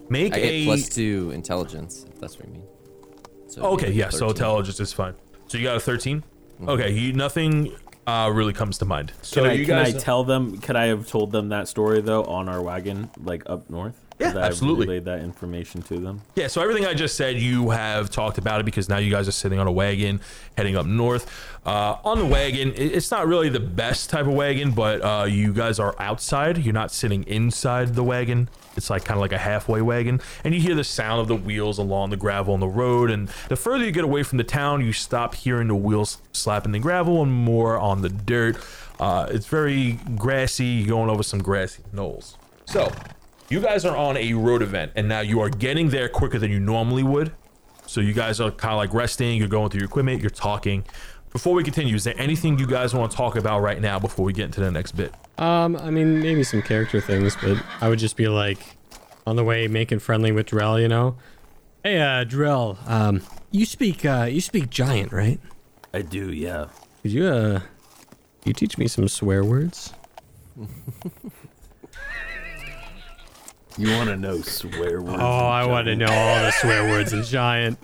[0.09, 2.63] Make I a get plus two intelligence, if that's what you mean.
[3.47, 4.29] So Okay, be yeah, so 13.
[4.29, 5.13] intelligence is fine.
[5.47, 6.21] So you got a 13?
[6.21, 6.69] Mm-hmm.
[6.69, 7.75] Okay, you nothing
[8.07, 9.11] uh really comes to mind.
[9.21, 10.59] So Can I, you can I tell them?
[10.59, 13.99] Could I have told them that story though on our wagon, like up north?
[14.19, 14.85] Yeah, absolutely.
[14.85, 16.21] Relayed that information to them.
[16.35, 19.27] Yeah, so everything I just said, you have talked about it because now you guys
[19.27, 20.21] are sitting on a wagon
[20.57, 21.29] heading up north.
[21.65, 25.53] Uh, on the wagon, it's not really the best type of wagon, but uh, you
[25.53, 26.57] guys are outside.
[26.57, 28.49] You're not sitting inside the wagon.
[28.75, 31.35] It's like kind of like a halfway wagon, and you hear the sound of the
[31.35, 33.11] wheels along the gravel on the road.
[33.11, 36.71] And the further you get away from the town, you stop hearing the wheels slapping
[36.71, 38.57] the gravel and more on the dirt.
[38.99, 40.65] Uh, it's very grassy.
[40.65, 42.37] You're going over some grassy knolls.
[42.65, 42.91] So
[43.53, 46.49] you guys are on a road event, and now you are getting there quicker than
[46.49, 47.31] you normally would.
[47.85, 49.37] So you guys are kind of like resting.
[49.37, 50.21] You're going through your equipment.
[50.21, 50.83] You're talking.
[51.29, 54.25] Before we continue, is there anything you guys want to talk about right now before
[54.25, 55.13] we get into the next bit?
[55.37, 58.57] Um, I mean, maybe some character things, but I would just be like,
[59.27, 61.15] on the way, making friendly with Drell, you know?
[61.83, 63.21] Hey, uh, Drell, um,
[63.51, 65.39] you speak, uh, you speak giant, right?
[65.93, 66.69] I do, yeah.
[67.03, 67.59] Could you, uh,
[68.45, 69.93] you teach me some swear words?
[73.77, 75.17] You want to know swear words?
[75.19, 77.79] Oh, I want to know all the swear words in giant.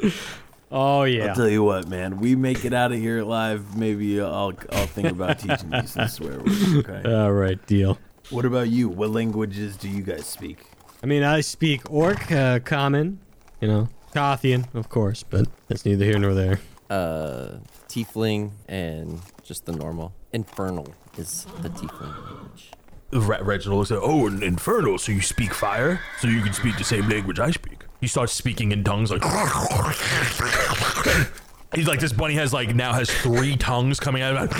[0.71, 1.27] Oh, yeah.
[1.27, 2.19] I'll tell you what, man.
[2.19, 3.75] We make it out of here alive.
[3.75, 6.75] Maybe I'll I'll think about teaching you some swear words.
[6.75, 7.01] Okay.
[7.11, 7.97] All right, deal.
[8.29, 8.87] What about you?
[8.87, 10.59] What languages do you guys speak?
[11.01, 13.19] I mean, I speak Orc, uh, Common,
[13.59, 16.59] you know, Kothian, of course, but that's neither here nor there.
[16.89, 17.57] Uh,
[17.87, 20.13] tiefling and just the normal.
[20.33, 22.71] Infernal is the tiefling language.
[23.11, 24.97] Re- Reginald looks at, oh, an infernal.
[24.97, 26.01] So you speak fire?
[26.19, 27.83] So you can speak the same language I speak.
[28.01, 29.23] He starts speaking in tongues like.
[31.75, 34.35] He's like this bunny has like now has three tongues coming out.
[34.37, 34.55] of it.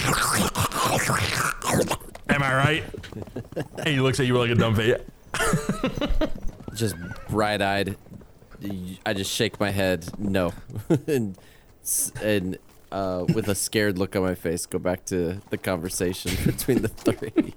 [2.29, 2.83] Am I right?
[3.77, 4.95] And he looks at you like a dumb face.
[6.75, 6.95] Just
[7.29, 7.97] bright-eyed.
[9.05, 10.05] I just shake my head.
[10.19, 10.53] No,
[11.07, 11.37] and
[12.21, 12.57] and
[12.91, 16.89] uh, with a scared look on my face, go back to the conversation between the
[16.89, 17.53] three.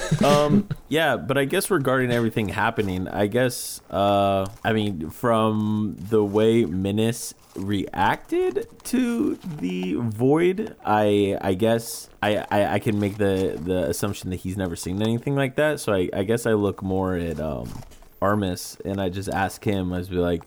[0.24, 6.24] um yeah but i guess regarding everything happening i guess uh i mean from the
[6.24, 13.58] way Minis reacted to the void i i guess I, I i can make the
[13.62, 15.80] the assumption that he's never seen anything like that.
[15.80, 17.68] So i i guess i look more at um
[18.22, 20.42] Armos and i just ask him as be like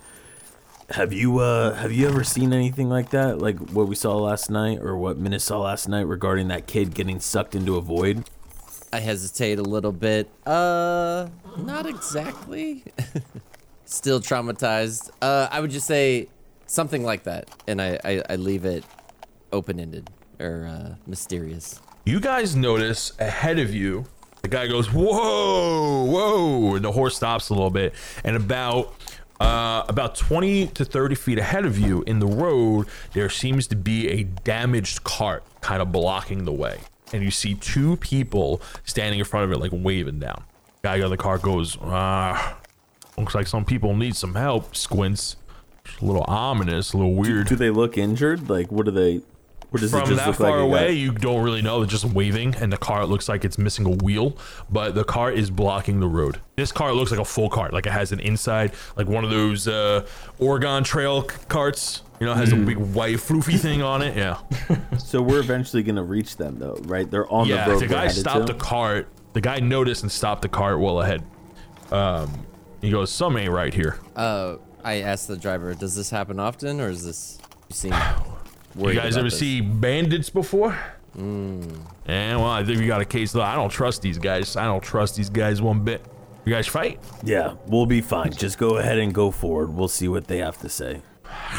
[0.92, 3.40] have you uh have you ever seen anything like that?
[3.40, 6.94] Like what we saw last night or what Minis saw last night regarding that kid
[6.94, 8.24] getting sucked into a void
[8.96, 10.30] I hesitate a little bit.
[10.46, 11.28] Uh,
[11.58, 12.82] not exactly.
[13.86, 15.10] Still traumatized.
[15.22, 16.30] Uh, I would just say
[16.66, 18.86] something like that, and I I, I leave it
[19.52, 20.10] open ended
[20.40, 21.82] or uh, mysterious.
[22.06, 24.06] You guys notice ahead of you,
[24.44, 27.94] the guy goes, "Whoa, whoa!" and the horse stops a little bit,
[28.24, 28.96] and about
[29.42, 33.76] uh, about 20 to 30 feet ahead of you in the road, there seems to
[33.76, 36.80] be a damaged cart kind of blocking the way,
[37.16, 40.44] and you see two people standing in front of it, like waving down.
[40.84, 42.58] Guy on the car goes, "Ah,
[43.18, 45.36] looks like some people need some help." Squints,
[45.86, 47.48] It's a little ominous, a little weird.
[47.48, 48.50] Do they look injured?
[48.50, 49.22] Like, what are they?
[49.72, 50.66] What does it From just that look far like?
[50.66, 51.80] away, you don't really know.
[51.80, 54.38] They're just waving, and the car looks like it's missing a wheel,
[54.70, 56.40] but the car is blocking the road.
[56.56, 59.32] This car looks like a full cart, like it has an inside, like one of
[59.32, 60.06] those uh,
[60.40, 64.16] Oregon Trail carts You know, it has a big white floofy thing on it.
[64.18, 64.40] Yeah.
[64.98, 67.10] So we're eventually gonna reach them, though, right?
[67.10, 67.66] They're on yeah.
[67.66, 67.82] the road.
[67.82, 68.54] The guy stopped to.
[68.54, 69.08] the cart.
[69.34, 71.24] The guy noticed and stopped the cart well ahead.
[71.92, 72.46] Um,
[72.82, 76.82] he goes, "Some ain't right here." Uh, I asked the driver, does this happen often,
[76.82, 77.40] or is this
[77.70, 77.94] you seem
[78.78, 79.40] You guys about ever this?
[79.40, 80.78] see bandits before?
[81.16, 83.32] Yeah, well, I think we got a case.
[83.32, 84.56] Though I don't trust these guys.
[84.56, 86.04] I don't trust these guys one bit.
[86.46, 87.00] You guys fight?
[87.24, 88.32] Yeah, we'll be fine.
[88.32, 89.74] Just go ahead and go forward.
[89.74, 91.02] We'll see what they have to say.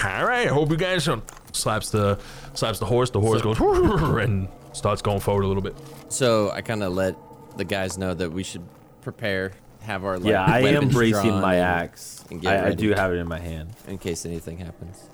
[0.05, 0.47] All right.
[0.47, 1.23] I Hope you guys um,
[1.53, 2.19] slaps the
[2.55, 3.11] slaps the horse.
[3.11, 5.75] The horse goes and starts going forward a little bit.
[6.09, 7.17] So I kind of let
[7.57, 8.63] the guys know that we should
[9.03, 12.25] prepare, have our like, Yeah, I am weapons bracing my and- axe.
[12.31, 13.71] and get I, I do have it in my hand.
[13.89, 15.09] in case anything happens.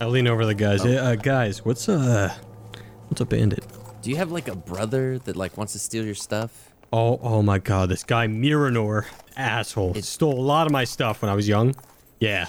[0.00, 0.82] I lean over the guys.
[0.84, 2.32] "Hey, uh, guys, what's uh,
[3.08, 3.64] what's a bandit?
[4.00, 6.70] Do you have like a brother that like wants to steal your stuff?
[6.92, 9.06] Oh, oh my God, this guy Miranor,
[9.36, 11.74] asshole, It- stole a lot of my stuff when I was young.
[12.20, 12.46] Yeah,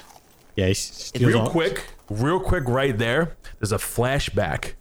[1.15, 3.35] yeah, Real all- quick, real quick, right there.
[3.59, 4.73] There's a flashback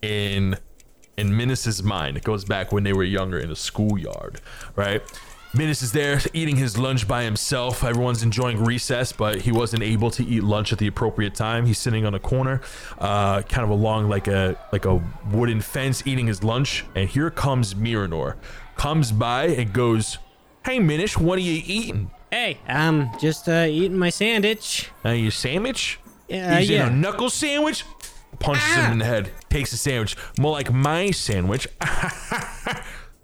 [0.00, 0.56] in
[1.16, 2.16] in Minus's mind.
[2.16, 4.40] It goes back when they were younger in a schoolyard,
[4.76, 5.02] right?
[5.54, 7.84] Minus is there eating his lunch by himself.
[7.84, 11.66] Everyone's enjoying recess, but he wasn't able to eat lunch at the appropriate time.
[11.66, 12.62] He's sitting on a corner,
[12.98, 16.86] uh, kind of along like a like a wooden fence, eating his lunch.
[16.94, 18.36] And here comes Miranor,
[18.76, 20.16] comes by and goes,
[20.64, 22.10] "Hey, Minish, what are you eating?
[22.32, 24.88] Hey, I'm just uh, eating my sandwich.
[25.04, 25.98] Uh, your sandwich?
[26.30, 26.86] Yeah, He's yeah.
[26.86, 27.84] in a knuckle sandwich.
[28.38, 29.30] Punches him in the head.
[29.50, 30.16] Takes the sandwich.
[30.38, 31.68] More like my sandwich.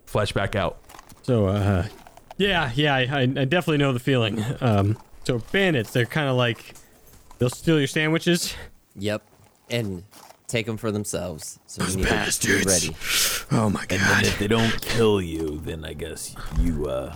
[0.07, 0.77] Flashback out.
[1.23, 1.87] So, uh,
[2.37, 4.45] yeah, yeah, I, I I definitely know the feeling.
[4.61, 6.75] Um, so bandits, they're kind of like,
[7.39, 8.55] they'll steal your sandwiches.
[8.95, 9.23] Yep,
[9.71, 10.05] and
[10.49, 11.59] take them for themselves.
[11.67, 12.97] So you need to be ready.
[13.53, 13.93] Oh my god!
[13.93, 17.15] And then if they don't kill you, then I guess you uh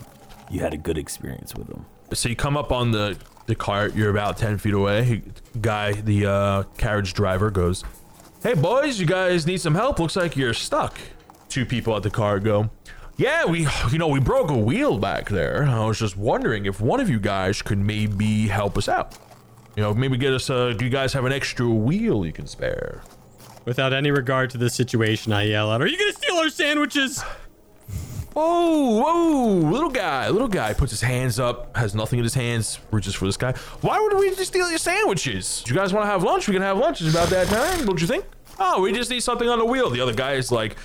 [0.52, 1.86] you had a good experience with them.
[2.12, 3.16] So you come up on the
[3.46, 3.96] the cart.
[3.96, 5.02] You're about ten feet away.
[5.04, 5.22] He,
[5.60, 7.82] guy, the uh, carriage driver, goes,
[8.42, 9.98] "Hey boys, you guys need some help?
[9.98, 10.98] Looks like you're stuck."
[11.48, 12.70] Two people at the car go,
[13.16, 15.64] "Yeah, we, you know, we broke a wheel back there.
[15.64, 19.18] I was just wondering if one of you guys could maybe help us out.
[19.74, 20.50] You know, maybe get us.
[20.50, 23.02] Uh, do you guys have an extra wheel you can spare?"
[23.64, 27.24] Without any regard to the situation, I yell out, "Are you gonna steal our sandwiches?"
[28.34, 32.78] Whoa, whoa, little guy, little guy puts his hands up, has nothing in his hands,
[32.90, 33.52] reaches for this guy.
[33.82, 35.62] Why would we just steal your sandwiches?
[35.62, 36.48] Do you guys want to have lunch?
[36.48, 37.02] We can have lunch.
[37.02, 38.24] It's about that time, don't you think?
[38.58, 39.90] Oh, we just need something on the wheel.
[39.90, 40.76] The other guy is like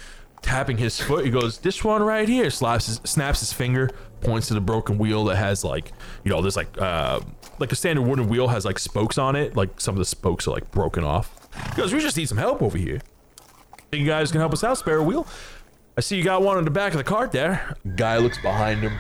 [0.42, 1.24] tapping his foot.
[1.24, 2.50] He goes, This one right here.
[2.50, 5.94] Slaps his, snaps his finger, points to the broken wheel that has like,
[6.26, 7.22] you know, there's like, uh,
[7.60, 9.56] like a standard wooden wheel has like spokes on it.
[9.56, 11.48] Like some of the spokes are like broken off.
[11.70, 13.00] He goes, We just need some help over here.
[13.90, 14.78] Think you guys can help us out?
[14.78, 15.26] Spare a wheel?
[15.98, 17.76] I see you got one on the back of the cart there.
[17.96, 18.94] Guy looks behind him.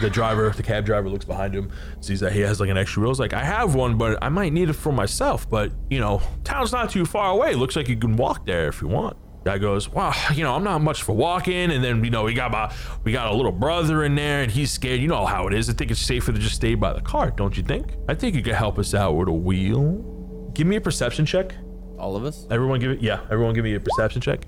[0.00, 3.02] The driver, the cab driver, looks behind him, sees that he has like an extra
[3.02, 3.10] wheel.
[3.10, 5.50] He's like, I have one, but I might need it for myself.
[5.50, 7.54] But you know, town's not too far away.
[7.54, 9.16] Looks like you can walk there if you want.
[9.44, 11.72] Guy goes, well, you know, I'm not much for walking.
[11.72, 12.72] And then you know, we got my,
[13.02, 15.00] we got a little brother in there, and he's scared.
[15.00, 15.68] You know how it is.
[15.68, 17.94] I think it's safer to just stay by the cart, don't you think?
[18.08, 20.50] I think you could help us out with a wheel.
[20.54, 21.52] Give me a perception check.
[21.98, 22.46] All of us.
[22.50, 23.02] Everyone, give it.
[23.02, 24.46] Yeah, everyone, give me a perception check.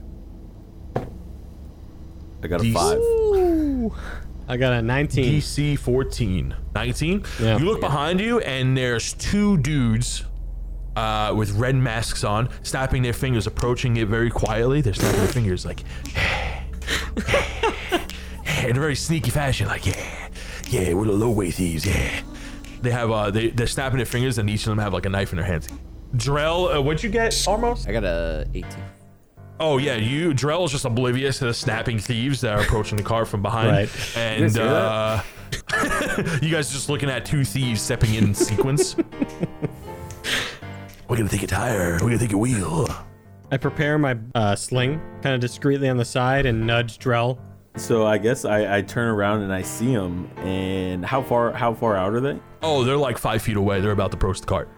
[2.47, 3.93] I got a Decent.
[3.93, 4.02] five.
[4.48, 5.40] I got a 19.
[5.40, 6.55] DC 14.
[6.77, 7.24] 19?
[7.40, 7.59] Yeah.
[7.59, 10.24] You look behind you, and there's two dudes
[10.94, 14.81] uh, with red masks on, snapping their fingers, approaching it very quietly.
[14.81, 15.81] They're snapping their fingers like,
[18.64, 20.28] in a very sneaky fashion, like, yeah,
[20.68, 22.20] yeah, we're the low way thieves, yeah.
[22.82, 25.10] They have, uh, they, they're snapping their fingers, and each of them have like a
[25.10, 25.68] knife in their hands.
[26.14, 27.89] Drell, uh, what'd you get, almost?
[27.89, 28.64] I got a 18.
[29.59, 33.03] Oh yeah, you Drell is just oblivious to the snapping thieves that are approaching the
[33.03, 34.16] car from behind, Right.
[34.16, 35.23] and You guys uh,
[36.43, 38.97] you guys are just looking at two thieves stepping in sequence.
[41.09, 41.93] We're gonna take a tire.
[41.95, 42.89] We're gonna take a wheel.
[43.51, 47.39] I prepare my uh, sling kind of discreetly on the side and nudge Drell.
[47.77, 50.28] So I guess I, I turn around and I see them.
[50.39, 52.39] And how far how far out are they?
[52.62, 53.81] Oh, they're like five feet away.
[53.81, 54.69] They're about to approach the cart.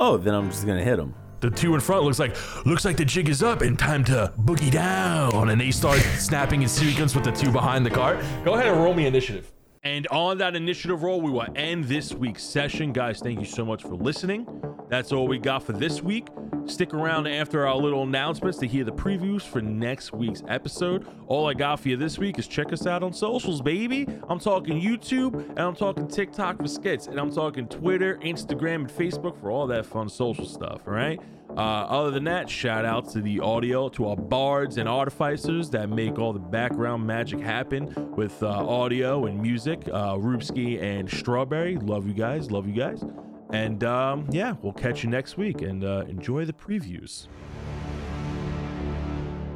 [0.00, 1.14] Oh, then I'm just gonna hit them.
[1.44, 2.34] The two in front looks like
[2.64, 5.50] looks like the jig is up and time to boogie down.
[5.50, 8.24] And they start snapping in sequence with the two behind the cart.
[8.46, 9.52] Go ahead and roll me initiative.
[9.84, 12.90] And on that initiative roll, we will end this week's session.
[12.92, 14.46] Guys, thank you so much for listening.
[14.88, 16.28] That's all we got for this week.
[16.64, 21.06] Stick around after our little announcements to hear the previews for next week's episode.
[21.26, 24.06] All I got for you this week is check us out on socials, baby.
[24.30, 28.88] I'm talking YouTube and I'm talking TikTok for skits, and I'm talking Twitter, Instagram, and
[28.88, 30.80] Facebook for all that fun social stuff.
[30.86, 31.20] All right.
[31.50, 35.88] Uh, other than that, shout out to the audio, to our bards and artificers that
[35.88, 39.88] make all the background magic happen with uh, audio and music.
[39.92, 43.04] Uh, and Strawberry, love you guys, love you guys.
[43.52, 47.28] And um, yeah, we'll catch you next week and uh, enjoy the previews.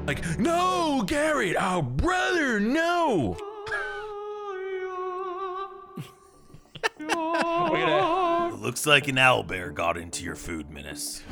[0.06, 3.36] Like, no, Garrett, our brother, no.
[8.60, 11.22] Looks like an owlbear got into your food, Menace.